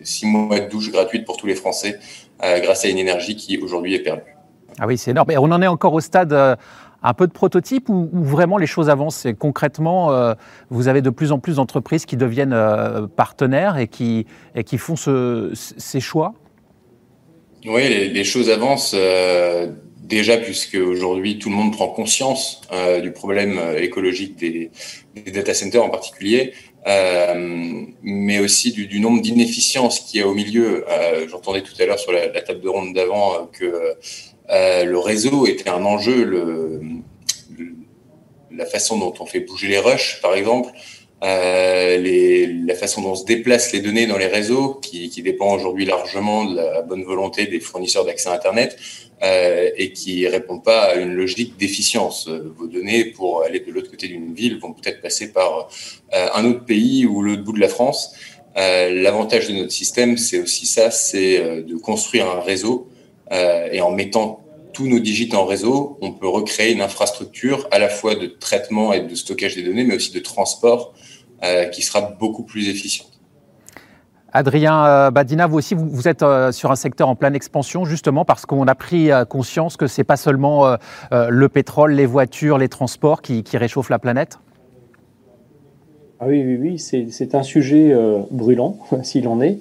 6 0.02 0.26
mois 0.26 0.60
de 0.60 0.68
douches 0.68 0.90
gratuites 0.90 1.24
pour 1.24 1.36
tous 1.36 1.46
les 1.46 1.54
Français 1.54 1.98
euh, 2.44 2.60
grâce 2.60 2.84
à 2.84 2.88
une 2.88 2.98
énergie 2.98 3.36
qui 3.36 3.58
aujourd'hui 3.58 3.94
est 3.94 4.00
perdue. 4.00 4.36
Ah 4.78 4.86
oui, 4.86 4.98
c'est 4.98 5.10
énorme. 5.10 5.30
Et 5.30 5.38
on 5.38 5.44
en 5.44 5.62
est 5.62 5.66
encore 5.66 5.94
au 5.94 6.00
stade 6.00 6.32
euh, 6.32 6.56
un 7.02 7.14
peu 7.14 7.26
de 7.26 7.32
prototype 7.32 7.88
où, 7.88 8.08
où, 8.12 8.22
vraiment 8.22 8.58
les 8.58 8.66
choses 8.66 8.90
avancent? 8.90 9.24
Et 9.24 9.34
concrètement, 9.34 10.12
euh, 10.12 10.34
vous 10.70 10.88
avez 10.88 11.00
de 11.00 11.10
plus 11.10 11.32
en 11.32 11.38
plus 11.38 11.56
d'entreprises 11.56 12.06
qui 12.06 12.16
deviennent 12.16 12.56
partenaires 13.16 13.78
et 13.78 13.88
qui, 13.88 14.26
et 14.54 14.64
qui 14.64 14.78
font 14.78 14.96
ce, 14.96 15.50
ces 15.54 16.00
choix? 16.00 16.34
Oui, 17.66 17.88
les, 17.88 18.08
les 18.08 18.24
choses 18.24 18.50
avancent 18.50 18.94
déjà 20.08 20.38
puisque 20.38 20.74
aujourd'hui 20.74 21.38
tout 21.38 21.50
le 21.50 21.54
monde 21.54 21.72
prend 21.72 21.88
conscience 21.88 22.62
euh, 22.72 23.00
du 23.00 23.12
problème 23.12 23.60
écologique 23.76 24.36
des, 24.36 24.70
des 25.14 25.30
data 25.30 25.54
centers 25.54 25.84
en 25.84 25.90
particulier. 25.90 26.54
Euh, 26.86 27.84
mais 28.02 28.38
aussi 28.38 28.72
du, 28.72 28.86
du 28.86 29.00
nombre 29.00 29.20
d'inefficiences 29.20 30.00
qu'il 30.00 30.20
y 30.20 30.22
a 30.22 30.26
au 30.26 30.34
milieu. 30.34 30.84
Euh, 30.88 31.26
J'entendais 31.28 31.62
tout 31.62 31.74
à 31.78 31.86
l'heure 31.86 31.98
sur 31.98 32.12
la, 32.12 32.28
table 32.28 32.60
de 32.60 32.68
ronde 32.68 32.94
d'avant 32.94 33.34
euh, 33.34 33.36
que 33.52 33.96
euh, 34.50 34.84
le 34.84 34.98
réseau 34.98 35.46
était 35.46 35.68
un 35.68 35.84
enjeu, 35.84 36.24
le, 36.24 36.80
le, 37.58 37.66
la 38.50 38.64
façon 38.64 38.98
dont 38.98 39.12
on 39.20 39.26
fait 39.26 39.40
bouger 39.40 39.68
les 39.68 39.78
rushs, 39.78 40.20
par 40.22 40.34
exemple, 40.34 40.70
les, 41.20 42.46
la 42.46 42.74
façon 42.74 43.02
dont 43.02 43.14
se 43.14 43.24
déplacent 43.24 43.72
les 43.72 43.80
données 43.80 44.06
dans 44.06 44.16
les 44.16 44.26
réseaux, 44.26 44.74
qui, 44.74 45.10
qui 45.10 45.22
dépend 45.22 45.54
aujourd'hui 45.54 45.84
largement 45.84 46.44
de 46.44 46.56
la 46.56 46.82
bonne 46.82 47.02
volonté 47.02 47.46
des 47.46 47.60
fournisseurs 47.60 48.04
d'accès 48.04 48.28
à 48.30 48.32
Internet. 48.32 48.78
Euh, 49.20 49.70
et 49.76 49.92
qui 49.92 50.28
répond 50.28 50.60
pas 50.60 50.92
à 50.92 50.94
une 50.94 51.12
logique 51.12 51.56
d'efficience. 51.56 52.28
Vos 52.28 52.68
données, 52.68 53.04
pour 53.04 53.42
aller 53.42 53.58
de 53.58 53.72
l'autre 53.72 53.90
côté 53.90 54.06
d'une 54.06 54.32
ville, 54.32 54.60
vont 54.60 54.72
peut-être 54.72 55.00
passer 55.02 55.32
par 55.32 55.68
euh, 56.14 56.28
un 56.34 56.44
autre 56.44 56.64
pays 56.64 57.04
ou 57.04 57.20
l'autre 57.22 57.42
bout 57.42 57.52
de 57.52 57.58
la 57.58 57.68
France. 57.68 58.14
Euh, 58.56 58.90
L'avantage 59.02 59.48
de 59.48 59.54
notre 59.54 59.72
système, 59.72 60.16
c'est 60.16 60.38
aussi 60.40 60.66
ça, 60.66 60.90
c'est 60.90 61.38
euh, 61.38 61.62
de 61.62 61.76
construire 61.76 62.26
un 62.28 62.40
réseau 62.40 62.88
euh, 63.32 63.68
et 63.70 63.80
en 63.80 63.90
mettant 63.90 64.40
tous 64.72 64.86
nos 64.86 64.98
digits 64.98 65.34
en 65.34 65.44
réseau, 65.44 65.98
on 66.00 66.12
peut 66.12 66.28
recréer 66.28 66.72
une 66.72 66.80
infrastructure 66.80 67.66
à 67.70 67.78
la 67.78 67.88
fois 67.88 68.14
de 68.14 68.26
traitement 68.26 68.92
et 68.92 69.00
de 69.00 69.14
stockage 69.14 69.56
des 69.56 69.62
données, 69.62 69.84
mais 69.84 69.96
aussi 69.96 70.12
de 70.12 70.20
transport 70.20 70.94
qui 71.72 71.82
sera 71.82 72.00
beaucoup 72.00 72.42
plus 72.42 72.68
efficiente. 72.68 73.07
Adrien 74.32 74.84
euh, 74.84 75.10
Badina, 75.10 75.46
vous 75.46 75.58
aussi, 75.58 75.74
vous, 75.74 76.06
êtes 76.06 76.22
euh, 76.22 76.52
sur 76.52 76.70
un 76.70 76.76
secteur 76.76 77.08
en 77.08 77.14
pleine 77.14 77.34
expansion, 77.34 77.84
justement 77.84 78.24
parce 78.24 78.44
qu'on 78.44 78.66
a 78.66 78.74
pris 78.74 79.10
euh, 79.10 79.24
conscience 79.24 79.76
que 79.76 79.86
ce 79.86 80.00
n'est 80.00 80.04
pas 80.04 80.16
seulement 80.16 80.76
le 81.12 81.48
pétrole, 81.48 81.92
les 81.92 82.06
voitures, 82.06 82.58
les 82.58 82.68
transports 82.68 83.22
qui, 83.22 83.42
réchauffent 83.54 83.90
la 83.90 83.98
planète? 83.98 84.38
Ah 86.20 86.26
Oui, 86.26 86.42
oui, 86.44 86.58
oui, 86.60 86.78
c'est 86.78 87.34
un 87.34 87.42
sujet 87.42 87.94
brûlant, 88.30 88.78
s'il 89.02 89.28
en 89.28 89.40
est. 89.40 89.58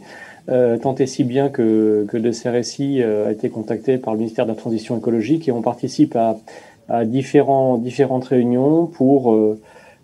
tant 0.47 0.95
et 0.95 1.05
si 1.05 1.23
bien 1.23 1.49
que, 1.49 2.05
que 2.09 2.17
le 2.17 2.31
CRSI 2.31 3.03
a 3.03 3.31
été 3.31 3.49
contacté 3.49 3.97
par 3.97 4.13
le 4.13 4.19
ministère 4.19 4.45
de 4.45 4.51
la 4.51 4.57
Transition 4.57 4.97
écologique 4.97 5.47
et 5.47 5.51
on 5.51 5.61
participe 5.61 6.15
à, 6.15 7.05
différents, 7.05 7.77
différentes 7.77 8.25
réunions 8.25 8.87
pour, 8.87 9.37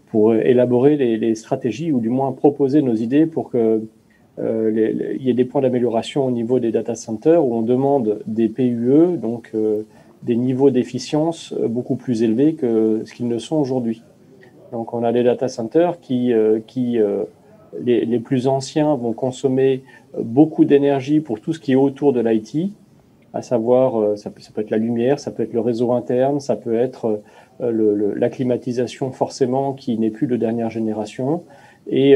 pour 0.08 0.36
élaborer 0.36 0.96
les, 0.96 1.36
stratégies 1.36 1.92
ou 1.92 2.00
du 2.00 2.10
moins 2.10 2.32
proposer 2.32 2.82
nos 2.82 2.96
idées 2.96 3.26
pour 3.26 3.50
que 3.50 3.82
euh, 4.40 5.16
il 5.20 5.26
y 5.26 5.30
a 5.30 5.34
des 5.34 5.46
points 5.46 5.62
d'amélioration 5.62 6.26
au 6.26 6.32
niveau 6.32 6.60
des 6.60 6.72
data 6.72 6.96
centers 6.96 7.46
où 7.46 7.54
on 7.54 7.62
demande 7.62 8.22
des 8.26 8.50
PUE, 8.50 9.18
donc 9.18 9.52
euh, 9.54 9.84
des 10.24 10.36
niveaux 10.36 10.72
d'efficience 10.72 11.54
euh, 11.54 11.68
beaucoup 11.68 11.96
plus 11.96 12.24
élevés 12.24 12.56
que 12.56 13.04
ce 13.06 13.14
qu'ils 13.14 13.28
ne 13.28 13.38
sont 13.38 13.58
aujourd'hui. 13.58 14.02
Donc 14.72 14.94
on 14.94 15.04
a 15.04 15.12
des 15.12 15.24
data 15.24 15.48
centers 15.48 16.00
qui, 16.00 16.34
qui 16.66 16.98
les, 17.80 18.06
les, 18.06 18.20
plus 18.20 18.48
anciens 18.48 18.96
vont 18.96 19.14
consommer 19.14 19.84
beaucoup 20.20 20.66
d'énergie 20.66 21.20
pour 21.20 21.40
tout 21.40 21.54
ce 21.54 21.60
qui 21.60 21.74
est 21.74 21.76
autour 21.76 22.12
de 22.12 22.20
l'IT, 22.22 22.72
à 23.34 23.44
savoir 23.44 24.18
ça 24.18 24.32
peut, 24.32 24.42
ça 24.42 24.50
peut, 24.52 24.62
être 24.62 24.72
la 24.72 24.78
lumière, 24.78 25.20
ça 25.20 25.30
peut 25.30 25.44
être 25.44 25.54
le 25.54 25.60
réseau 25.60 25.92
interne, 25.92 26.40
ça 26.40 26.56
peut 26.56 26.74
être 26.74 27.22
le, 27.60 28.16
la 28.16 28.30
climatisation 28.30 29.12
forcément 29.12 29.74
qui 29.74 29.96
n'est 30.00 30.10
plus 30.10 30.26
de 30.26 30.38
dernière 30.38 30.72
génération. 30.72 31.44
Et 31.86 32.16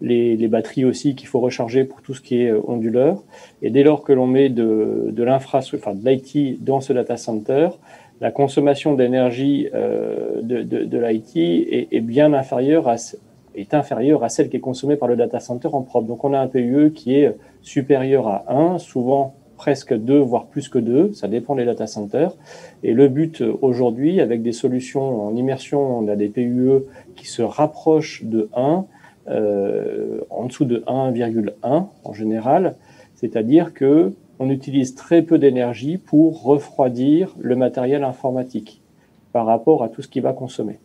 les, 0.00 0.36
les 0.36 0.48
batteries 0.48 0.84
aussi 0.84 1.14
qu'il 1.14 1.28
faut 1.28 1.40
recharger 1.40 1.84
pour 1.84 2.02
tout 2.02 2.14
ce 2.14 2.20
qui 2.20 2.42
est 2.42 2.50
euh, 2.50 2.60
onduleur. 2.66 3.22
Et 3.62 3.70
dès 3.70 3.82
lors 3.82 4.02
que 4.02 4.12
l'on 4.12 4.26
met 4.26 4.48
de, 4.48 5.08
de 5.10 5.22
l'infrastructure, 5.22 5.88
enfin 5.88 5.98
de 5.98 6.08
l'IT 6.08 6.62
dans 6.62 6.80
ce 6.80 6.92
data 6.92 7.16
center, 7.16 7.68
la 8.20 8.30
consommation 8.30 8.94
d'énergie 8.94 9.68
euh, 9.74 10.40
de, 10.42 10.62
de, 10.62 10.84
de 10.84 10.98
l'IT 10.98 11.36
est, 11.36 11.88
est, 11.90 12.00
bien 12.00 12.32
inférieure 12.32 12.88
à 12.88 12.96
est 13.54 13.72
inférieure 13.72 14.22
à 14.22 14.28
celle 14.28 14.50
qui 14.50 14.58
est 14.58 14.60
consommée 14.60 14.96
par 14.96 15.08
le 15.08 15.16
data 15.16 15.40
center 15.40 15.68
en 15.72 15.82
propre. 15.82 16.06
Donc 16.06 16.24
on 16.24 16.34
a 16.34 16.38
un 16.38 16.46
PUE 16.46 16.92
qui 16.92 17.14
est 17.14 17.34
supérieur 17.62 18.28
à 18.28 18.44
1, 18.48 18.78
souvent 18.78 19.34
presque 19.56 19.94
2, 19.94 20.18
voire 20.18 20.46
plus 20.46 20.68
que 20.68 20.78
2, 20.78 21.14
ça 21.14 21.28
dépend 21.28 21.54
des 21.54 21.64
data 21.64 21.86
centers. 21.86 22.36
Et 22.82 22.92
le 22.92 23.08
but 23.08 23.42
aujourd'hui, 23.62 24.20
avec 24.20 24.42
des 24.42 24.52
solutions 24.52 25.26
en 25.26 25.34
immersion, 25.34 25.98
on 25.98 26.08
a 26.08 26.16
des 26.16 26.28
PUE 26.28 26.84
qui 27.14 27.26
se 27.26 27.40
rapprochent 27.40 28.24
de 28.24 28.50
1, 28.54 28.84
euh, 29.28 30.20
en 30.30 30.44
dessous 30.46 30.64
de 30.64 30.84
1,1 30.86 31.86
en 32.04 32.12
général, 32.12 32.76
c'est-à-dire 33.14 33.74
que 33.74 34.12
on 34.38 34.50
utilise 34.50 34.94
très 34.94 35.22
peu 35.22 35.38
d'énergie 35.38 35.96
pour 35.96 36.44
refroidir 36.44 37.34
le 37.40 37.56
matériel 37.56 38.04
informatique 38.04 38.82
par 39.32 39.46
rapport 39.46 39.82
à 39.82 39.88
tout 39.88 40.02
ce 40.02 40.08
qu'il 40.08 40.22
va 40.22 40.32
consommer. 40.32 40.78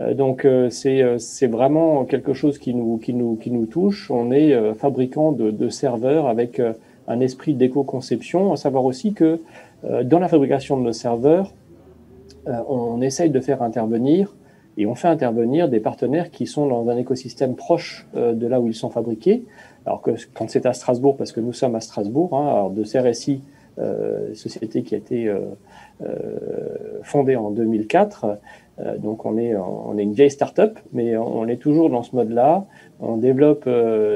Euh, 0.00 0.12
donc 0.12 0.44
euh, 0.44 0.68
c'est 0.68 1.46
vraiment 1.46 2.04
quelque 2.04 2.34
chose 2.34 2.58
qui 2.58 2.74
nous, 2.74 2.98
qui 2.98 3.14
nous, 3.14 3.36
qui 3.36 3.50
nous 3.50 3.66
touche. 3.66 4.10
On 4.10 4.32
est 4.32 4.74
fabricant 4.74 5.32
de 5.32 5.68
serveurs 5.70 6.26
avec 6.26 6.60
un 7.06 7.20
esprit 7.20 7.54
d'éco-conception, 7.54 8.52
à 8.52 8.56
savoir 8.56 8.84
aussi 8.84 9.14
que 9.14 9.40
dans 10.02 10.18
la 10.18 10.28
fabrication 10.28 10.76
de 10.76 10.82
nos 10.82 10.92
serveurs, 10.92 11.54
on 12.46 13.00
essaye 13.00 13.30
de 13.30 13.40
faire 13.40 13.62
intervenir 13.62 14.34
et 14.78 14.86
on 14.86 14.94
fait 14.94 15.08
intervenir 15.08 15.68
des 15.68 15.80
partenaires 15.80 16.30
qui 16.30 16.46
sont 16.46 16.66
dans 16.66 16.88
un 16.88 16.96
écosystème 16.96 17.56
proche 17.56 18.06
euh, 18.16 18.32
de 18.32 18.46
là 18.46 18.60
où 18.60 18.68
ils 18.68 18.74
sont 18.74 18.90
fabriqués. 18.90 19.44
Alors 19.84 20.00
que 20.00 20.12
quand 20.34 20.48
c'est 20.48 20.64
à 20.64 20.72
Strasbourg, 20.72 21.16
parce 21.16 21.32
que 21.32 21.40
nous 21.40 21.52
sommes 21.52 21.74
à 21.74 21.80
Strasbourg, 21.80 22.36
hein, 22.36 22.48
alors 22.48 22.70
de 22.70 22.84
CRSI, 22.84 23.42
euh, 23.78 24.34
société 24.34 24.82
qui 24.82 24.96
a 24.96 24.98
été 24.98 25.28
euh, 25.28 26.08
fondée 27.02 27.36
en 27.36 27.50
2004, 27.50 28.38
euh, 28.80 28.98
donc 28.98 29.24
on 29.24 29.38
est, 29.38 29.54
on 29.56 29.96
est 29.96 30.02
une 30.02 30.14
vieille 30.14 30.32
start-up, 30.32 30.80
mais 30.92 31.16
on 31.16 31.46
est 31.46 31.58
toujours 31.58 31.88
dans 31.88 32.02
ce 32.02 32.16
mode-là. 32.16 32.66
On 32.98 33.16
développe 33.16 33.68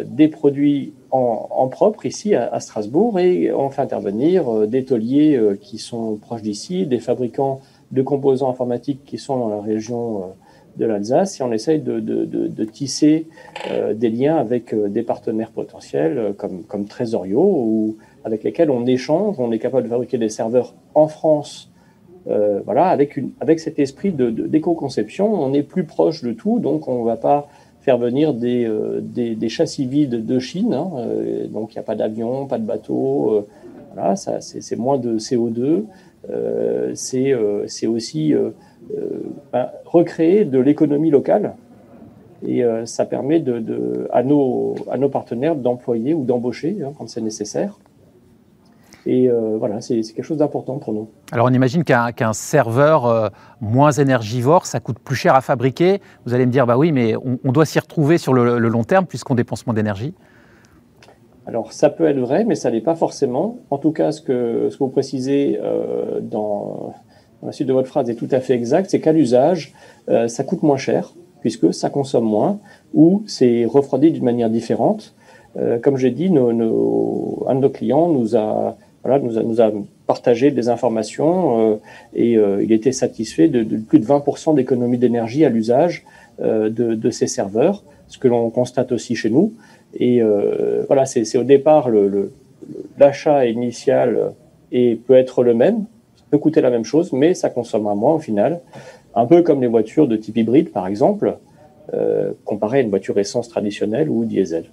des 0.04 0.26
produits 0.26 0.94
en, 1.12 1.68
propre 1.68 2.06
ici 2.06 2.34
à, 2.34 2.52
à, 2.52 2.58
Strasbourg 2.58 3.20
et 3.20 3.52
on 3.52 3.70
fait 3.70 3.82
intervenir 3.82 4.66
des 4.66 4.84
tauliers 4.84 5.40
qui 5.60 5.78
sont 5.78 6.16
proches 6.16 6.42
d'ici, 6.42 6.86
des 6.86 6.98
fabricants 6.98 7.60
de 7.92 8.02
composants 8.02 8.50
informatiques 8.50 9.04
qui 9.04 9.18
sont 9.18 9.38
dans 9.38 9.48
la 9.48 9.60
région 9.60 10.32
de 10.76 10.86
l'Alsace 10.86 11.40
et 11.40 11.42
on 11.42 11.52
essaye 11.52 11.80
de, 11.80 12.00
de, 12.00 12.24
de, 12.24 12.64
tisser 12.64 13.26
euh, 13.70 13.94
des 13.94 14.10
liens 14.10 14.36
avec 14.36 14.72
euh, 14.72 14.88
des 14.88 15.02
partenaires 15.02 15.50
potentiels 15.50 16.18
euh, 16.18 16.32
comme, 16.32 16.64
comme 16.64 16.86
Tresorio 16.86 17.40
ou 17.40 17.96
avec 18.24 18.44
lesquels 18.44 18.70
on 18.70 18.86
échange, 18.86 19.36
on 19.38 19.52
est 19.52 19.58
capable 19.58 19.84
de 19.84 19.88
fabriquer 19.88 20.18
des 20.18 20.28
serveurs 20.28 20.74
en 20.94 21.08
France. 21.08 21.70
voilà, 22.64 22.86
avec, 22.86 23.16
une, 23.16 23.32
avec 23.40 23.58
cet 23.58 23.80
esprit 23.80 24.12
d'éco-conception, 24.12 25.26
on 25.26 25.52
est 25.52 25.64
plus 25.64 25.82
proche 25.82 26.22
de 26.22 26.32
tout, 26.32 26.60
donc 26.60 26.86
on 26.86 27.00
ne 27.00 27.04
va 27.04 27.16
pas 27.16 27.48
faire 27.80 27.98
venir 27.98 28.32
des, 28.32 28.70
des, 29.00 29.48
châssis 29.48 29.86
vides 29.86 30.24
de 30.24 30.38
Chine, 30.38 30.72
hein, 30.72 30.88
donc 31.50 31.72
il 31.72 31.78
n'y 31.78 31.80
a 31.80 31.82
pas 31.82 31.96
d'avion, 31.96 32.46
pas 32.46 32.58
de 32.58 32.64
bateau, 32.64 33.44
voilà, 33.92 34.14
c'est 34.14 34.76
moins 34.76 34.98
de 34.98 35.18
CO2, 35.18 35.82
c'est 36.94 37.86
aussi 37.88 38.34
euh, 38.90 39.22
ben, 39.52 39.70
recréer 39.84 40.44
de 40.44 40.58
l'économie 40.58 41.10
locale. 41.10 41.54
Et 42.44 42.64
euh, 42.64 42.84
ça 42.86 43.04
permet 43.04 43.38
de, 43.38 44.08
à, 44.12 44.22
nos, 44.22 44.74
à 44.90 44.98
nos 44.98 45.08
partenaires 45.08 45.54
d'employer 45.54 46.12
ou 46.14 46.24
d'embaucher 46.24 46.78
hein, 46.84 46.92
quand 46.98 47.08
c'est 47.08 47.20
nécessaire. 47.20 47.78
Et 49.06 49.28
euh, 49.28 49.56
voilà, 49.58 49.80
c'est 49.80 50.00
quelque 50.00 50.24
chose 50.24 50.38
d'important 50.38 50.78
pour 50.78 50.92
nous. 50.92 51.08
Alors 51.32 51.46
on 51.46 51.52
imagine 51.52 51.84
qu'un 51.84 52.32
serveur 52.32 53.32
moins 53.60 53.90
énergivore, 53.90 54.66
ça 54.66 54.80
coûte 54.80 54.98
plus 54.98 55.16
cher 55.16 55.34
à 55.34 55.40
fabriquer. 55.40 56.00
Vous 56.24 56.34
allez 56.34 56.46
me 56.46 56.52
dire, 56.52 56.66
bah 56.66 56.76
oui, 56.76 56.92
mais 56.92 57.14
on, 57.16 57.52
doit 57.52 57.66
s'y 57.66 57.78
retrouver 57.78 58.18
sur 58.18 58.32
le, 58.32 58.58
long 58.58 58.84
terme 58.84 59.06
puisqu'on 59.06 59.34
dépense 59.34 59.66
moins 59.66 59.74
d'énergie. 59.74 60.14
Alors 61.46 61.72
ça 61.72 61.90
peut 61.90 62.06
être 62.06 62.18
vrai, 62.18 62.44
mais 62.44 62.54
ça 62.54 62.70
n'est 62.70 62.80
pas 62.80 62.94
forcément. 62.94 63.58
En 63.70 63.78
tout 63.78 63.90
cas, 63.90 64.12
ce 64.12 64.20
que, 64.20 64.68
ce 64.70 64.76
que 64.76 64.84
vous 64.84 64.90
précisez 64.90 65.58
dans, 66.22 66.94
la 67.42 67.52
suite 67.52 67.68
de 67.68 67.72
votre 67.72 67.88
phrase 67.88 68.08
est 68.10 68.14
tout 68.14 68.28
à 68.30 68.40
fait 68.40 68.54
exacte, 68.54 68.90
c'est 68.90 69.00
qu'à 69.00 69.12
l'usage, 69.12 69.72
euh, 70.08 70.28
ça 70.28 70.44
coûte 70.44 70.62
moins 70.62 70.76
cher, 70.76 71.14
puisque 71.40 71.74
ça 71.74 71.90
consomme 71.90 72.24
moins, 72.24 72.58
ou 72.94 73.22
c'est 73.26 73.64
refroidi 73.64 74.10
d'une 74.10 74.24
manière 74.24 74.50
différente. 74.50 75.14
Euh, 75.56 75.78
comme 75.78 75.96
j'ai 75.96 76.10
dit, 76.10 76.30
nos, 76.30 76.52
nos, 76.52 77.44
un 77.48 77.56
de 77.56 77.60
nos 77.60 77.70
clients 77.70 78.08
nous 78.08 78.36
a, 78.36 78.76
voilà, 79.02 79.18
nous 79.18 79.38
a, 79.38 79.42
nous 79.42 79.60
a 79.60 79.72
partagé 80.06 80.50
des 80.50 80.68
informations 80.68 81.72
euh, 81.72 81.76
et 82.14 82.36
euh, 82.36 82.62
il 82.62 82.72
était 82.72 82.92
satisfait 82.92 83.48
de, 83.48 83.62
plus 83.76 83.98
de 83.98 84.06
20% 84.06 84.54
d'économie 84.54 84.98
d'énergie 84.98 85.44
à 85.44 85.48
l'usage 85.48 86.04
euh, 86.40 86.70
de, 86.70 86.94
de, 86.94 87.10
ces 87.10 87.26
serveurs, 87.26 87.82
ce 88.08 88.18
que 88.18 88.28
l'on 88.28 88.50
constate 88.50 88.92
aussi 88.92 89.14
chez 89.16 89.30
nous. 89.30 89.54
Et 89.94 90.22
voilà, 90.86 91.04
c'est 91.04 91.36
au 91.36 91.44
départ 91.44 91.90
le 91.90 92.32
l'achat 92.98 93.44
initial 93.44 94.32
et 94.70 94.94
peut 94.94 95.16
être 95.16 95.44
le 95.44 95.52
même, 95.52 95.84
peut 96.32 96.38
coûter 96.38 96.62
la 96.62 96.70
même 96.70 96.84
chose, 96.84 97.12
mais 97.12 97.34
ça 97.34 97.50
consommera 97.50 97.94
moins 97.94 98.14
au 98.14 98.18
final. 98.18 98.60
Un 99.14 99.26
peu 99.26 99.42
comme 99.42 99.60
les 99.60 99.66
voitures 99.66 100.08
de 100.08 100.16
type 100.16 100.38
hybride, 100.38 100.72
par 100.72 100.86
exemple, 100.86 101.36
euh, 101.92 102.32
comparé 102.46 102.78
à 102.78 102.80
une 102.80 102.88
voiture 102.88 103.18
essence 103.18 103.50
traditionnelle 103.50 104.08
ou 104.08 104.24
diesel. 104.24 104.64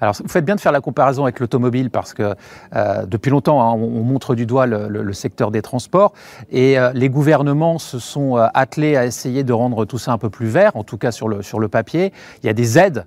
Alors, 0.00 0.14
vous 0.20 0.28
faites 0.28 0.44
bien 0.44 0.54
de 0.54 0.60
faire 0.60 0.72
la 0.72 0.80
comparaison 0.80 1.24
avec 1.24 1.40
l'automobile 1.40 1.90
parce 1.90 2.14
que 2.14 2.34
euh, 2.74 3.06
depuis 3.06 3.30
longtemps, 3.30 3.62
hein, 3.62 3.72
on, 3.74 4.02
montre 4.02 4.34
du 4.34 4.46
doigt 4.46 4.66
le, 4.66 5.12
secteur 5.12 5.50
des 5.50 5.62
transports 5.62 6.12
et 6.50 6.78
euh, 6.78 6.90
les 6.92 7.08
gouvernements 7.08 7.78
se 7.78 7.98
sont 7.98 8.36
euh, 8.36 8.46
attelés 8.54 8.96
à 8.96 9.06
essayer 9.06 9.44
de 9.44 9.52
rendre 9.52 9.84
tout 9.84 9.98
ça 9.98 10.12
un 10.12 10.18
peu 10.18 10.30
plus 10.30 10.46
vert, 10.46 10.76
en 10.76 10.84
tout 10.84 10.98
cas 10.98 11.12
sur 11.12 11.28
le, 11.28 11.42
sur 11.42 11.60
le 11.60 11.68
papier. 11.68 12.12
Il 12.42 12.46
y 12.46 12.48
a 12.48 12.52
des 12.52 12.78
aides 12.78 13.04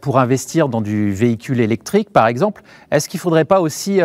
pour 0.00 0.18
investir 0.18 0.68
dans 0.68 0.80
du 0.80 1.12
véhicule 1.12 1.60
électrique, 1.60 2.10
par 2.10 2.26
exemple. 2.26 2.62
Est-ce 2.90 3.08
qu'il 3.08 3.18
ne 3.18 3.22
faudrait 3.22 3.44
pas 3.44 3.60
aussi 3.60 4.00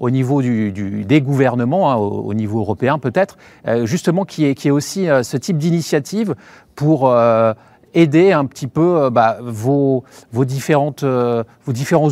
au 0.00 0.10
niveau 0.10 0.42
des 0.42 1.20
gouvernements, 1.22 1.90
hein, 1.90 1.96
au, 1.96 2.34
niveau 2.34 2.60
européen 2.60 2.98
peut-être, 2.98 3.36
euh, 3.66 3.86
justement 3.86 4.24
qui 4.24 4.44
est, 4.44 4.54
qui 4.54 4.70
aussi 4.70 5.08
euh, 5.08 5.22
ce 5.22 5.36
type 5.36 5.58
d'initiative 5.58 6.34
pour 6.74 7.08
euh, 7.08 7.54
aider 7.94 8.32
un 8.32 8.44
petit 8.44 8.66
peu 8.66 9.08
bah, 9.10 9.38
vos 9.40 10.04
différents 10.44 10.90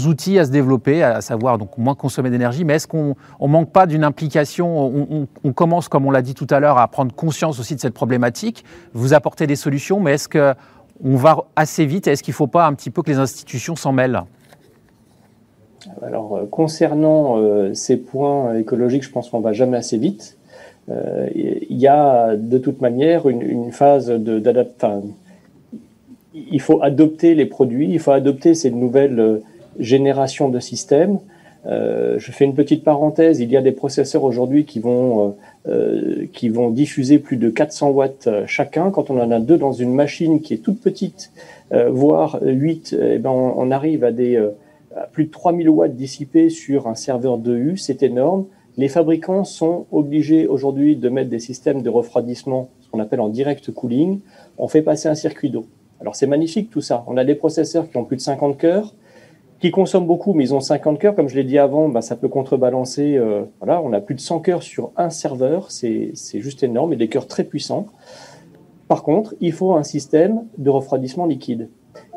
outils 0.07 0.39
à 0.39 0.47
se 0.47 0.51
développer, 0.51 1.03
à 1.03 1.21
savoir 1.21 1.59
donc 1.59 1.77
moins 1.77 1.95
consommer 1.95 2.31
d'énergie, 2.31 2.65
mais 2.65 2.75
est-ce 2.75 2.89
qu'on 2.89 3.17
ne 3.41 3.49
manque 3.49 3.71
pas 3.71 3.87
d'une 3.87 4.05
implication 4.05 4.79
on, 4.79 5.29
on, 5.45 5.53
commence, 5.53 5.89
comme 5.89 6.07
on 6.07 6.11
l'a 6.11 6.23
dit 6.23 6.33
tout 6.33 6.47
à 6.49 6.59
l'heure, 6.59 6.79
à 6.79 6.89
prendre 6.89 7.15
conscience 7.15 7.61
aussi 7.61 7.75
de 7.75 7.81
cette 7.81 7.93
problématique, 7.93 8.65
vous 8.95 9.13
apporter 9.13 9.47
des 9.47 9.57
solutions, 9.57 10.01
mais 10.01 10.13
est-ce 10.13 10.29
qu'on 10.31 11.17
va 11.17 11.45
assez 11.55 11.85
vite 11.85 12.07
Est-ce 12.07 12.23
qu'il 12.23 12.33
ne 12.33 12.37
faut 12.37 12.47
pas 12.47 12.67
un 12.67 12.73
petit 12.73 12.89
peu 12.89 13.03
que 13.03 13.11
les 13.11 13.19
institutions 13.19 13.77
s'en 13.77 13.93
mêlent? 13.93 14.23
Alors, 16.03 16.37
euh, 16.37 16.47
concernant 16.51 17.39
euh, 17.39 17.75
ces 17.75 17.97
points 17.97 18.57
écologiques, 18.57 19.05
je 19.05 19.11
pense 19.11 19.31
qu'on 19.31 19.41
va 19.41 19.53
jamais 19.53 19.77
assez 19.77 19.99
vite. 19.99 20.37
Euh, 20.91 21.29
il 21.35 21.79
y 21.79 21.87
a 21.87 22.37
de 22.37 22.59
toute 22.59 22.81
manière 22.81 23.29
une, 23.29 23.43
une 23.43 23.73
phase 23.73 24.11
d'adaptation. 24.11 25.15
Il 26.35 26.61
faut 26.61 26.83
adopter 26.83 27.35
les 27.35 27.47
produits, 27.47 27.91
il 27.91 27.99
faut 27.99 28.11
adopter 28.11 28.55
ces 28.55 28.71
nouvelles 28.71 29.41
génération 29.79 30.49
de 30.49 30.59
systèmes. 30.59 31.19
je 31.65 32.31
fais 32.33 32.45
une 32.45 32.55
petite 32.55 32.83
parenthèse, 32.83 33.39
il 33.39 33.51
y 33.51 33.57
a 33.57 33.63
des 33.63 33.73
processeurs 33.73 34.25
aujourd'hui 34.25 34.65
qui 34.65 34.81
vont 34.81 35.37
qui 36.33 36.49
vont 36.49 36.71
diffuser 36.71 37.19
plus 37.19 37.37
de 37.37 37.51
400 37.51 37.91
watts 37.91 38.29
chacun. 38.47 38.91
Quand 38.91 39.11
on 39.11 39.21
en 39.21 39.31
a 39.31 39.39
deux 39.39 39.57
dans 39.57 39.73
une 39.73 39.95
machine 39.95 40.41
qui 40.41 40.55
est 40.55 40.59
toute 40.59 40.81
petite, 40.81 41.31
voire 41.71 42.41
8, 42.43 42.97
eh 43.01 43.19
ben 43.19 43.31
on, 43.31 43.71
arrive 43.71 44.03
à 44.03 44.11
des 44.11 44.37
plus 45.13 45.27
de 45.27 45.31
3000 45.31 45.69
watts 45.69 45.95
dissipés 45.95 46.51
sur 46.51 46.87
un 46.87 46.95
serveur 46.95 47.39
de 47.39 47.57
U, 47.57 47.77
c'est 47.77 48.03
énorme. 48.03 48.47
Les 48.77 48.89
fabricants 48.89 49.45
sont 49.45 49.87
obligés 49.93 50.47
aujourd'hui 50.47 50.97
de 50.97 51.09
mettre 51.09 51.31
des 51.31 51.39
systèmes 51.39 51.83
de 51.83 51.91
refroidissement, 51.91 52.71
ce 52.81 52.89
qu'on 52.89 52.99
appelle 52.99 53.21
en 53.21 53.29
direct 53.29 53.71
cooling. 53.71 54.21
On 54.59 54.67
fait 54.67 54.83
passer 54.83 55.09
un 55.09 55.15
circuit 55.15 55.51
d'eau. 55.51 55.67
Alors 56.01 56.17
c'est 56.17 56.27
magnifique 56.27 56.71
tout 56.71 56.81
ça. 56.81 57.05
On 57.07 57.17
a 57.17 57.25
des 57.25 57.37
processeurs 57.37 57.89
qui 57.89 57.97
ont 57.97 58.05
plus 58.05 58.17
de 58.17 58.21
50 58.21 58.59
cœurs, 58.59 58.95
qui 59.61 59.71
consomment 59.71 60.07
beaucoup, 60.07 60.35
mais 60.35 60.45
ils 60.45 60.55
ont 60.55 60.61
50 60.61 60.99
cœurs. 60.99 61.15
Comme 61.15 61.29
je 61.29 61.37
l'ai 61.37 61.45
dit 61.45 61.59
avant, 61.59 61.89
bah, 61.89 62.03
ça 62.03 62.17
peut 62.17 62.29
contrebalancer. 62.29 63.17
Euh, 63.17 63.45
voilà, 63.61 63.81
on 63.81 63.93
a 63.93 64.01
plus 64.01 64.17
de 64.17 64.21
100 64.21 64.41
cœurs 64.41 64.63
sur 64.63 64.91
un 64.97 65.11
serveur. 65.11 65.71
C'est 65.71 66.13
juste 66.35 66.63
énorme 66.63 66.93
et 66.93 66.97
des 66.97 67.09
cœurs 67.09 67.29
très 67.29 67.45
puissants. 67.45 67.87
Par 68.89 69.03
contre, 69.03 69.35
il 69.41 69.53
faut 69.53 69.75
un 69.75 69.85
système 69.85 70.43
de 70.59 70.69
refroidissement 70.69 71.27
liquide. 71.27 71.69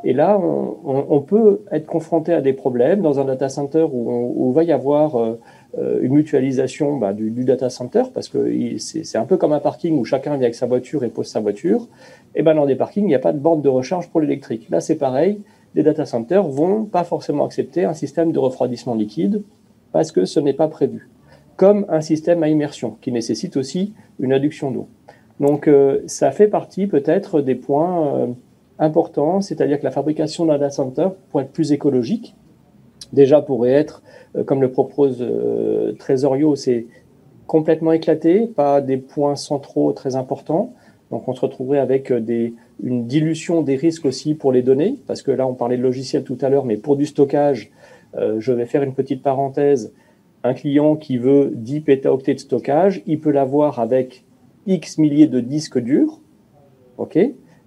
Et 0.04 0.14
là, 0.14 0.40
on, 0.40 1.22
peut 1.22 1.62
être 1.72 1.86
confronté 1.86 2.32
à 2.32 2.42
des 2.42 2.54
problèmes 2.54 3.02
dans 3.02 3.20
un 3.20 3.26
data 3.26 3.50
center 3.50 3.86
où, 3.92 4.50
il 4.52 4.56
va 4.56 4.64
y 4.64 4.72
avoir 4.72 5.16
euh, 5.16 5.40
euh, 5.78 6.00
une 6.02 6.14
mutualisation 6.14 6.98
bah, 6.98 7.14
du, 7.14 7.32
data 7.44 7.70
center, 7.70 8.04
parce 8.14 8.30
que 8.30 8.78
c'est 8.78 9.18
un 9.18 9.26
peu 9.26 9.38
comme 9.38 9.54
un 9.54 9.60
parking 9.60 9.98
où 9.98 10.06
chacun 10.06 10.32
vient 10.32 10.44
avec 10.44 10.56
sa 10.56 10.68
voiture 10.68 11.04
et 11.04 11.10
pose 11.10 11.28
sa 11.28 11.40
voiture. 11.40 11.88
Et 12.36 12.44
ben 12.44 12.56
dans 12.56 12.66
des 12.66 12.76
parkings, 12.76 13.06
il 13.06 13.08
n'y 13.08 13.16
a 13.16 13.20
pas 13.20 13.34
de 13.34 13.40
borne 13.40 13.62
de 13.62 13.70
recharge 13.70 14.10
pour 14.10 14.22
l'électrique. 14.22 14.70
Là, 14.70 14.82
c'est 14.82 14.98
pareil. 14.98 15.42
Les 15.76 15.84
data 15.84 16.06
centers 16.06 16.44
vont 16.44 16.86
pas 16.86 17.04
forcément 17.04 17.46
accepter 17.46 17.84
un 17.84 17.94
système 17.94 18.32
de 18.32 18.40
refroidissement 18.40 18.96
liquide 18.96 19.44
parce 19.92 20.12
que 20.12 20.26
ce 20.26 20.40
n'est 20.40 20.54
pas 20.54 20.68
prévu, 20.68 21.10
comme 21.56 21.86
un 21.90 22.02
système 22.02 22.44
à 22.44 22.50
immersion 22.50 22.98
qui 23.02 23.12
nécessite 23.12 23.58
aussi 23.58 23.94
une 24.20 24.34
induction 24.34 24.72
d'eau. 24.72 24.88
Donc, 25.40 25.68
euh, 25.68 26.02
ça 26.08 26.32
fait 26.32 26.48
partie 26.48 26.88
peut-être 26.88 27.42
des 27.42 27.56
points 27.56 28.16
euh, 28.16 28.28
importants, 28.80 29.42
c'est-à-dire 29.42 29.80
que 29.80 29.84
la 29.84 29.92
fabrication 29.92 30.46
d'un 30.46 30.58
data 30.58 30.70
center, 30.70 31.10
pour 31.30 31.42
être 31.42 31.52
plus 31.52 31.72
écologique, 31.72 32.36
déjà 33.14 33.42
pourrait 33.42 33.72
être 33.72 34.02
euh, 34.36 34.44
comme 34.44 34.62
le 34.62 34.72
propose 34.72 35.18
euh, 35.22 35.94
Trésorio, 35.94 36.56
c'est 36.56 36.88
complètement 37.46 37.94
éclaté, 37.94 38.48
pas 38.48 38.82
des 38.82 38.98
points 38.98 39.36
centraux 39.36 39.94
très 39.94 40.16
importants. 40.16 40.74
Donc 41.12 41.28
on 41.28 41.34
se 41.34 41.42
retrouverait 41.42 41.80
avec 41.80 42.12
euh, 42.12 42.50
une 42.84 43.08
dilution 43.08 43.62
des 43.62 43.76
risques 43.76 44.06
aussi 44.06 44.36
pour 44.36 44.52
les 44.52 44.62
données, 44.62 44.98
parce 45.08 45.22
que 45.22 45.32
là 45.32 45.48
on 45.48 45.54
parlait 45.54 45.78
de 45.78 45.84
logiciel 45.84 46.24
tout 46.24 46.38
à 46.42 46.50
l'heure, 46.50 46.66
mais 46.66 46.78
pour 46.78 46.96
du 46.96 47.06
stockage, 47.06 47.72
je 48.40 48.52
vais 48.52 48.66
faire 48.66 48.82
une 48.82 48.96
petite 48.96 49.22
parenthèse. 49.22 49.94
Un 50.44 50.56
client 50.56 50.96
qui 50.96 51.18
veut 51.18 51.52
10 51.54 51.82
pétaoctets 51.82 52.34
de 52.34 52.40
stockage, 52.40 53.04
il 53.06 53.20
peut 53.20 53.30
l'avoir 53.30 53.80
avec 53.80 54.24
X 54.66 54.98
milliers 54.98 55.28
de 55.28 55.40
disques 55.40 55.78
durs, 55.78 56.20
ok, 56.98 57.20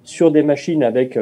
sur 0.03 0.31
des 0.31 0.43
machines 0.43 0.83
avec 0.83 1.19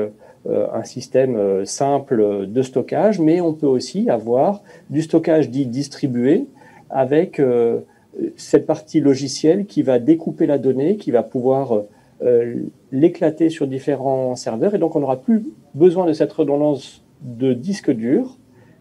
euh, 0.48 0.66
un 0.72 0.84
système 0.84 1.36
euh, 1.36 1.64
simple 1.64 2.46
de 2.46 2.62
stockage, 2.62 3.18
mais 3.18 3.40
on 3.40 3.52
peut 3.52 3.66
aussi 3.66 4.08
avoir 4.08 4.62
du 4.88 5.02
stockage 5.02 5.50
dit 5.50 5.66
distribué 5.66 6.46
avec 6.90 7.40
euh, 7.40 7.80
cette 8.36 8.64
partie 8.64 9.00
logicielle 9.00 9.66
qui 9.66 9.82
va 9.82 9.98
découper 9.98 10.46
la 10.46 10.58
donnée, 10.58 10.96
qui 10.96 11.10
va 11.10 11.22
pouvoir 11.22 11.82
l'éclater 12.90 13.48
sur 13.48 13.68
différents 13.68 14.34
serveurs, 14.34 14.74
et 14.74 14.78
donc 14.78 14.96
on 14.96 15.00
n'aura 15.00 15.18
plus 15.18 15.44
besoin 15.74 16.04
de 16.04 16.12
cette 16.12 16.32
redondance 16.32 17.04
de 17.22 17.52
disques 17.52 17.92
durs. 17.92 18.38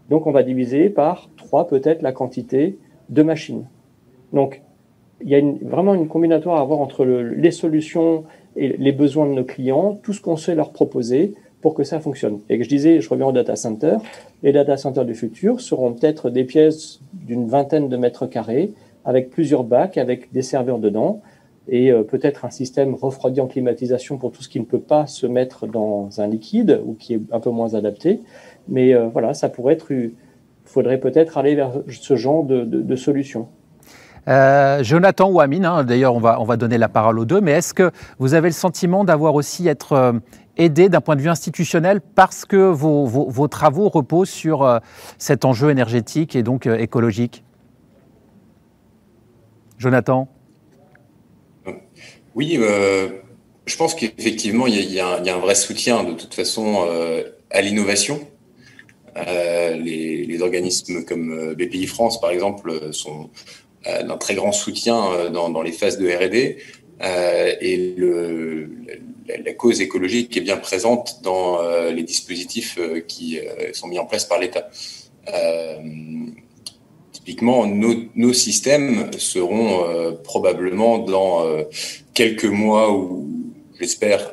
Donc 0.09 0.25
on 0.25 0.31
va 0.31 0.41
diviser 0.41 0.89
par 0.89 1.29
trois 1.37 1.67
peut-être 1.67 2.01
la 2.01 2.11
quantité 2.11 2.79
de 3.09 3.21
machines. 3.21 3.65
Donc 4.33 4.63
il 5.21 5.29
y 5.29 5.35
a 5.35 5.41
vraiment 5.61 5.93
une 5.93 6.07
combinatoire 6.07 6.57
à 6.57 6.61
avoir 6.61 6.79
entre 6.79 7.05
les 7.05 7.51
solutions 7.51 8.23
et 8.57 8.75
les 8.77 8.91
besoins 8.91 9.27
de 9.27 9.33
nos 9.33 9.43
clients, 9.43 9.99
tout 10.01 10.13
ce 10.13 10.21
qu'on 10.21 10.37
sait 10.37 10.55
leur 10.55 10.71
proposer 10.71 11.33
pour 11.61 11.73
que 11.73 11.83
ça 11.83 11.99
fonctionne. 11.99 12.39
Et 12.49 12.57
que 12.57 12.63
je 12.63 12.69
disais, 12.69 13.01
je 13.01 13.09
reviens 13.09 13.27
au 13.27 13.31
data 13.31 13.55
center, 13.55 13.97
les 14.43 14.51
data 14.51 14.77
centers 14.77 15.05
du 15.05 15.15
futur 15.15 15.61
seront 15.61 15.93
peut-être 15.93 16.29
des 16.29 16.43
pièces 16.43 16.99
d'une 17.13 17.47
vingtaine 17.47 17.89
de 17.89 17.97
mètres 17.97 18.27
carrés, 18.27 18.73
avec 19.05 19.29
plusieurs 19.29 19.63
bacs, 19.63 19.97
avec 19.97 20.31
des 20.33 20.41
serveurs 20.41 20.79
dedans, 20.79 21.21
et 21.69 21.91
euh, 21.91 22.03
peut-être 22.03 22.45
un 22.45 22.49
système 22.49 22.93
refroidi 22.93 23.41
en 23.41 23.47
climatisation 23.47 24.17
pour 24.17 24.31
tout 24.31 24.41
ce 24.41 24.49
qui 24.49 24.59
ne 24.59 24.65
peut 24.65 24.79
pas 24.79 25.07
se 25.07 25.27
mettre 25.27 25.67
dans 25.67 26.09
un 26.19 26.27
liquide 26.27 26.81
ou 26.85 26.93
qui 26.93 27.15
est 27.15 27.21
un 27.31 27.39
peu 27.39 27.49
moins 27.49 27.73
adapté. 27.73 28.21
Mais 28.67 28.93
euh, 28.93 29.07
voilà, 29.07 29.33
ça 29.33 29.49
pourrait 29.49 29.73
être, 29.73 29.91
il 29.91 30.11
faudrait 30.65 30.99
peut-être 30.99 31.37
aller 31.37 31.55
vers 31.55 31.71
ce 31.89 32.15
genre 32.15 32.43
de, 32.43 32.63
de, 32.63 32.95
solution. 32.95 33.47
Euh, 34.27 34.83
Jonathan 34.83 35.29
ou 35.29 35.39
Amine, 35.39 35.65
hein, 35.65 35.83
d'ailleurs 35.83 36.13
on 36.13 36.19
va, 36.19 36.41
on 36.41 36.43
va 36.43 36.57
donner 36.57 36.77
la 36.77 36.89
parole 36.89 37.17
aux 37.19 37.25
deux, 37.25 37.39
mais 37.39 37.53
est-ce 37.53 37.73
que 37.73 37.91
vous 38.19 38.33
avez 38.33 38.49
le 38.49 38.53
sentiment 38.53 39.03
d'avoir 39.03 39.35
aussi 39.35 39.67
être 39.67 40.21
aider 40.57 40.89
d'un 40.89 41.01
point 41.01 41.15
de 41.15 41.21
vue 41.21 41.29
institutionnel 41.29 42.01
parce 42.01 42.45
que 42.45 42.57
vos, 42.57 43.47
travaux 43.47 43.89
reposent 43.89 44.29
sur 44.29 44.63
euh, 44.63 44.79
cet 45.17 45.45
enjeu 45.45 45.69
énergétique 45.69 46.35
et 46.35 46.43
donc 46.43 46.67
euh, 46.67 46.77
écologique? 46.77 47.43
Jonathan? 49.77 50.27
Oui, 52.33 52.57
euh, 52.59 53.09
je 53.65 53.77
pense 53.77 53.95
qu'effectivement, 53.95 54.67
il, 54.67 54.91
y, 54.91 54.99
a 54.99 55.17
un 55.17 55.39
vrai 55.39 55.55
soutien 55.55 56.03
de 56.03 56.13
toute 56.13 56.33
façon 56.33 56.87
à 57.49 57.61
l'innovation. 57.61 58.19
Les, 59.15 60.37
organismes 60.39 61.03
comme 61.03 61.55
BPI 61.55 61.87
France, 61.87 62.21
par 62.21 62.29
exemple, 62.29 62.93
sont 62.93 63.31
d'un 63.85 64.17
très 64.17 64.35
grand 64.35 64.51
soutien 64.51 65.29
dans, 65.31 65.49
dans 65.49 65.61
les 65.61 65.71
phases 65.71 65.97
de 65.97 66.07
RD. 66.07 66.57
et 67.61 67.95
le, 67.95 68.69
la, 69.27 69.53
cause 69.53 69.81
écologique 69.81 70.35
est 70.37 70.41
bien 70.41 70.57
présente 70.57 71.19
dans 71.23 71.61
euh, 71.61 71.91
les 71.91 72.03
dispositifs 72.03 72.77
euh, 72.77 73.01
qui 73.01 73.39
euh, 73.39 73.73
sont 73.73 73.87
mis 73.87 73.99
en 73.99 74.05
place 74.05 74.25
par 74.25 74.39
l'État. 74.39 74.69
typiquement, 77.11 77.67
nos, 77.67 78.33
systèmes 78.33 79.11
seront 79.17 80.15
probablement 80.23 80.99
dans 80.99 81.45
quelques 82.13 82.45
mois 82.45 82.93
ou 82.93 83.27
j'espère 83.77 84.31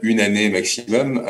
une 0.00 0.20
année 0.20 0.48
maximum 0.48 1.22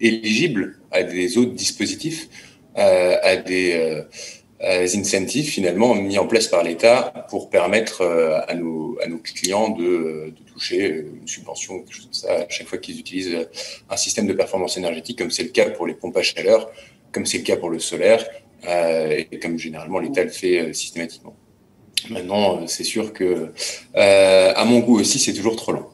éligibles 0.00 0.78
à 0.92 1.02
des 1.02 1.38
autres 1.38 1.54
dispositifs, 1.54 2.28
à 2.76 3.34
des 3.34 4.04
incentives 4.62 5.48
finalement 5.48 5.94
mis 5.94 6.18
en 6.18 6.26
place 6.26 6.46
par 6.46 6.62
l'État 6.62 7.26
pour 7.30 7.50
permettre 7.50 8.02
à 8.46 8.54
nos, 8.54 8.96
à 9.02 9.08
nos 9.08 9.18
clients 9.18 9.70
de, 9.70 10.32
toucher 10.52 11.06
une 11.20 11.26
subvention 11.26 11.80
quelque 11.80 11.94
chose 11.94 12.04
comme 12.04 12.12
ça 12.12 12.32
à 12.32 12.48
chaque 12.48 12.68
fois 12.68 12.78
qu'ils 12.78 13.00
utilisent 13.00 13.48
un 13.90 13.96
système 13.96 14.26
de 14.26 14.32
performance 14.32 14.76
énergétique, 14.76 15.18
comme 15.18 15.30
c'est 15.30 15.42
le 15.42 15.48
cas 15.48 15.70
pour 15.70 15.86
les 15.86 15.94
pompes 15.94 16.16
à 16.16 16.22
chaleur, 16.22 16.70
comme 17.10 17.26
c'est 17.26 17.38
le 17.38 17.44
cas 17.44 17.56
pour 17.56 17.70
le 17.70 17.78
solaire, 17.78 18.24
euh, 18.66 19.22
et 19.30 19.38
comme 19.38 19.58
généralement 19.58 19.98
l'État 19.98 20.22
le 20.22 20.30
fait 20.30 20.60
euh, 20.60 20.72
systématiquement. 20.72 21.34
Maintenant, 22.10 22.56
euh, 22.56 22.66
c'est 22.66 22.84
sûr 22.84 23.12
que, 23.12 23.52
à 23.94 24.64
mon 24.64 24.80
goût 24.80 25.00
aussi, 25.00 25.18
c'est 25.18 25.34
toujours 25.34 25.56
trop 25.56 25.72
lent. 25.72 25.88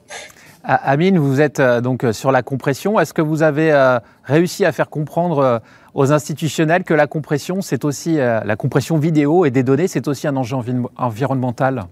Amine, 0.64 1.18
vous 1.18 1.40
êtes 1.40 1.62
donc 1.62 2.04
sur 2.12 2.30
la 2.30 2.42
compression. 2.42 3.00
Est-ce 3.00 3.14
que 3.14 3.22
vous 3.22 3.42
avez 3.42 3.98
réussi 4.24 4.66
à 4.66 4.72
faire 4.72 4.90
comprendre 4.90 5.62
aux 5.98 6.12
institutionnels 6.12 6.84
que 6.84 6.94
la 6.94 7.06
compression, 7.06 7.60
c'est 7.60 7.84
aussi 7.84 8.16
la 8.16 8.56
compression 8.56 8.98
vidéo 8.98 9.44
et 9.44 9.50
des 9.50 9.62
données, 9.62 9.88
c'est 9.88 10.06
aussi 10.06 10.26
un 10.26 10.36
enjeu 10.36 10.56
environnemental 10.96 11.84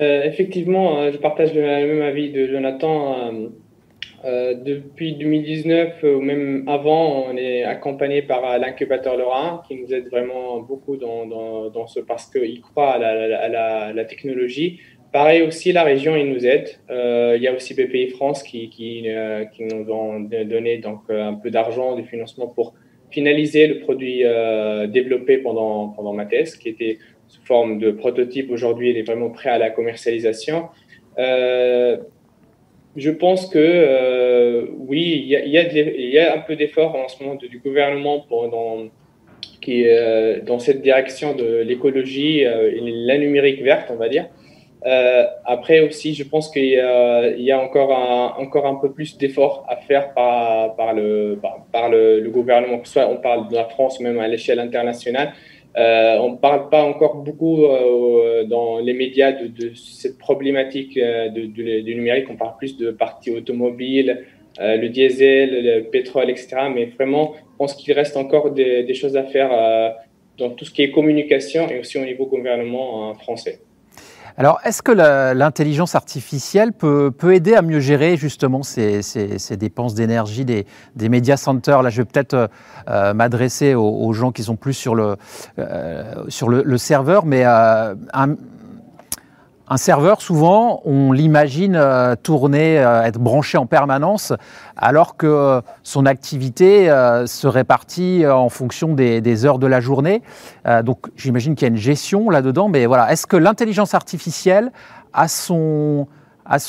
euh, 0.00 0.22
effectivement, 0.24 0.98
euh, 0.98 1.12
je 1.12 1.18
partage 1.18 1.54
le, 1.54 1.60
même 1.60 2.02
avis 2.02 2.30
de 2.30 2.46
Jonathan. 2.46 3.32
Euh, 4.24 4.54
depuis 4.54 5.14
2019 5.14 6.02
ou 6.02 6.20
même 6.20 6.64
avant, 6.68 7.24
on 7.26 7.36
est 7.36 7.64
accompagné 7.64 8.20
par 8.20 8.58
l'incubateur 8.58 9.16
Lorrain 9.16 9.62
qui 9.66 9.76
nous 9.76 9.94
aide 9.94 10.08
vraiment 10.08 10.60
beaucoup 10.60 10.96
dans, 10.98 11.86
ce 11.86 12.00
parce 12.00 12.26
qu'il 12.30 12.60
croit 12.60 12.92
à 12.92 13.92
la, 13.92 14.04
technologie. 14.04 14.80
Pareil 15.12 15.42
aussi, 15.42 15.72
la 15.72 15.82
région, 15.82 16.14
il 16.16 16.32
nous 16.32 16.46
aide. 16.46 16.68
il 16.88 17.42
y 17.42 17.48
a 17.48 17.54
aussi 17.54 17.74
BPI 17.74 18.10
France 18.10 18.42
qui, 18.42 18.70
qui, 18.70 19.06
qui 19.52 19.64
nous 19.64 19.90
ont 19.90 20.20
donné 20.20 20.78
donc, 20.78 21.00
un 21.08 21.34
peu 21.34 21.50
d'argent, 21.50 21.96
du 21.96 22.04
financement 22.04 22.46
pour 22.46 22.74
finaliser 23.10 23.66
le 23.66 23.80
produit 23.80 24.22
développé 24.88 25.38
pendant, 25.38 25.88
pendant 25.88 26.12
ma 26.12 26.26
thèse, 26.26 26.56
qui 26.56 26.68
était 26.68 26.98
sous 27.30 27.44
forme 27.44 27.78
de 27.78 27.90
prototype. 27.90 28.50
Aujourd'hui, 28.50 28.90
il 28.90 28.98
est 28.98 29.02
vraiment 29.02 29.30
prêt 29.30 29.50
à 29.50 29.58
la 29.58 29.70
commercialisation. 29.70 30.68
Euh, 31.18 31.96
je 32.96 33.10
pense 33.10 33.46
que 33.46 33.58
euh, 33.58 34.66
oui, 34.78 35.24
il 35.24 35.48
y, 35.48 36.12
y, 36.12 36.18
a, 36.18 36.34
un 36.34 36.38
peu 36.38 36.56
d'effort 36.56 36.96
en 36.96 37.08
ce 37.08 37.22
moment 37.22 37.36
du 37.36 37.58
gouvernement 37.58 38.20
pour, 38.20 38.48
dans, 38.48 38.88
qui, 39.60 39.84
euh, 39.86 40.40
dans 40.40 40.58
cette 40.58 40.82
direction 40.82 41.34
de 41.34 41.58
l'écologie 41.58 42.40
et 42.40 42.80
la 42.82 43.18
numérique 43.18 43.62
verte, 43.62 43.90
on 43.90 43.96
va 43.96 44.08
dire. 44.08 44.28
Euh, 44.86 45.26
après 45.44 45.80
aussi, 45.80 46.14
je 46.14 46.24
pense 46.24 46.50
qu'il 46.50 46.64
y, 46.64 47.50
a 47.50 47.60
encore 47.60 48.66
un, 48.66 48.74
peu 48.76 48.90
plus 48.92 49.18
d'efforts 49.18 49.64
à 49.68 49.76
faire 49.76 50.14
par, 50.14 50.94
le, 50.94 52.28
gouvernement, 52.30 52.78
que 52.78 52.88
soit 52.88 53.06
on 53.08 53.16
parle 53.16 53.48
de 53.48 53.54
la 53.54 53.64
France 53.64 54.00
même 54.00 54.18
à 54.18 54.28
l'échelle 54.28 54.58
internationale. 54.58 55.32
Euh, 55.76 56.16
on 56.18 56.32
ne 56.32 56.36
parle 56.36 56.68
pas 56.68 56.82
encore 56.82 57.16
beaucoup 57.16 57.64
euh, 57.64 58.44
dans 58.44 58.80
les 58.80 58.92
médias 58.92 59.32
de, 59.32 59.72
cette 59.74 60.18
problématique 60.18 60.98
du 61.34 61.94
numérique. 61.94 62.26
On 62.30 62.36
parle 62.36 62.56
plus 62.56 62.76
de 62.76 62.90
partie 62.90 63.30
automobile, 63.30 64.24
le 64.58 64.88
diesel, 64.88 65.62
le 65.62 65.90
pétrole, 65.90 66.30
etc. 66.30 66.56
Mais 66.74 66.86
vraiment, 66.86 67.34
je 67.36 67.56
pense 67.58 67.74
qu'il 67.74 67.92
reste 67.92 68.16
encore 68.16 68.50
des, 68.50 68.94
choses 68.94 69.16
à 69.16 69.24
faire 69.24 69.50
dans 70.38 70.50
tout 70.50 70.64
ce 70.64 70.70
qui 70.70 70.82
est 70.82 70.90
communication 70.90 71.68
et 71.68 71.78
aussi 71.78 71.98
au 71.98 72.04
niveau 72.04 72.24
gouvernement 72.24 73.14
français. 73.14 73.60
Alors, 74.40 74.58
est-ce 74.64 74.80
que 74.80 74.90
l'intelligence 74.90 75.94
artificielle 75.94 76.72
peut, 76.72 77.12
aider 77.30 77.52
à 77.52 77.60
mieux 77.60 77.78
gérer 77.78 78.16
justement 78.16 78.62
ces, 78.62 79.02
dépenses 79.58 79.92
d'énergie 79.92 80.46
des, 80.46 80.64
des 80.96 81.10
média 81.10 81.36
centers? 81.36 81.82
Là, 81.82 81.90
je 81.90 82.00
vais 82.00 82.06
peut-être 82.06 82.32
euh, 82.32 82.46
euh, 82.88 83.12
m'adresser 83.12 83.74
aux, 83.74 84.12
gens 84.14 84.32
qui 84.32 84.42
sont 84.42 84.56
plus 84.56 84.72
sur 84.72 84.94
le, 84.94 85.16
euh, 85.58 86.24
sur 86.28 86.48
le, 86.48 86.78
serveur, 86.78 87.26
mais 87.26 87.44
un 89.72 89.76
serveur, 89.76 90.20
souvent, 90.20 90.82
on 90.84 91.12
l'imagine 91.12 91.76
euh, 91.76 92.16
tourner, 92.20 92.80
euh, 92.80 93.04
être 93.04 93.20
branché 93.20 93.56
en 93.56 93.66
permanence, 93.66 94.32
alors 94.76 95.16
que 95.16 95.62
son 95.84 96.06
activité 96.06 96.90
euh, 96.90 97.24
se 97.28 97.46
répartit 97.46 98.26
en 98.26 98.48
fonction 98.48 98.94
des, 98.94 99.46
heures 99.46 99.60
de 99.60 99.68
la 99.68 99.80
journée. 99.80 100.22
donc, 100.82 101.06
j'imagine 101.14 101.54
qu'il 101.54 101.68
y 101.68 101.70
a 101.70 101.72
une 101.72 101.80
gestion 101.80 102.30
là-dedans. 102.30 102.68
Mais 102.68 102.86
voilà, 102.86 103.12
est-ce 103.12 103.28
que 103.28 103.36
l'intelligence 103.36 103.94
artificielle 103.94 104.72
a 105.12 105.28
son, 105.28 106.08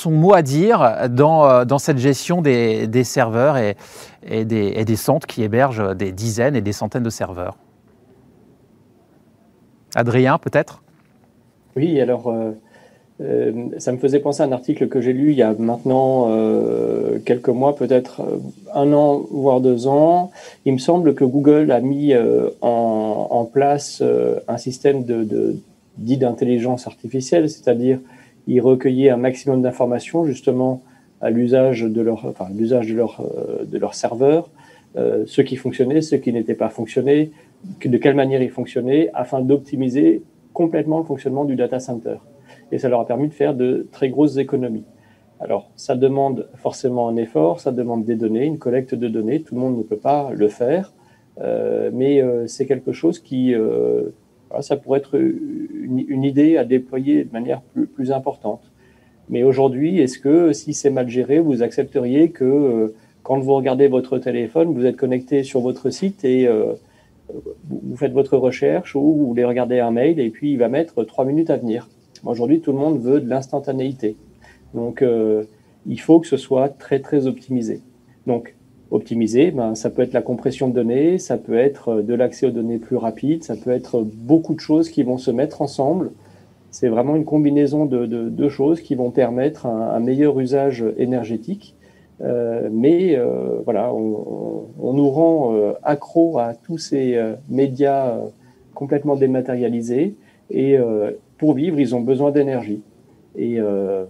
mot 0.05 0.33
à 0.35 0.43
dire 0.43 1.09
dans, 1.09 1.79
cette 1.79 1.97
gestion 1.97 2.43
des, 2.43 3.03
serveurs 3.03 3.57
et, 3.57 3.77
et, 4.23 4.45
des, 4.45 4.95
centres 4.95 5.25
qui 5.25 5.41
hébergent 5.41 5.95
des 5.95 6.11
dizaines 6.11 6.55
et 6.55 6.61
des 6.61 6.73
centaines 6.73 7.03
de 7.03 7.09
serveurs? 7.09 7.57
Adrien, 9.95 10.37
peut-être? 10.37 10.83
Oui, 11.75 11.99
alors 11.99 12.31
euh, 13.21 13.67
ça 13.77 13.91
me 13.91 13.97
faisait 13.97 14.19
penser 14.19 14.41
à 14.41 14.45
un 14.45 14.51
article 14.51 14.87
que 14.87 14.99
j'ai 14.99 15.13
lu 15.13 15.31
il 15.31 15.37
y 15.37 15.43
a 15.43 15.53
maintenant 15.53 16.27
euh, 16.29 17.19
quelques 17.23 17.49
mois, 17.49 17.75
peut-être 17.75 18.21
euh, 18.21 18.37
un 18.73 18.91
an, 18.93 19.25
voire 19.29 19.61
deux 19.61 19.87
ans. 19.87 20.31
Il 20.65 20.73
me 20.73 20.77
semble 20.79 21.13
que 21.13 21.23
Google 21.23 21.71
a 21.71 21.81
mis 21.81 22.13
en, 22.61 23.49
place 23.51 24.01
un 24.47 24.57
système 24.57 25.03
de, 25.03 25.57
dit 25.97 26.17
d'intelligence 26.17 26.87
artificielle, 26.87 27.49
c'est-à-dire 27.49 27.99
ils 28.47 28.61
recueillaient 28.61 29.09
un 29.09 29.17
maximum 29.17 29.61
d'informations 29.61 30.25
justement 30.25 30.81
à 31.21 31.29
l'usage 31.29 31.83
de 31.83 32.01
leur, 32.01 32.25
enfin, 32.25 32.47
l'usage 32.55 32.87
de 32.87 33.77
leur, 33.77 33.93
serveur, 33.93 34.49
ce 34.95 35.41
qui 35.41 35.57
fonctionnait, 35.57 36.01
ce 36.01 36.15
qui 36.15 36.31
n'était 36.31 36.53
pas 36.53 36.69
fonctionné, 36.69 37.31
de 37.83 37.97
quelle 37.97 38.15
manière 38.15 38.41
ils 38.41 38.51
fonctionnaient, 38.51 39.09
afin 39.13 39.41
d'optimiser 39.41 40.21
complètement 40.53 40.99
le 40.99 41.05
fonctionnement 41.05 41.43
du 41.43 41.55
data 41.55 41.79
center 41.79 42.17
et 42.71 42.77
ça 42.77 42.89
leur 42.89 43.01
a 43.01 43.05
permis 43.05 43.27
de 43.27 43.33
faire 43.33 43.53
de 43.53 43.87
très 43.91 44.09
grosses 44.09 44.37
économies. 44.37 44.85
Alors, 45.41 45.71
ça 45.75 45.95
demande 45.95 46.47
forcément 46.55 47.07
un 47.07 47.15
effort, 47.15 47.59
ça 47.59 47.71
demande 47.71 48.05
des 48.05 48.15
données, 48.15 48.45
une 48.45 48.59
collecte 48.59 48.93
de 48.93 49.07
données. 49.07 49.41
Tout 49.41 49.55
le 49.55 49.61
monde 49.61 49.77
ne 49.77 49.83
peut 49.83 49.97
pas 49.97 50.29
le 50.35 50.47
faire, 50.47 50.93
euh, 51.39 51.89
mais 51.91 52.21
euh, 52.21 52.45
c'est 52.45 52.67
quelque 52.67 52.91
chose 52.91 53.17
qui, 53.17 53.55
euh, 53.55 54.09
ça 54.59 54.77
pourrait 54.77 54.99
être 54.99 55.19
une, 55.19 56.23
idée 56.23 56.57
à 56.57 56.63
déployer 56.63 57.23
de 57.23 57.33
manière 57.33 57.61
plus, 57.61 57.87
plus 57.87 58.11
importante. 58.11 58.71
Mais 59.29 59.41
aujourd'hui, 59.43 59.99
est-ce 59.99 60.19
que 60.19 60.53
si 60.53 60.75
c'est 60.75 60.91
mal 60.91 61.09
géré, 61.09 61.39
vous 61.39 61.63
accepteriez 61.63 62.29
que 62.29 62.93
quand 63.23 63.39
vous 63.39 63.55
regardez 63.55 63.87
votre 63.87 64.19
téléphone, 64.19 64.73
vous 64.73 64.85
êtes 64.85 64.97
connecté 64.97 65.43
sur 65.43 65.61
votre 65.61 65.89
site 65.89 66.23
et 66.23 66.49
vous 67.69 67.95
faites 67.95 68.11
votre 68.11 68.37
recherche 68.37 68.95
ou 68.95 69.01
vous 69.01 69.27
voulez 69.27 69.45
regarder 69.45 69.79
un 69.79 69.91
mail 69.91 70.19
et 70.19 70.29
puis 70.29 70.51
il 70.51 70.57
va 70.57 70.67
mettre 70.67 71.03
trois 71.03 71.23
minutes 71.23 71.49
à 71.49 71.57
venir? 71.57 71.87
Aujourd'hui, 72.25 72.61
tout 72.61 72.71
le 72.71 72.77
monde 72.77 72.99
veut 72.99 73.19
de 73.19 73.29
l'instantanéité. 73.29 74.15
Donc, 74.73 75.01
euh, 75.01 75.43
il 75.85 75.99
faut 75.99 76.19
que 76.19 76.27
ce 76.27 76.37
soit 76.37 76.69
très, 76.69 76.99
très 76.99 77.27
optimisé. 77.27 77.81
Donc, 78.27 78.55
optimisé, 78.91 79.51
ben, 79.51 79.73
ça 79.73 79.89
peut 79.89 80.01
être 80.01 80.13
la 80.13 80.21
compression 80.21 80.67
de 80.67 80.73
données, 80.73 81.17
ça 81.17 81.37
peut 81.37 81.57
être 81.57 81.89
euh, 81.89 82.01
de 82.01 82.13
l'accès 82.13 82.47
aux 82.47 82.51
données 82.51 82.77
plus 82.77 82.97
rapide, 82.97 83.43
ça 83.43 83.55
peut 83.55 83.71
être 83.71 84.03
beaucoup 84.03 84.53
de 84.53 84.59
choses 84.59 84.89
qui 84.89 85.03
vont 85.03 85.17
se 85.17 85.31
mettre 85.31 85.61
ensemble. 85.61 86.11
C'est 86.71 86.87
vraiment 86.87 87.17
une 87.17 87.25
combinaison 87.25 87.85
de, 87.85 88.05
de, 88.05 88.49
choses 88.49 88.79
qui 88.79 88.95
vont 88.95 89.11
permettre 89.11 89.65
un, 89.65 89.99
meilleur 89.99 90.39
usage 90.39 90.85
énergétique. 90.97 91.75
Euh, 92.21 92.69
mais 92.71 93.15
euh, 93.17 93.59
voilà, 93.65 93.93
on, 93.93 94.67
on, 94.79 94.93
nous 94.93 95.09
rend 95.09 95.53
euh, 95.53 95.73
accro 95.83 96.39
à 96.39 96.53
tous 96.53 96.77
ces 96.77 97.19
médias 97.49 98.19
complètement 98.73 99.17
dématérialisés 99.17 100.15
et 100.49 100.77
pour 101.41 101.55
vivre, 101.55 101.79
ils 101.79 101.95
ont 101.95 102.01
besoin 102.01 102.29
d'énergie. 102.29 102.83
Et 103.35 103.59
euh, 103.59 104.03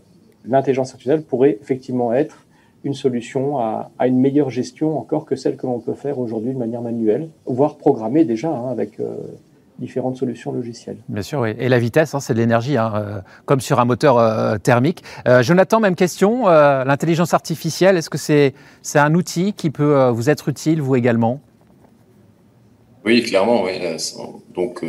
l'intelligence 0.46 0.90
artificielle 0.92 1.24
pourrait 1.24 1.58
effectivement 1.62 2.14
être 2.14 2.46
une 2.84 2.94
solution 2.94 3.58
à, 3.58 3.90
une 4.06 4.20
meilleure 4.20 4.50
gestion 4.50 5.00
encore 5.00 5.24
que 5.24 5.38
celle 5.38 5.56
que 5.56 5.66
l'on 5.66 5.80
peut 5.80 5.94
faire 5.94 6.20
aujourd'hui 6.20 6.52
de 6.54 6.58
manière 6.58 6.82
manuelle, 6.82 7.30
voire 7.46 7.78
programmée 7.78 8.26
déjà 8.26 8.50
hein, 8.50 8.70
avec 8.70 9.00
euh, 9.00 9.16
différentes 9.80 10.18
solutions 10.18 10.52
logicielles. 10.52 10.98
Bien 11.08 11.22
sûr, 11.22 11.40
oui. 11.40 11.56
Et 11.58 11.70
la 11.70 11.80
vitesse, 11.80 12.14
hein, 12.14 12.20
c'est 12.20 12.34
de 12.34 12.40
l'énergie, 12.40 12.76
hein, 12.76 12.92
euh, 12.96 13.22
comme 13.46 13.62
sur 13.62 13.80
un 13.80 13.86
moteur 13.86 14.60
thermique. 14.60 15.02
Jonathan, 15.42 15.80
même 15.80 15.96
question. 15.96 16.48
L'intelligence 16.50 17.34
artificielle, 17.34 17.96
est-ce 17.96 18.10
que 18.10 18.18
c'est 18.18 18.54
c'est 18.82 19.00
un 19.00 19.16
outil 19.16 19.54
qui 19.54 19.70
peut 19.70 20.10
vous 20.10 20.30
être 20.30 20.50
utile, 20.50 20.82
vous 20.82 20.98
également? 20.98 21.40
Oui, 23.06 23.24
clairement. 23.24 23.64
Oui. 23.64 23.80
Donc, 24.54 24.84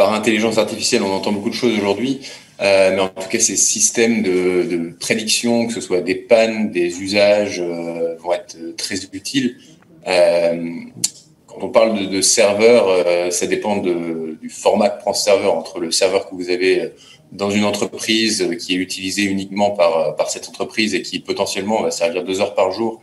par 0.00 0.14
intelligence 0.14 0.56
artificielle, 0.56 1.02
on 1.02 1.12
entend 1.12 1.30
beaucoup 1.30 1.50
de 1.50 1.54
choses 1.54 1.76
aujourd'hui, 1.76 2.20
euh, 2.62 2.90
mais 2.94 3.00
en 3.00 3.08
tout 3.08 3.28
cas, 3.28 3.38
ces 3.38 3.56
systèmes 3.56 4.22
de, 4.22 4.94
prédiction, 4.98 5.66
que 5.66 5.74
ce 5.74 5.82
soit 5.82 6.00
des 6.00 6.14
pannes, 6.14 6.70
des 6.70 7.02
usages, 7.02 7.60
euh, 7.60 8.16
vont 8.16 8.32
être 8.32 8.56
très 8.78 8.94
utiles. 9.12 9.58
Euh, 10.08 10.72
quand 11.46 11.58
on 11.60 11.68
parle 11.68 12.08
de, 12.08 12.20
serveur, 12.22 12.82
ça 13.30 13.46
dépend 13.46 13.76
du 13.76 14.48
format 14.48 14.88
que 14.88 15.02
prend 15.02 15.12
ce 15.12 15.22
serveur, 15.22 15.54
entre 15.54 15.80
le 15.80 15.90
serveur 15.90 16.30
que 16.30 16.34
vous 16.34 16.48
avez 16.48 16.92
dans 17.30 17.50
une 17.50 17.66
entreprise 17.66 18.48
qui 18.58 18.72
est 18.72 18.78
utilisé 18.78 19.24
uniquement 19.24 19.72
par, 19.72 20.30
cette 20.30 20.48
entreprise 20.48 20.94
et 20.94 21.02
qui 21.02 21.18
potentiellement 21.18 21.82
va 21.82 21.90
servir 21.90 22.24
deux 22.24 22.40
heures 22.40 22.54
par 22.54 22.72
jour 22.72 23.02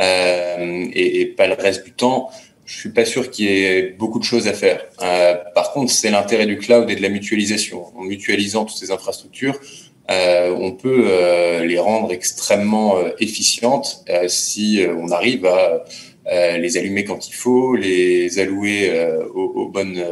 et, 0.00 1.34
pas 1.36 1.46
le 1.46 1.54
reste 1.54 1.84
du 1.84 1.92
temps 1.92 2.30
je 2.68 2.76
suis 2.76 2.90
pas 2.90 3.06
sûr 3.06 3.30
qu'il 3.30 3.46
y 3.46 3.48
ait 3.48 3.94
beaucoup 3.98 4.18
de 4.18 4.24
choses 4.24 4.46
à 4.46 4.52
faire. 4.52 4.84
Euh, 5.02 5.34
par 5.54 5.72
contre, 5.72 5.90
c'est 5.90 6.10
l'intérêt 6.10 6.44
du 6.44 6.58
cloud 6.58 6.90
et 6.90 6.96
de 6.96 7.00
la 7.00 7.08
mutualisation. 7.08 7.86
En 7.96 8.02
mutualisant 8.02 8.66
toutes 8.66 8.76
ces 8.76 8.90
infrastructures, 8.90 9.58
euh, 10.10 10.54
on 10.54 10.72
peut 10.72 11.06
euh, 11.06 11.64
les 11.64 11.78
rendre 11.78 12.12
extrêmement 12.12 12.98
efficientes 13.18 14.04
si 14.28 14.84
on 14.98 15.10
arrive 15.10 15.46
à 15.46 15.84
les 16.58 16.76
allumer 16.76 17.04
quand 17.04 17.26
il 17.26 17.32
faut, 17.32 17.74
les 17.74 18.38
allouer 18.38 18.92
aux, 19.34 19.68
bonnes 19.70 20.04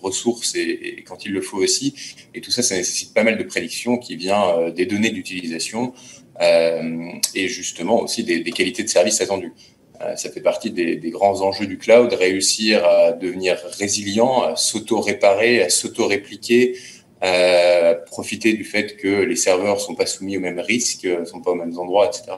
ressources 0.00 0.54
et, 0.54 0.96
et, 0.98 1.02
quand 1.02 1.26
il 1.26 1.32
le 1.32 1.42
faut 1.42 1.58
aussi. 1.58 1.92
Et 2.34 2.40
tout 2.40 2.50
ça, 2.50 2.62
ça 2.62 2.74
nécessite 2.74 3.12
pas 3.12 3.22
mal 3.22 3.36
de 3.36 3.44
prédictions 3.44 3.98
qui 3.98 4.16
vient 4.16 4.70
des 4.70 4.86
données 4.86 5.10
d'utilisation 5.10 5.92
et 6.40 7.48
justement 7.48 8.00
aussi 8.00 8.24
des, 8.24 8.40
des 8.40 8.50
qualités 8.52 8.82
de 8.82 8.88
service 8.88 9.20
attendues. 9.20 9.52
Euh, 10.00 10.14
ça 10.16 10.30
fait 10.30 10.40
partie 10.40 10.70
des, 10.70 10.96
des, 10.96 11.10
grands 11.10 11.40
enjeux 11.40 11.66
du 11.66 11.76
cloud, 11.76 12.12
réussir 12.12 12.84
à 12.84 13.12
devenir 13.12 13.56
résilient, 13.78 14.42
à 14.42 14.54
s'auto-réparer, 14.56 15.62
à 15.62 15.70
s'auto-répliquer, 15.70 16.76
euh, 17.24 17.94
profiter 18.06 18.52
du 18.52 18.64
fait 18.64 18.96
que 18.96 19.08
les 19.08 19.34
serveurs 19.34 19.80
sont 19.80 19.96
pas 19.96 20.06
soumis 20.06 20.36
aux 20.36 20.40
mêmes 20.40 20.60
risques, 20.60 21.08
sont 21.26 21.40
pas 21.40 21.50
aux 21.50 21.56
mêmes 21.56 21.76
endroits, 21.76 22.06
etc. 22.06 22.36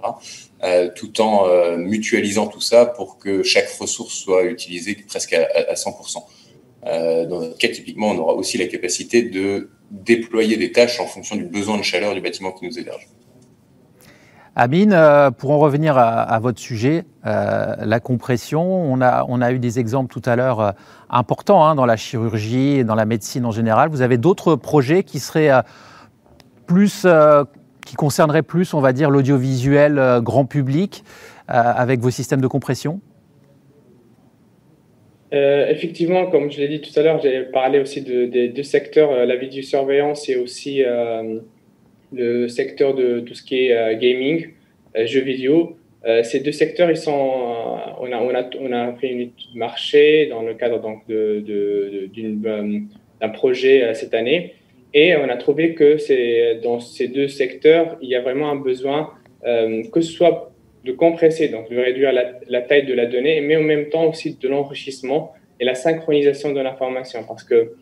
Euh, 0.62 0.90
tout 0.94 1.20
en 1.20 1.48
euh, 1.48 1.76
mutualisant 1.76 2.46
tout 2.46 2.60
ça 2.60 2.86
pour 2.86 3.18
que 3.18 3.42
chaque 3.42 3.68
ressource 3.78 4.14
soit 4.14 4.44
utilisée 4.44 4.96
presque 5.08 5.34
à, 5.34 5.46
à 5.68 5.74
100%. 5.74 6.22
Euh, 6.86 7.26
dans 7.26 7.40
notre 7.40 7.58
cas, 7.58 7.68
typiquement, 7.68 8.10
on 8.10 8.18
aura 8.18 8.34
aussi 8.34 8.58
la 8.58 8.66
capacité 8.66 9.22
de 9.22 9.70
déployer 9.90 10.56
des 10.56 10.72
tâches 10.72 11.00
en 11.00 11.06
fonction 11.06 11.36
du 11.36 11.44
besoin 11.44 11.76
de 11.76 11.82
chaleur 11.82 12.14
du 12.14 12.20
bâtiment 12.20 12.52
qui 12.52 12.66
nous 12.66 12.78
héberge. 12.78 13.08
Amine, 14.62 14.92
euh, 14.92 15.30
pour 15.30 15.52
en 15.52 15.58
revenir 15.58 15.96
à, 15.96 16.38
votre 16.38 16.58
sujet, 16.58 17.04
euh, 17.24 17.76
la 17.82 17.98
compression, 17.98 18.62
on 18.62 19.00
a, 19.00 19.52
eu 19.52 19.58
des 19.58 19.78
exemples 19.78 20.12
tout 20.12 20.20
à 20.28 20.36
l'heure 20.36 20.60
euh, 20.60 20.70
importants 21.08 21.64
hein, 21.64 21.74
dans 21.74 21.86
la 21.86 21.96
chirurgie 21.96 22.72
et 22.72 22.84
dans 22.84 22.94
la 22.94 23.06
médecine 23.06 23.46
en 23.46 23.52
général. 23.52 23.88
Vous 23.88 24.02
avez 24.02 24.18
d'autres 24.18 24.56
projets 24.56 25.02
qui 25.02 25.18
seraient 25.18 25.48
plus, 26.66 27.06
qui 27.86 27.94
concerneraient 27.94 28.42
plus, 28.42 28.74
on 28.74 28.80
va 28.80 28.92
dire, 28.92 29.08
l'audiovisuel 29.08 30.20
grand 30.22 30.44
public 30.44 31.04
avec 31.48 32.00
vos 32.00 32.10
systèmes 32.10 32.42
de 32.42 32.46
compression? 32.46 33.00
Effectivement, 35.32 36.26
comme 36.26 36.50
je 36.50 36.58
l'ai 36.58 36.68
dit 36.68 36.82
tout 36.82 37.00
à 37.00 37.02
l'heure, 37.02 37.18
j'ai 37.22 37.44
parlé 37.44 37.80
aussi 37.80 38.02
de, 38.02 38.26
des 38.26 38.50
deux 38.50 38.62
secteurs, 38.62 39.24
la 39.24 39.36
vidéosurveillance 39.36 40.28
et 40.28 40.36
aussi 40.36 40.82
le 42.12 42.48
secteur 42.48 42.94
de 42.94 43.20
tout 43.20 43.34
ce 43.34 43.42
qui 43.42 43.68
est 43.68 43.98
gaming, 43.98 44.48
jeux 45.04 45.20
vidéo. 45.20 45.76
ces 46.24 46.40
deux 46.40 46.52
secteurs, 46.52 46.90
ils 46.90 46.96
sont, 46.96 47.12
on, 47.12 48.12
a, 48.12 48.20
on, 48.20 48.34
a, 48.34 48.50
on 48.60 48.72
a 48.72 48.92
fait 48.94 49.08
une 49.08 49.20
étude 49.20 49.52
de 49.54 49.58
marché 49.58 50.26
dans 50.26 50.42
le 50.42 50.54
cadre 50.54 50.80
donc, 50.80 51.06
de, 51.08 51.42
de, 51.46 52.10
d'un 53.20 53.28
projet 53.28 53.94
cette 53.94 54.14
année. 54.14 54.54
Et 54.92 55.14
on 55.14 55.28
a 55.28 55.36
trouvé 55.36 55.74
que 55.74 55.98
dans 56.62 56.80
ces 56.80 57.08
deux 57.08 57.28
secteurs, 57.28 57.96
il 58.02 58.08
y 58.08 58.16
a 58.16 58.20
vraiment 58.20 58.50
un 58.50 58.56
besoin, 58.56 59.10
que 59.44 60.00
ce 60.00 60.10
soit 60.12 60.50
de 60.84 60.92
compresser, 60.92 61.48
donc 61.48 61.70
de 61.70 61.76
réduire 61.76 62.12
la, 62.12 62.62
taille 62.62 62.86
de 62.86 62.94
la 62.94 63.06
donnée, 63.06 63.40
mais 63.40 63.56
en 63.56 63.62
même 63.62 63.88
temps 63.88 64.06
aussi 64.06 64.36
de 64.36 64.48
l'enrichissement 64.48 65.32
et 65.58 65.64
la 65.64 65.74
synchronisation 65.74 66.52
de 66.52 66.60
l'information. 66.60 67.24
Parce 67.26 67.44
que, 67.44 67.72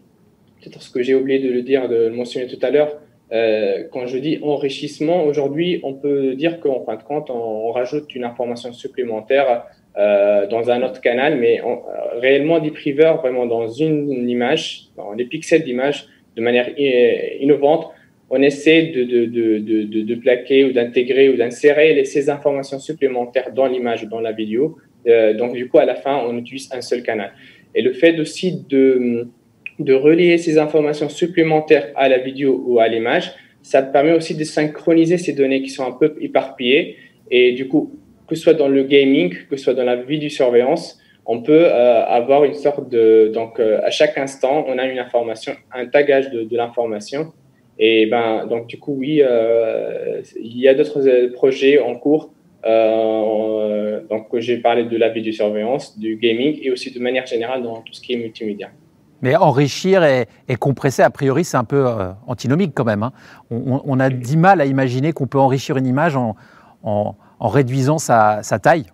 peut-être 0.60 0.82
ce 0.82 0.90
que 0.90 1.02
j'ai 1.02 1.14
oublié 1.14 1.38
de 1.38 1.50
le 1.50 1.62
dire, 1.62 1.88
de 1.88 2.08
le 2.08 2.10
mentionner 2.10 2.48
tout 2.48 2.58
à 2.62 2.70
l'heure, 2.70 3.00
euh, 3.32 3.84
quand 3.92 4.06
je 4.06 4.18
dis 4.18 4.38
enrichissement, 4.42 5.24
aujourd'hui, 5.24 5.80
on 5.82 5.94
peut 5.94 6.34
dire 6.34 6.60
qu'en 6.60 6.84
fin 6.84 6.96
de 6.96 7.02
compte, 7.02 7.30
on, 7.30 7.70
rajoute 7.72 8.14
une 8.14 8.24
information 8.24 8.72
supplémentaire 8.72 9.64
euh, 9.98 10.46
dans 10.46 10.70
un 10.70 10.82
autre 10.82 11.00
canal, 11.00 11.36
mais 11.38 11.60
euh, 11.60 11.74
réellement 12.20 12.58
Depriver, 12.60 13.14
vraiment 13.18 13.46
dans 13.46 13.68
une 13.68 14.28
image, 14.28 14.88
dans 14.96 15.12
les 15.12 15.26
pixels 15.26 15.64
d'image, 15.64 16.06
de 16.36 16.42
manière 16.42 16.68
innovante, 16.78 17.88
on 18.30 18.40
essaie 18.42 18.92
de, 18.94 19.04
de, 19.04 19.26
de, 19.26 20.02
de 20.02 20.14
plaquer 20.14 20.64
ou 20.64 20.72
d'intégrer 20.72 21.30
ou 21.30 21.36
d'insérer 21.36 22.04
ces 22.04 22.28
informations 22.30 22.78
supplémentaires 22.78 23.52
dans 23.52 23.66
l'image 23.66 24.04
ou 24.04 24.06
dans 24.06 24.20
la 24.20 24.32
vidéo. 24.32 24.76
Euh, 25.06 25.34
donc, 25.34 25.54
du 25.54 25.68
coup, 25.68 25.78
à 25.78 25.84
la 25.84 25.94
fin, 25.94 26.16
on 26.26 26.36
utilise 26.36 26.68
un 26.72 26.80
seul 26.80 27.02
canal. 27.02 27.32
Et 27.74 27.82
le 27.82 27.92
fait 27.92 28.18
aussi 28.18 28.64
de, 28.68 29.28
de 29.78 29.94
relier 29.94 30.38
ces 30.38 30.58
informations 30.58 31.08
supplémentaires 31.08 31.88
à 31.94 32.08
la 32.08 32.18
vidéo 32.18 32.62
ou 32.66 32.80
à 32.80 32.88
l'image, 32.88 33.32
ça 33.62 33.82
permet 33.82 34.12
aussi 34.12 34.34
de 34.34 34.44
synchroniser 34.44 35.18
ces 35.18 35.32
données 35.32 35.62
qui 35.62 35.70
sont 35.70 35.86
un 35.86 35.92
peu 35.92 36.14
éparpillées. 36.20 36.96
Et 37.30 37.52
du 37.52 37.68
coup, 37.68 37.92
que 38.26 38.34
ce 38.34 38.42
soit 38.42 38.54
dans 38.54 38.68
le 38.68 38.82
gaming, 38.84 39.34
que 39.48 39.56
ce 39.56 39.64
soit 39.64 39.74
dans 39.74 39.84
la 39.84 39.96
vidéosurveillance, 39.96 40.98
on 41.26 41.42
peut 41.42 41.66
euh, 41.66 42.04
avoir 42.06 42.44
une 42.44 42.54
sorte 42.54 42.88
de... 42.88 43.30
Donc, 43.32 43.60
euh, 43.60 43.80
à 43.84 43.90
chaque 43.90 44.16
instant, 44.16 44.64
on 44.66 44.78
a 44.78 44.86
une 44.86 44.98
information, 44.98 45.52
un 45.72 45.86
tagage 45.86 46.30
de, 46.30 46.56
l'information 46.56 47.32
et 47.78 48.06
ben, 48.06 48.46
donc, 48.46 48.66
du 48.66 48.78
coup, 48.78 48.96
oui, 48.98 49.20
euh, 49.22 50.20
il 50.40 50.58
y 50.58 50.66
a 50.66 50.74
d'autres 50.74 51.26
projets 51.32 51.78
en 51.78 51.94
cours. 51.94 52.32
Donc, 52.64 54.26
j'ai 54.38 54.58
parlé 54.58 54.84
de 54.84 54.96
la 54.96 55.10
vidéosurveillance, 55.10 55.98
du 55.98 56.16
gaming 56.16 56.58
et 56.62 56.70
aussi 56.70 56.90
de 56.92 56.98
manière 56.98 57.26
générale 57.26 57.62
dans 57.62 57.82
tout 57.82 57.92
ce 57.92 58.00
qui 58.00 58.14
est 58.14 58.16
multimédia. 58.16 58.70
Mais 59.22 59.34
enrichir 59.34 60.04
et, 60.04 60.26
compresser, 60.60 61.02
a 61.02 61.10
priori, 61.10 61.44
c'est 61.44 61.56
un 61.56 61.64
peu 61.64 61.86
antinomique 62.26 62.72
quand 62.74 62.84
même. 62.84 63.02
Hein. 63.02 63.12
On, 63.50 63.98
a 63.98 64.10
du 64.10 64.36
mal 64.36 64.60
à 64.60 64.64
imaginer 64.64 65.12
qu'on 65.12 65.26
peut 65.26 65.40
enrichir 65.40 65.76
une 65.76 65.86
image 65.86 66.16
en, 66.16 66.36
en, 66.84 67.14
réduisant 67.40 67.98
sa, 67.98 68.44
sa, 68.44 68.60
taille. 68.60 68.86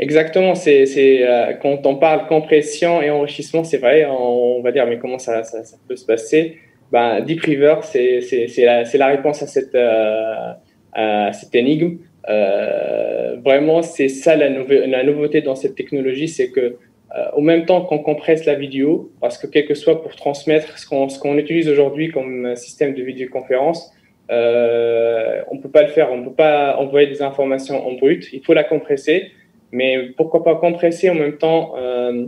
Exactement. 0.00 0.56
C'est 0.56 1.24
quand 1.62 1.86
on 1.86 1.94
parle 1.94 2.26
compression 2.26 3.00
et 3.02 3.10
enrichissement, 3.10 3.62
c'est 3.62 3.78
vrai. 3.78 4.04
On, 4.10 4.60
va 4.62 4.72
dire, 4.72 4.84
mais 4.86 4.98
comment 4.98 5.20
ça, 5.20 5.44
ça, 5.44 5.62
ça 5.62 5.76
peut 5.86 5.94
se 5.94 6.04
passer? 6.04 6.56
Ben, 6.92 7.20
Deep 7.20 7.40
River, 7.42 7.76
c'est 7.82 8.20
la, 8.58 8.84
la, 8.84 9.06
réponse 9.08 9.42
à 9.42 9.46
cette, 9.46 9.74
euh, 9.74 10.52
à 10.92 11.32
cette 11.32 11.54
énigme. 11.54 11.98
Euh, 12.28 13.36
vraiment, 13.44 13.82
c'est 13.82 14.08
ça 14.08 14.36
la, 14.36 14.48
la, 14.48 15.04
nouveauté 15.04 15.42
dans 15.42 15.54
cette 15.54 15.74
technologie, 15.74 16.28
c'est 16.28 16.50
que 16.50 16.76
euh, 17.16 17.30
au 17.34 17.40
même 17.40 17.64
temps 17.64 17.82
qu'on 17.82 17.98
compresse 17.98 18.44
la 18.44 18.54
vidéo, 18.54 19.10
parce 19.20 19.38
que 19.38 19.46
quel 19.46 19.66
que 19.66 19.74
soit 19.74 20.02
pour 20.02 20.16
transmettre 20.16 20.78
ce 20.78 20.86
qu'on 20.86 21.38
utilise 21.38 21.68
aujourd'hui 21.68 22.10
comme 22.10 22.54
système 22.56 22.94
de 22.94 23.02
vidéoconférence, 23.02 23.92
euh, 24.30 25.40
on 25.50 25.58
peut 25.58 25.70
pas 25.70 25.82
le 25.82 25.88
faire, 25.88 26.12
on 26.12 26.22
peut 26.22 26.34
pas 26.34 26.76
envoyer 26.76 27.06
des 27.06 27.22
informations 27.22 27.86
en 27.86 27.92
brut, 27.92 28.28
il 28.32 28.44
faut 28.44 28.54
la 28.54 28.64
compresser, 28.64 29.30
mais 29.72 30.10
pourquoi 30.16 30.42
pas 30.44 30.56
compresser 30.56 31.08
en 31.08 31.14
même 31.14 31.38
temps 31.38 31.74
euh, 31.78 32.26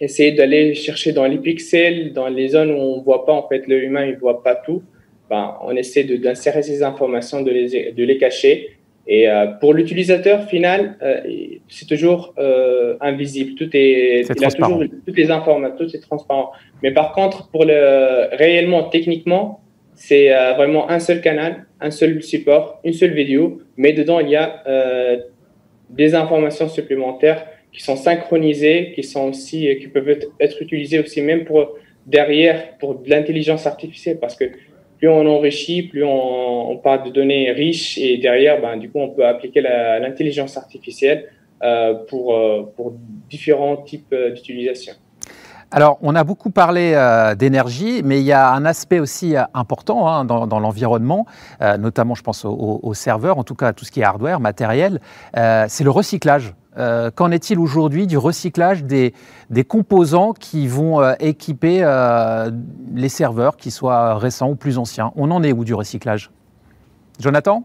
essayer 0.00 0.32
d'aller 0.32 0.74
chercher 0.74 1.12
dans 1.12 1.26
les 1.26 1.38
pixels, 1.38 2.12
dans 2.12 2.28
les 2.28 2.48
zones 2.48 2.70
où 2.70 2.78
on 2.78 3.00
voit 3.02 3.26
pas, 3.26 3.32
en 3.32 3.46
fait, 3.46 3.66
le 3.66 3.82
humain, 3.84 4.06
il 4.06 4.16
voit 4.16 4.42
pas 4.42 4.54
tout. 4.54 4.82
Ben, 5.30 5.56
on 5.62 5.74
essaie 5.76 6.04
d'insérer 6.04 6.62
ces 6.62 6.82
informations, 6.82 7.42
de 7.42 7.50
les, 7.50 7.92
de 7.92 8.04
les 8.04 8.18
cacher. 8.18 8.78
Et 9.08 9.28
euh, 9.28 9.46
pour 9.60 9.72
l'utilisateur 9.72 10.48
final, 10.48 10.96
euh, 11.00 11.20
c'est 11.68 11.86
toujours 11.86 12.34
euh, 12.38 12.96
invisible. 13.00 13.54
Tout 13.54 13.70
est, 13.72 14.22
il 14.22 14.44
a 14.44 14.50
toujours 14.50 14.82
toutes 15.06 15.16
les 15.16 15.30
informations, 15.30 15.76
tout 15.76 15.96
est 15.96 16.00
transparent. 16.00 16.52
Mais 16.82 16.90
par 16.90 17.12
contre, 17.12 17.48
pour 17.50 17.64
le 17.64 18.34
réellement, 18.36 18.84
techniquement, 18.84 19.60
c'est 19.94 20.28
vraiment 20.56 20.90
un 20.90 20.98
seul 20.98 21.22
canal, 21.22 21.66
un 21.80 21.90
seul 21.90 22.22
support, 22.22 22.80
une 22.84 22.92
seule 22.92 23.14
vidéo. 23.14 23.62
Mais 23.78 23.92
dedans, 23.92 24.20
il 24.20 24.28
y 24.28 24.36
a 24.36 24.62
des 25.88 26.14
informations 26.14 26.68
supplémentaires 26.68 27.46
qui 27.72 27.82
sont 27.82 27.96
synchronisés, 27.96 28.92
qui 28.94 29.02
sont 29.02 29.30
aussi, 29.30 29.74
qui 29.80 29.86
peuvent 29.86 30.08
être, 30.40 30.62
utilisés 30.62 30.98
aussi 30.98 31.22
même 31.22 31.44
pour 31.44 31.76
derrière 32.04 32.76
pour 32.78 32.96
de 32.96 33.08
l'intelligence 33.08 33.66
artificielle, 33.66 34.18
parce 34.20 34.36
que 34.36 34.44
plus 34.98 35.08
on 35.08 35.26
enrichit, 35.26 35.82
plus 35.82 36.04
on, 36.04 36.70
on, 36.70 36.76
parle 36.76 37.04
de 37.04 37.10
données 37.10 37.50
riches 37.52 37.98
et 37.98 38.18
derrière, 38.18 38.60
ben, 38.60 38.76
du 38.76 38.90
coup, 38.90 39.00
on 39.00 39.10
peut 39.10 39.26
appliquer 39.26 39.60
l'intelligence 39.60 40.56
artificielle 40.56 41.30
euh, 41.62 41.94
pour, 42.10 42.34
euh, 42.34 42.70
pour 42.76 42.92
différents 43.30 43.78
types 43.78 44.12
euh, 44.12 44.30
d'utilisation. 44.30 44.92
Alors, 45.70 45.96
on 46.02 46.14
a 46.14 46.22
beaucoup 46.22 46.50
parlé 46.50 46.94
d'énergie, 47.36 48.02
mais 48.04 48.20
il 48.20 48.24
y 48.24 48.32
a 48.32 48.52
un 48.52 48.64
aspect 48.64 49.00
aussi 49.00 49.34
important 49.52 50.06
hein, 50.06 50.24
dans, 50.24 50.60
l'environnement, 50.60 51.26
notamment, 51.60 52.14
je 52.14 52.22
pense, 52.22 52.44
aux, 52.44 52.94
serveurs, 52.94 53.36
en 53.36 53.42
tout 53.42 53.56
cas 53.56 53.72
tout 53.72 53.84
ce 53.84 53.90
qui 53.90 54.00
est 54.00 54.04
hardware, 54.04 54.38
matériel, 54.38 55.00
c'est 55.34 55.82
le 55.82 55.90
recyclage. 55.90 56.54
Euh, 56.78 57.10
qu'en 57.10 57.30
est-il 57.30 57.58
aujourd'hui 57.58 58.06
du 58.06 58.18
recyclage 58.18 58.84
des, 58.84 59.14
composants 59.66 60.34
qui 60.34 60.68
vont 60.68 61.00
euh, 61.00 61.14
équiper 61.20 61.78
euh, 61.82 62.50
les 62.94 63.08
serveurs, 63.08 63.56
qu'ils 63.56 63.72
soient 63.72 64.18
récents 64.18 64.50
ou 64.50 64.56
plus 64.56 64.78
anciens? 64.78 65.12
On 65.16 65.30
en 65.30 65.42
est 65.42 65.52
où 65.52 65.64
du 65.64 65.74
recyclage? 65.74 66.30
Jonathan? 67.18 67.64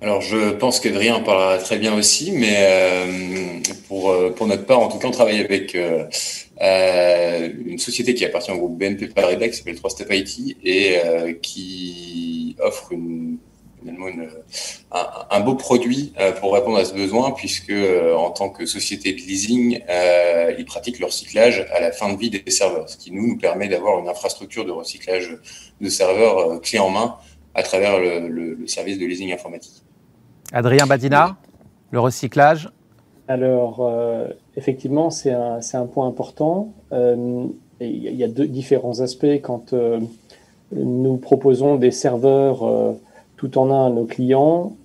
Alors, 0.00 0.20
je 0.20 0.52
pense 0.52 0.78
qu'Adrien 0.78 1.16
en 1.16 1.22
parlera 1.22 1.58
très 1.58 1.78
bien 1.78 1.94
aussi, 1.94 2.30
mais 2.30 3.62
pour, 3.88 4.14
notre 4.46 4.66
part, 4.66 4.78
en 4.78 4.88
tout 4.88 4.98
cas, 4.98 5.08
on 5.08 5.10
travaille 5.10 5.40
avec 5.40 5.74
une 5.74 7.78
société 7.78 8.14
qui 8.14 8.24
appartient 8.24 8.52
au 8.52 8.58
groupe 8.58 8.78
BNP 8.78 9.08
Paribas, 9.08 9.48
qui 9.48 9.56
s'appelle 9.56 9.76
3Step 9.76 10.14
IT, 10.14 10.58
et 10.62 11.40
qui 11.42 12.54
offre 12.60 12.92
une 12.92 13.38
un, 15.30 15.40
beau 15.40 15.54
produit 15.54 16.12
euh, 16.18 16.32
pour 16.32 16.54
répondre 16.54 16.78
à 16.78 16.84
ce 16.84 16.94
besoin, 16.94 17.32
puisque 17.32 17.70
euh, 17.70 18.14
en 18.14 18.30
tant 18.30 18.48
que 18.48 18.66
société 18.66 19.12
de 19.12 19.18
leasing, 19.18 19.80
euh, 19.88 20.54
ils 20.58 20.64
pratiquent 20.64 20.98
le 20.98 21.06
recyclage 21.06 21.66
à 21.74 21.80
la 21.80 21.92
fin 21.92 22.12
de 22.12 22.18
vie 22.18 22.30
des 22.30 22.50
serveurs, 22.50 22.88
ce 22.88 22.96
qui 22.96 23.12
nous, 23.12 23.26
nous 23.26 23.38
permet 23.38 23.68
d'avoir 23.68 23.98
une 23.98 24.08
infrastructure 24.08 24.64
de 24.64 24.72
recyclage 24.72 25.36
de 25.80 25.88
serveurs 25.88 26.60
clé 26.60 26.78
en 26.78 26.90
main 26.90 27.16
à 27.54 27.62
travers 27.62 27.98
le, 27.98 28.66
service 28.66 28.98
de 28.98 29.06
leasing 29.06 29.32
informatique. 29.32 29.82
Adrien 30.52 30.86
Badina, 30.86 31.36
le 31.90 32.00
recyclage 32.00 32.68
Alors, 33.28 33.88
effectivement, 34.56 35.10
c'est 35.10 35.30
un, 35.30 35.60
un, 35.72 35.86
point 35.86 36.06
important. 36.06 36.72
il 36.92 37.52
y 37.80 38.24
a 38.24 38.28
deux 38.28 38.46
différents 38.46 39.00
aspects 39.00 39.40
quand 39.42 39.72
nous 40.72 41.16
proposons 41.16 41.76
des 41.76 41.92
serveurs 41.92 42.96
tout 43.36 43.58
en 43.58 43.70
un 43.70 43.90
nos 43.90 44.04
clients, 44.04 44.76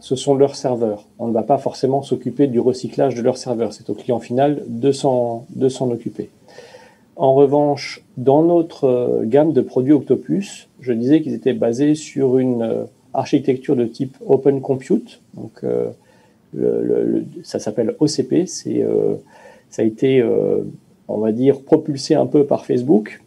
ce 0.00 0.16
sont 0.16 0.34
leurs 0.34 0.54
serveurs. 0.54 1.06
On 1.18 1.28
ne 1.28 1.32
va 1.32 1.42
pas 1.42 1.58
forcément 1.58 2.02
s'occuper 2.02 2.46
du 2.46 2.60
recyclage 2.60 3.14
de 3.14 3.22
leurs 3.22 3.36
serveurs. 3.36 3.72
C'est 3.72 3.90
au 3.90 3.94
client 3.94 4.20
final 4.20 4.62
de 4.66 4.92
s'en 4.92 5.46
occuper. 5.90 6.30
En 7.16 7.34
revanche, 7.34 8.02
dans 8.16 8.42
notre 8.42 8.84
euh, 8.84 9.22
gamme 9.24 9.52
de 9.52 9.60
produits 9.60 9.92
Octopus, 9.92 10.68
je 10.80 10.92
disais 10.92 11.20
qu'ils 11.20 11.34
étaient 11.34 11.52
basés 11.52 11.94
sur 11.94 12.38
une 12.38 12.62
euh, 12.62 12.84
architecture 13.12 13.76
de 13.76 13.84
type 13.84 14.16
Open 14.26 14.60
Compute. 14.60 15.20
Donc, 15.34 15.62
euh, 15.62 15.90
ça 17.42 17.58
s'appelle 17.58 17.94
OCP. 18.00 18.46
Ça 18.46 19.82
a 19.82 19.84
été, 19.84 20.22
on 21.08 21.16
va 21.16 21.32
dire, 21.32 21.62
propulsé 21.62 22.14
un 22.14 22.26
peu 22.26 22.44
par 22.44 22.66
Facebook. 22.66 23.22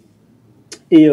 Et 0.91 1.07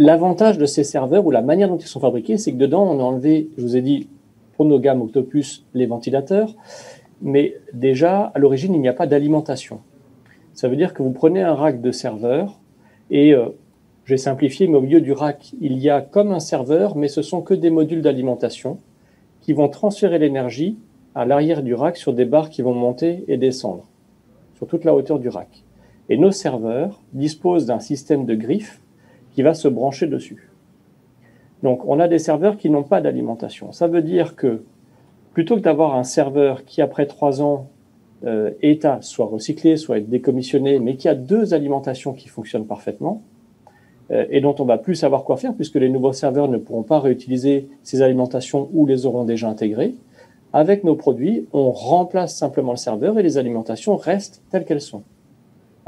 L'avantage 0.00 0.58
de 0.58 0.66
ces 0.66 0.84
serveurs 0.84 1.26
ou 1.26 1.32
la 1.32 1.42
manière 1.42 1.68
dont 1.68 1.76
ils 1.76 1.88
sont 1.88 1.98
fabriqués, 1.98 2.38
c'est 2.38 2.52
que 2.52 2.56
dedans, 2.56 2.84
on 2.84 3.00
a 3.00 3.02
enlevé, 3.02 3.50
je 3.56 3.62
vous 3.62 3.76
ai 3.76 3.82
dit, 3.82 4.08
pour 4.56 4.64
nos 4.64 4.78
gammes 4.78 5.02
Octopus, 5.02 5.66
les 5.74 5.86
ventilateurs, 5.86 6.54
mais 7.20 7.56
déjà, 7.72 8.30
à 8.32 8.38
l'origine, 8.38 8.74
il 8.74 8.80
n'y 8.80 8.88
a 8.88 8.92
pas 8.92 9.08
d'alimentation. 9.08 9.80
Ça 10.54 10.68
veut 10.68 10.76
dire 10.76 10.94
que 10.94 11.02
vous 11.02 11.10
prenez 11.10 11.42
un 11.42 11.54
rack 11.54 11.80
de 11.80 11.90
serveurs 11.90 12.60
et, 13.10 13.34
euh, 13.34 13.48
j'ai 14.04 14.16
simplifié, 14.16 14.68
mais 14.68 14.76
au 14.76 14.80
milieu 14.80 15.00
du 15.00 15.12
rack, 15.12 15.52
il 15.60 15.76
y 15.78 15.90
a 15.90 16.00
comme 16.00 16.30
un 16.30 16.40
serveur, 16.40 16.96
mais 16.96 17.08
ce 17.08 17.20
sont 17.20 17.42
que 17.42 17.52
des 17.52 17.68
modules 17.68 18.00
d'alimentation 18.00 18.78
qui 19.40 19.52
vont 19.52 19.68
transférer 19.68 20.20
l'énergie 20.20 20.78
à 21.16 21.26
l'arrière 21.26 21.64
du 21.64 21.74
rack 21.74 21.96
sur 21.96 22.12
des 22.12 22.24
barres 22.24 22.50
qui 22.50 22.62
vont 22.62 22.72
monter 22.72 23.24
et 23.26 23.36
descendre 23.36 23.88
sur 24.54 24.68
toute 24.68 24.84
la 24.84 24.94
hauteur 24.94 25.18
du 25.18 25.28
rack. 25.28 25.64
Et 26.08 26.16
nos 26.16 26.30
serveurs 26.30 27.02
disposent 27.12 27.66
d'un 27.66 27.80
système 27.80 28.26
de 28.26 28.34
griffes 28.34 28.80
qui 29.38 29.42
va 29.42 29.54
se 29.54 29.68
brancher 29.68 30.08
dessus. 30.08 30.50
Donc, 31.62 31.84
on 31.86 32.00
a 32.00 32.08
des 32.08 32.18
serveurs 32.18 32.56
qui 32.56 32.70
n'ont 32.70 32.82
pas 32.82 33.00
d'alimentation. 33.00 33.70
Ça 33.70 33.86
veut 33.86 34.02
dire 34.02 34.34
que 34.34 34.64
plutôt 35.32 35.54
que 35.54 35.60
d'avoir 35.60 35.94
un 35.94 36.02
serveur 36.02 36.64
qui, 36.64 36.82
après 36.82 37.06
trois 37.06 37.40
ans, 37.40 37.68
euh, 38.26 38.50
est 38.62 38.84
à 38.84 39.00
soit 39.00 39.26
recyclé, 39.26 39.76
soit 39.76 39.98
être 39.98 40.08
décommissionné, 40.08 40.80
mais 40.80 40.96
qui 40.96 41.08
a 41.08 41.14
deux 41.14 41.54
alimentations 41.54 42.14
qui 42.14 42.26
fonctionnent 42.26 42.66
parfaitement, 42.66 43.22
euh, 44.10 44.26
et 44.28 44.40
dont 44.40 44.56
on 44.58 44.64
va 44.64 44.76
plus 44.76 44.96
savoir 44.96 45.22
quoi 45.22 45.36
faire, 45.36 45.54
puisque 45.54 45.76
les 45.76 45.88
nouveaux 45.88 46.12
serveurs 46.12 46.48
ne 46.48 46.58
pourront 46.58 46.82
pas 46.82 46.98
réutiliser 46.98 47.68
ces 47.84 48.02
alimentations 48.02 48.68
ou 48.72 48.86
les 48.86 49.06
auront 49.06 49.22
déjà 49.22 49.48
intégrées, 49.48 49.94
avec 50.52 50.82
nos 50.82 50.96
produits, 50.96 51.46
on 51.52 51.70
remplace 51.70 52.34
simplement 52.34 52.72
le 52.72 52.76
serveur 52.76 53.16
et 53.20 53.22
les 53.22 53.38
alimentations 53.38 53.94
restent 53.94 54.42
telles 54.50 54.64
qu'elles 54.64 54.80
sont. 54.80 55.04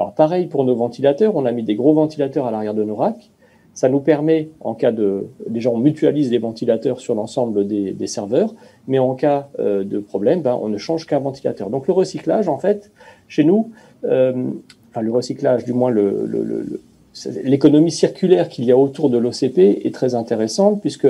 Alors 0.00 0.14
pareil 0.14 0.46
pour 0.46 0.64
nos 0.64 0.74
ventilateurs, 0.74 1.36
on 1.36 1.44
a 1.44 1.52
mis 1.52 1.62
des 1.62 1.74
gros 1.74 1.92
ventilateurs 1.92 2.46
à 2.46 2.50
l'arrière 2.50 2.72
de 2.72 2.84
nos 2.84 2.96
racks. 2.96 3.30
Ça 3.74 3.88
nous 3.88 4.00
permet, 4.00 4.48
en 4.60 4.74
cas 4.74 4.92
de... 4.92 5.26
Déjà, 5.48 5.70
on 5.70 5.78
mutualise 5.78 6.30
les 6.30 6.38
ventilateurs 6.38 7.00
sur 7.00 7.14
l'ensemble 7.14 7.66
des, 7.66 8.06
serveurs, 8.06 8.54
mais 8.88 8.98
en 8.98 9.14
cas 9.14 9.48
euh, 9.58 9.84
de 9.84 9.98
problème, 10.00 10.42
ben, 10.42 10.58
on 10.60 10.68
ne 10.68 10.76
change 10.76 11.06
qu'un 11.06 11.20
ventilateur. 11.20 11.70
Donc 11.70 11.86
le 11.86 11.92
recyclage, 11.92 12.48
en 12.48 12.58
fait, 12.58 12.90
chez 13.28 13.44
nous, 13.44 13.70
euh, 14.04 14.32
enfin 14.90 15.02
le 15.02 15.12
recyclage, 15.12 15.64
du 15.64 15.72
moins 15.72 15.90
le, 15.90 16.24
le, 16.26 16.42
le 16.42 16.80
l'économie 17.42 17.90
circulaire 17.90 18.48
qu'il 18.48 18.64
y 18.64 18.72
a 18.72 18.78
autour 18.78 19.10
de 19.10 19.18
l'OCP 19.18 19.58
est 19.84 19.94
très 19.94 20.14
intéressante 20.14 20.80
puisque 20.80 21.08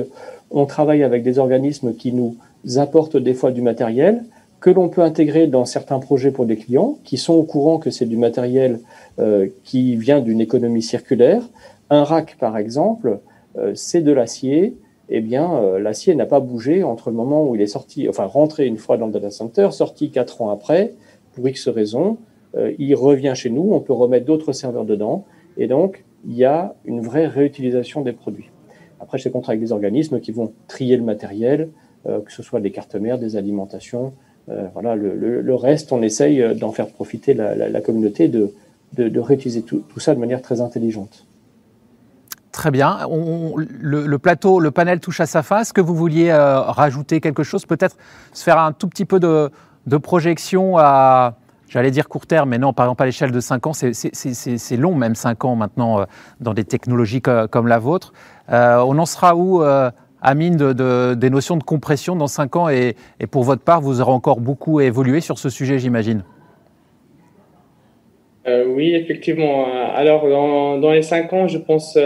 on 0.51 0.67
travaille 0.67 1.03
avec 1.03 1.23
des 1.23 1.39
organismes 1.39 1.95
qui 1.95 2.13
nous 2.13 2.37
apportent 2.77 3.17
des 3.17 3.35
fois 3.35 3.53
du 3.53 3.63
matériel 3.63 4.25
que 4.61 4.71
l'on 4.71 4.89
peut 4.89 5.03
intégrer 5.03 5.47
dans 5.47 5.65
certains 5.65 5.99
projets 5.99 6.31
pour 6.31 6.47
des 6.47 6.57
clients 6.57 6.99
qui 7.05 7.17
sont 7.17 7.35
au 7.35 7.43
courant 7.43 7.79
que 7.79 7.91
c'est 7.91 8.07
du 8.07 8.17
matériel 8.17 8.81
euh, 9.19 9.49
qui 9.65 9.97
vient 9.97 10.21
d'une 10.21 10.41
économie 10.41 10.83
circulaire. 10.83 11.43
Un 11.91 12.05
rack, 12.05 12.37
par 12.39 12.57
exemple, 12.57 13.19
euh, 13.59 13.73
c'est 13.75 14.01
de 14.01 14.13
l'acier. 14.13 14.77
Eh 15.09 15.21
bien, 15.21 15.53
euh, 15.57 15.81
l'acier 15.81 16.15
n'a 16.15 16.27
pas 16.27 16.39
bougé 16.39 16.85
entre 16.85 17.11
le 17.11 17.17
moment 17.17 17.45
où 17.45 17.57
il 17.57 17.61
est 17.61 17.67
sorti, 17.67 18.09
enfin 18.09 18.25
rentré 18.25 18.65
une 18.67 18.77
fois 18.77 18.97
dans 18.97 19.07
le 19.07 19.13
data 19.13 19.31
center, 19.31 19.69
sorti 19.73 20.11
quatre 20.11 20.41
ans 20.41 20.51
après, 20.51 20.95
pour 21.33 21.49
X 21.49 21.69
raisons. 21.69 22.19
Euh, 22.57 22.73
il 22.79 22.95
revient 22.95 23.33
chez 23.35 23.51
nous, 23.51 23.73
on 23.73 23.81
peut 23.81 23.93
remettre 23.93 24.25
d'autres 24.25 24.53
serveurs 24.53 24.85
dedans. 24.85 25.25
Et 25.57 25.67
donc, 25.67 26.05
il 26.25 26.37
y 26.37 26.45
a 26.45 26.77
une 26.85 27.01
vraie 27.01 27.27
réutilisation 27.27 28.03
des 28.03 28.13
produits. 28.13 28.51
Après, 29.01 29.19
je 29.19 29.29
contrat 29.29 29.53
avec 29.53 29.61
des 29.61 29.73
organismes 29.73 30.21
qui 30.21 30.31
vont 30.31 30.53
trier 30.69 30.97
le 30.97 31.03
matériel, 31.03 31.71
euh, 32.07 32.21
que 32.21 32.33
ce 32.33 32.45
soit 32.45 32.61
des 32.61 32.71
cartes 32.71 32.95
mères, 32.95 33.19
des 33.19 33.37
alimentations. 33.37 34.13
Voilà, 34.73 34.97
le, 34.97 35.15
le, 35.15 35.43
le, 35.43 35.55
reste, 35.55 35.93
on 35.93 36.03
essaye 36.03 36.43
d'en 36.57 36.73
faire 36.73 36.89
profiter 36.89 37.35
la, 37.35 37.55
la, 37.55 37.69
la 37.69 37.81
communauté, 37.81 38.27
de, 38.27 38.53
de, 38.95 39.09
de 39.09 39.21
réutiliser 39.21 39.63
tout, 39.63 39.85
tout, 39.89 40.01
ça 40.01 40.13
de 40.13 40.19
manière 40.19 40.43
très 40.43 40.61
intelligente. 40.61 41.25
Très 42.61 42.71
bien. 42.71 42.99
Le, 43.09 44.19
plateau, 44.19 44.61
le 44.61 44.71
panel 44.71 45.01
touche 45.01 45.21
à 45.21 45.25
sa 45.25 45.43
fin. 45.43 45.61
Est-ce 45.61 45.73
que 45.73 45.81
vous 45.81 45.95
vouliez 45.95 46.29
euh, 46.29 46.61
rajouter 46.61 47.23
quelque 47.23 47.43
chose 47.43 47.65
Peut-être 47.65 47.97
se 48.35 48.45
faire 48.45 48.59
un 48.59 48.73
tout 48.73 48.87
petit 48.87 49.07
peu 49.07 49.19
de, 49.19 49.51
projection 49.97 50.77
à, 50.77 51.37
j'allais 51.71 51.91
dire 51.91 52.07
court 52.07 52.27
terme, 52.27 52.51
mais 52.51 52.59
non, 52.59 52.75
par 52.75 52.85
exemple 52.85 53.03
à 53.03 53.07
l'échelle 53.07 53.33
de 53.33 53.41
5 53.41 53.67
ans, 53.67 53.73
c'est 53.73 54.77
long 54.77 54.95
même 54.95 55.15
5 55.15 55.43
ans 55.47 55.57
maintenant 55.57 56.01
euh, 56.01 56.05
dans 56.41 56.53
des 56.53 56.65
technologies 56.65 57.23
co 57.23 57.49
comme 57.51 57.67
la 57.67 57.79
vôtre. 57.79 58.13
Euh, 58.53 58.85
on 58.87 58.99
en 58.99 59.07
sera 59.07 59.35
où 59.37 59.63
Amine, 60.21 60.59
de, 60.59 60.75
de, 60.75 61.15
des 61.15 61.31
notions 61.31 61.57
de 61.57 61.65
compression 61.65 62.15
dans 62.15 62.27
5 62.27 62.57
ans 62.57 62.69
et, 62.69 62.95
pour 63.31 63.43
votre 63.43 63.63
part, 63.63 63.81
vous 63.81 64.03
aurez 64.03 64.13
encore 64.13 64.41
beaucoup 64.41 64.81
évolué 64.81 65.23
sur 65.23 65.39
ce 65.39 65.49
sujet, 65.49 65.79
j'imagine 65.79 66.25
Oui, 68.47 68.95
effectivement. 68.95 69.65
Alors, 69.95 70.29
dans, 70.29 70.91
les 70.91 71.01
5 71.01 71.33
ans, 71.33 71.49
je 71.49 71.57
pense, 71.57 71.97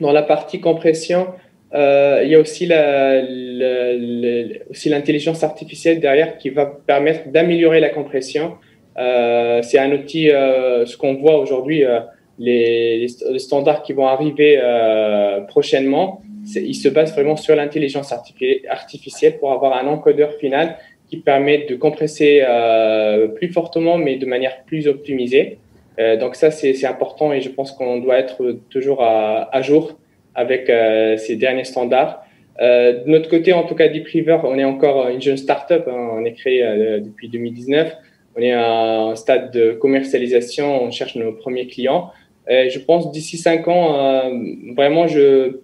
dans 0.00 0.12
la 0.12 0.22
partie 0.22 0.60
compression, 0.60 1.28
euh, 1.74 2.22
il 2.24 2.30
y 2.30 2.34
a 2.34 2.40
aussi 2.40 2.66
la, 2.66 3.20
la, 3.20 3.92
la 3.94 4.58
aussi 4.70 4.88
l'intelligence 4.88 5.44
artificielle 5.44 6.00
derrière 6.00 6.38
qui 6.38 6.50
va 6.50 6.66
permettre 6.66 7.28
d'améliorer 7.28 7.80
la 7.80 7.90
compression. 7.90 8.54
Euh, 8.98 9.60
c'est 9.62 9.78
un 9.78 9.92
outil, 9.92 10.30
euh, 10.30 10.86
ce 10.86 10.96
qu'on 10.96 11.14
voit 11.14 11.38
aujourd'hui, 11.38 11.84
euh, 11.84 12.00
les, 12.38 13.06
les, 13.30 13.38
standards 13.38 13.82
qui 13.82 13.92
vont 13.92 14.06
arriver 14.06 14.58
euh, 14.62 15.40
prochainement, 15.42 16.22
ils 16.54 16.74
se 16.74 16.88
basent 16.88 17.12
vraiment 17.12 17.36
sur 17.36 17.54
l'intelligence 17.54 18.12
artificielle 18.12 19.38
pour 19.38 19.52
avoir 19.52 19.74
un 19.74 19.86
encodeur 19.86 20.32
final 20.34 20.76
qui 21.08 21.18
permet 21.18 21.66
de 21.68 21.74
compresser 21.74 22.42
euh, 22.46 23.28
plus 23.28 23.52
fortement, 23.52 23.98
mais 23.98 24.16
de 24.16 24.26
manière 24.26 24.62
plus 24.64 24.88
optimisée. 24.88 25.58
Donc 25.98 26.36
ça, 26.36 26.50
c'est 26.50 26.86
important 26.86 27.32
et 27.32 27.40
je 27.40 27.48
pense 27.48 27.72
qu'on 27.72 27.98
doit 27.98 28.18
être 28.18 28.60
toujours 28.70 29.02
à, 29.02 29.62
jour 29.62 29.98
avec 30.38 30.70
euh, 30.70 31.16
ces 31.16 31.34
derniers 31.34 31.64
standards. 31.64 32.24
Euh, 32.60 33.04
de 33.04 33.10
notre 33.10 33.28
côté, 33.28 33.52
en 33.52 33.64
tout 33.64 33.74
cas, 33.74 33.88
Deep 33.88 34.06
River, 34.06 34.38
on 34.44 34.56
est 34.56 34.64
encore 34.64 35.08
une 35.08 35.20
jeune 35.20 35.36
startup. 35.36 35.82
Hein, 35.88 36.10
on 36.12 36.24
est 36.24 36.34
créé 36.34 36.62
euh, 36.62 37.00
depuis 37.00 37.28
2019. 37.28 37.92
On 38.36 38.40
est 38.40 38.52
à 38.52 39.00
un 39.00 39.16
stade 39.16 39.50
de 39.50 39.72
commercialisation. 39.72 40.84
On 40.84 40.92
cherche 40.92 41.16
nos 41.16 41.32
premiers 41.32 41.66
clients. 41.66 42.12
Je 42.48 42.78
pense 42.78 43.10
d'ici 43.12 43.36
cinq 43.36 43.68
ans, 43.68 44.30
vraiment, 44.74 45.06
je 45.06 45.60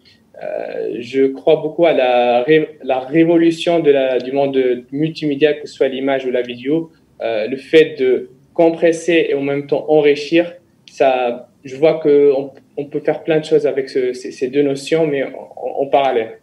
je 0.99 1.28
crois 1.28 1.57
beaucoup 1.57 1.87
à 1.87 1.95
la, 1.95 2.45
la 2.82 2.99
révolution 2.99 3.80
du 3.80 4.32
monde 4.32 4.53
de, 4.53 4.85
multimédia, 4.93 5.55
que 5.55 5.66
ce 5.66 5.72
soit 5.72 5.89
l'image 5.89 6.26
ou 6.26 6.30
la 6.30 6.43
vidéo. 6.43 6.91
le 7.22 7.57
fait 7.57 7.99
de 7.99 8.28
compresser 8.55 9.26
et 9.28 9.34
en 9.34 9.42
même 9.42 9.66
temps 9.66 9.84
enrichir, 9.88 10.55
ça, 10.90 11.48
je 11.64 11.76
vois 11.76 11.94
qu'on 12.00 12.52
on 12.76 12.84
peut 12.86 13.00
faire 13.00 13.22
plein 13.24 13.40
de 13.40 13.44
choses 13.44 13.66
avec 13.66 13.90
ce, 13.90 14.12
ces, 14.12 14.32
ces, 14.32 14.48
deux 14.48 14.62
notions, 14.62 15.07
mais 15.07 15.24
en, 15.24 15.50
en 15.57 15.86
parallèle. 15.86 16.40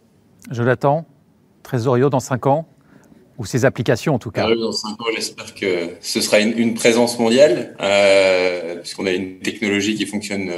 Jonathan, 0.50 1.04
Trésorio 1.62 2.10
dans 2.10 2.20
5 2.20 2.46
ans 2.46 2.66
ou 3.38 3.46
ses 3.46 3.64
applications 3.64 4.14
en 4.14 4.18
tout 4.18 4.30
cas. 4.30 4.46
Dans 4.54 4.72
5 4.72 4.88
ans, 5.00 5.04
j'espère 5.14 5.54
que 5.54 5.90
ce 6.00 6.20
sera 6.20 6.40
une, 6.40 6.56
une 6.58 6.74
présence 6.74 7.18
mondiale, 7.18 7.74
euh, 7.80 8.76
puisqu'on 8.76 9.06
a 9.06 9.12
une 9.12 9.38
technologie 9.38 9.94
qui 9.94 10.06
fonctionne 10.06 10.50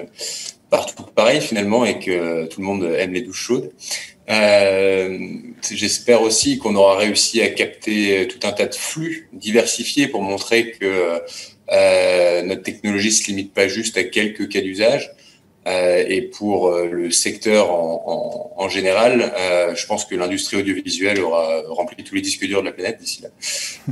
partout 0.70 1.04
pareil 1.14 1.40
finalement 1.40 1.84
et 1.84 1.98
que 1.98 2.46
tout 2.46 2.60
le 2.60 2.66
monde 2.66 2.82
aime 2.82 3.12
les 3.12 3.22
douches 3.22 3.46
chaudes. 3.46 3.70
Euh, 4.30 5.18
j'espère 5.70 6.22
aussi 6.22 6.58
qu'on 6.58 6.74
aura 6.76 6.96
réussi 6.96 7.42
à 7.42 7.48
capter 7.48 8.26
tout 8.28 8.46
un 8.46 8.52
tas 8.52 8.66
de 8.66 8.74
flux 8.74 9.28
diversifiés 9.32 10.08
pour 10.08 10.22
montrer 10.22 10.72
que 10.72 11.20
euh, 11.72 12.42
notre 12.42 12.62
technologie 12.62 13.12
se 13.12 13.26
limite 13.28 13.52
pas 13.52 13.68
juste 13.68 13.96
à 13.96 14.04
quelques 14.04 14.48
cas 14.48 14.60
d'usage, 14.60 15.10
euh, 15.66 16.04
et 16.06 16.20
pour 16.20 16.68
euh, 16.68 16.88
le 16.90 17.10
secteur 17.10 17.70
en, 17.72 18.52
en, 18.56 18.64
en 18.64 18.68
général, 18.68 19.32
euh, 19.38 19.74
je 19.74 19.86
pense 19.86 20.04
que 20.04 20.14
l'industrie 20.14 20.58
audiovisuelle 20.58 21.20
aura 21.20 21.62
rempli 21.68 22.04
tous 22.04 22.14
les 22.14 22.20
disques 22.20 22.44
durs 22.44 22.60
de 22.60 22.66
la 22.66 22.72
planète 22.72 22.98
d'ici 22.98 23.22
là. 23.22 23.28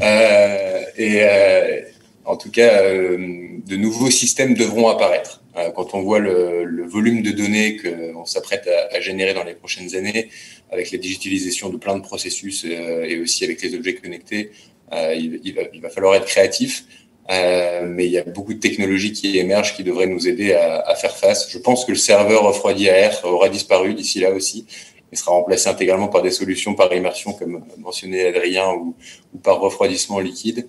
Euh, 0.02 0.82
et 0.98 1.22
euh, 1.22 1.80
en 2.24 2.36
tout 2.36 2.50
cas, 2.50 2.82
de 2.82 3.76
nouveaux 3.76 4.10
systèmes 4.10 4.54
devront 4.54 4.88
apparaître. 4.88 5.42
quand 5.74 5.94
on 5.94 6.02
voit 6.02 6.20
le, 6.20 6.64
le 6.64 6.86
volume 6.86 7.22
de 7.22 7.30
données 7.30 7.76
qu'on 7.76 8.24
s'apprête 8.24 8.68
à, 8.68 8.96
à, 8.96 9.00
générer 9.00 9.34
dans 9.34 9.44
les 9.44 9.54
prochaines 9.54 9.94
années, 9.96 10.28
avec 10.70 10.92
la 10.92 10.98
digitalisation 10.98 11.68
de 11.68 11.76
plein 11.76 11.96
de 11.96 12.02
processus 12.02 12.64
et 12.64 13.18
aussi 13.18 13.44
avec 13.44 13.60
les 13.62 13.74
objets 13.74 13.94
connectés, 13.94 14.50
il, 14.92 15.40
il, 15.44 15.54
va, 15.54 15.62
il 15.74 15.80
va 15.80 15.90
falloir 15.90 16.14
être 16.14 16.26
créatif. 16.26 16.84
Euh, 17.30 17.86
mais 17.86 18.06
il 18.06 18.12
y 18.12 18.18
a 18.18 18.24
beaucoup 18.24 18.52
de 18.52 18.58
technologies 18.58 19.12
qui 19.12 19.38
émergent 19.38 19.76
qui 19.76 19.84
devraient 19.84 20.06
nous 20.06 20.26
aider 20.26 20.54
à, 20.54 20.80
à, 20.80 20.94
faire 20.96 21.16
face. 21.16 21.48
Je 21.50 21.58
pense 21.58 21.84
que 21.84 21.92
le 21.92 21.98
serveur 21.98 22.42
refroidi 22.42 22.88
à 22.90 22.96
air 22.98 23.20
aura 23.24 23.48
disparu 23.48 23.94
d'ici 23.94 24.18
là 24.20 24.32
aussi 24.32 24.66
et 25.12 25.16
sera 25.16 25.32
remplacé 25.32 25.68
intégralement 25.68 26.08
par 26.08 26.22
des 26.22 26.30
solutions 26.30 26.74
par 26.74 26.92
immersion, 26.92 27.32
comme 27.32 27.64
mentionné 27.78 28.26
Adrien, 28.26 28.72
ou, 28.72 28.96
ou 29.34 29.38
par 29.38 29.60
refroidissement 29.60 30.18
liquide. 30.18 30.66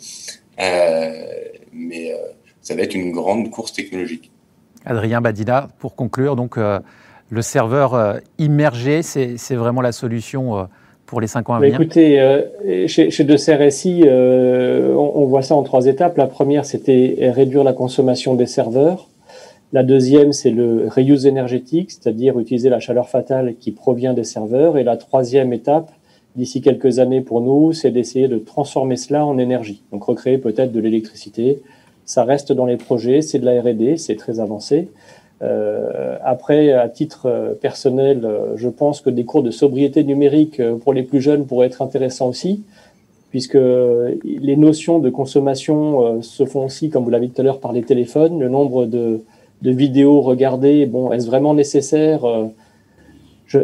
Euh, 0.60 1.12
mais 1.72 2.12
euh, 2.12 2.18
ça 2.62 2.76
va 2.76 2.82
être 2.82 2.96
une 2.96 3.12
grande 3.12 3.50
course 3.50 3.74
technologique. 3.74 4.32
Adrien 4.86 5.22
Badina, 5.22 5.70
pour 5.80 5.96
conclure, 5.96 6.36
donc 6.36 6.58
euh, 6.58 6.80
le 7.30 7.42
serveur 7.42 7.94
euh, 7.94 8.18
immergé, 8.38 9.02
c'est 9.02 9.56
vraiment 9.56 9.82
la 9.82 9.92
solution 9.92 10.58
euh, 10.58 10.64
pour 11.06 11.22
les 11.22 11.28
cinq 11.28 11.50
ans 11.50 11.56
à 11.56 11.60
venir 11.60 11.80
Écoutez, 11.80 12.20
euh, 12.20 12.88
chez, 12.88 13.10
chez 13.10 13.24
De 13.24 13.36
CRSI, 13.36 14.04
euh, 14.06 14.94
on, 14.94 15.22
on, 15.22 15.26
voit 15.26 15.42
ça 15.42 15.56
en 15.56 15.64
trois 15.64 15.86
étapes. 15.86 16.18
La 16.18 16.28
première, 16.28 16.66
c'était 16.66 17.32
réduire 17.34 17.64
la 17.64 17.74
consommation 17.74 18.36
des 18.36 18.46
serveurs. 18.46 19.10
La 19.72 19.84
deuxième, 19.84 20.34
c'est 20.34 20.52
le 20.52 20.88
reuse 20.88 21.26
énergétique, 21.26 21.92
c'est-à-dire 21.92 22.38
utiliser 22.40 22.70
la 22.70 22.80
chaleur 22.80 23.10
fatale 23.10 23.56
qui 23.60 23.72
provient 23.72 24.14
des 24.14 24.24
serveurs. 24.24 24.78
Et 24.78 24.84
la 24.84 24.98
troisième 24.98 25.52
étape, 25.54 25.92
d'ici 26.36 26.62
quelques 26.62 27.00
années 27.00 27.22
pour 27.22 27.42
nous, 27.42 27.74
c'est 27.74 27.92
d'essayer 27.92 28.28
de 28.28 28.38
transformer 28.38 28.96
cela 28.96 29.26
en 29.26 29.38
énergie. 29.38 29.84
Donc 29.92 30.04
recréer 30.04 30.38
peut-être 30.38 30.72
de 30.72 30.80
l'électricité. 30.80 31.62
Ça 32.06 32.24
reste 32.24 32.52
dans 32.52 32.66
les 32.66 32.78
projets, 32.78 33.22
c'est 33.22 33.40
de 33.40 33.46
la 33.46 33.62
R&D, 33.62 33.98
c'est 33.98 34.16
très 34.16 34.40
avancé. 34.40 34.90
Euh, 35.42 36.18
après, 36.24 36.72
à 36.72 36.88
titre 36.90 37.26
euh, 37.26 37.54
personnel, 37.54 38.22
euh, 38.24 38.56
je 38.56 38.70
pense 38.70 39.02
que 39.02 39.10
des 39.10 39.26
cours 39.26 39.44
de 39.44 39.52
sobriété 39.52 40.04
numérique 40.04 40.62
pour 40.84 40.94
les 40.94 41.04
plus 41.04 41.22
jeunes 41.22 41.46
pourraient 41.46 41.68
être 41.68 41.82
intéressants 41.82 42.30
aussi, 42.30 42.64
puisque 43.30 43.58
les 43.58 44.56
notions 44.56 45.00
de 45.00 45.10
consommation 45.10 46.22
se 46.22 46.46
font 46.46 46.66
aussi, 46.66 46.92
comme 46.92 47.04
vous 47.04 47.10
l'avez 47.10 47.28
dit 47.28 47.34
tout 47.34 47.42
à 47.42 47.44
l'heure, 47.44 47.60
par 47.60 47.74
les 47.74 47.82
téléphones. 47.82 48.40
Le 48.40 48.48
nombre 48.48 48.86
de 48.86 49.22
de 49.64 49.72
vidéos 49.72 50.22
regardées. 50.22 50.86
Bon, 50.86 51.12
est-ce 51.12 51.26
vraiment 51.26 51.54
nécessaire? 51.54 52.26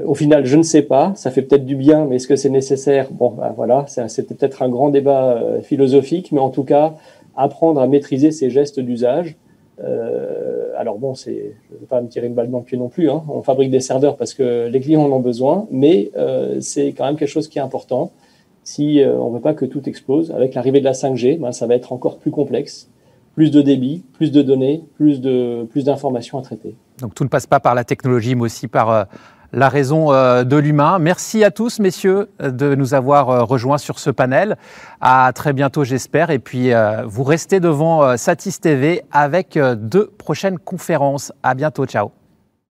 Au 0.05 0.15
final, 0.15 0.45
je 0.45 0.57
ne 0.57 0.63
sais 0.63 0.81
pas. 0.81 1.13
Ça 1.15 1.31
fait 1.31 1.41
peut-être 1.41 1.65
du 1.65 1.75
bien, 1.75 2.05
mais 2.05 2.17
est-ce 2.17 2.27
que 2.27 2.35
c'est 2.35 2.49
nécessaire? 2.49 3.07
Bon, 3.11 3.31
ben 3.31 3.53
voilà, 3.55 3.85
c'était 3.87 4.35
peut-être 4.35 4.61
un 4.61 4.69
grand 4.69 4.89
débat 4.89 5.41
philosophique, 5.61 6.31
mais 6.31 6.39
en 6.39 6.49
tout 6.49 6.63
cas, 6.63 6.95
apprendre 7.35 7.81
à 7.81 7.87
maîtriser 7.87 8.31
ces 8.31 8.49
gestes 8.49 8.79
d'usage. 8.79 9.37
Euh, 9.83 10.71
alors 10.77 10.97
bon, 10.97 11.13
je 11.13 11.29
ne 11.29 11.35
vais 11.35 11.85
pas 11.87 12.01
me 12.01 12.07
tirer 12.07 12.27
une 12.27 12.33
balle 12.33 12.49
dans 12.49 12.59
le 12.59 12.63
pied 12.63 12.77
non 12.77 12.89
plus. 12.89 13.09
Hein. 13.09 13.23
On 13.29 13.41
fabrique 13.41 13.71
des 13.71 13.79
serveurs 13.79 14.17
parce 14.17 14.33
que 14.33 14.67
les 14.67 14.79
clients 14.79 15.03
en 15.03 15.11
ont 15.11 15.19
besoin, 15.19 15.67
mais 15.71 16.11
euh, 16.17 16.57
c'est 16.61 16.87
quand 16.89 17.05
même 17.05 17.15
quelque 17.15 17.29
chose 17.29 17.47
qui 17.47 17.59
est 17.59 17.61
important. 17.61 18.11
Si 18.63 19.01
euh, 19.01 19.17
on 19.17 19.29
ne 19.29 19.35
veut 19.35 19.41
pas 19.41 19.53
que 19.53 19.65
tout 19.65 19.87
explose, 19.87 20.31
avec 20.31 20.53
l'arrivée 20.53 20.79
de 20.79 20.85
la 20.85 20.91
5G, 20.91 21.39
ben, 21.39 21.51
ça 21.51 21.65
va 21.65 21.75
être 21.75 21.93
encore 21.93 22.17
plus 22.17 22.31
complexe, 22.31 22.89
plus 23.35 23.51
de 23.51 23.61
débit, 23.61 24.03
plus 24.13 24.31
de 24.31 24.41
données, 24.41 24.83
plus 24.95 25.21
de 25.21 25.65
plus 25.71 25.85
d'informations 25.85 26.37
à 26.37 26.41
traiter. 26.41 26.75
Donc 26.99 27.15
tout 27.15 27.23
ne 27.23 27.29
passe 27.29 27.47
pas 27.47 27.61
par 27.61 27.73
la 27.73 27.85
technologie, 27.85 28.35
mais 28.35 28.43
aussi 28.43 28.67
par 28.67 29.07
la 29.53 29.69
raison 29.69 30.11
euh, 30.11 30.43
de 30.43 30.57
l'humain. 30.57 30.99
Merci 30.99 31.43
à 31.43 31.51
tous, 31.51 31.79
messieurs, 31.79 32.29
de 32.39 32.75
nous 32.75 32.93
avoir 32.93 33.29
euh, 33.29 33.43
rejoints 33.43 33.77
sur 33.77 33.99
ce 33.99 34.09
panel. 34.09 34.57
À 35.01 35.31
très 35.33 35.53
bientôt, 35.53 35.83
j'espère. 35.83 36.29
Et 36.29 36.39
puis, 36.39 36.73
euh, 36.73 37.03
vous 37.05 37.23
restez 37.23 37.59
devant 37.59 38.17
Satis 38.17 38.59
TV 38.59 39.03
avec 39.11 39.57
deux 39.57 40.07
prochaines 40.17 40.59
conférences. 40.59 41.31
À 41.43 41.53
bientôt. 41.53 41.85
Ciao. 41.85 42.18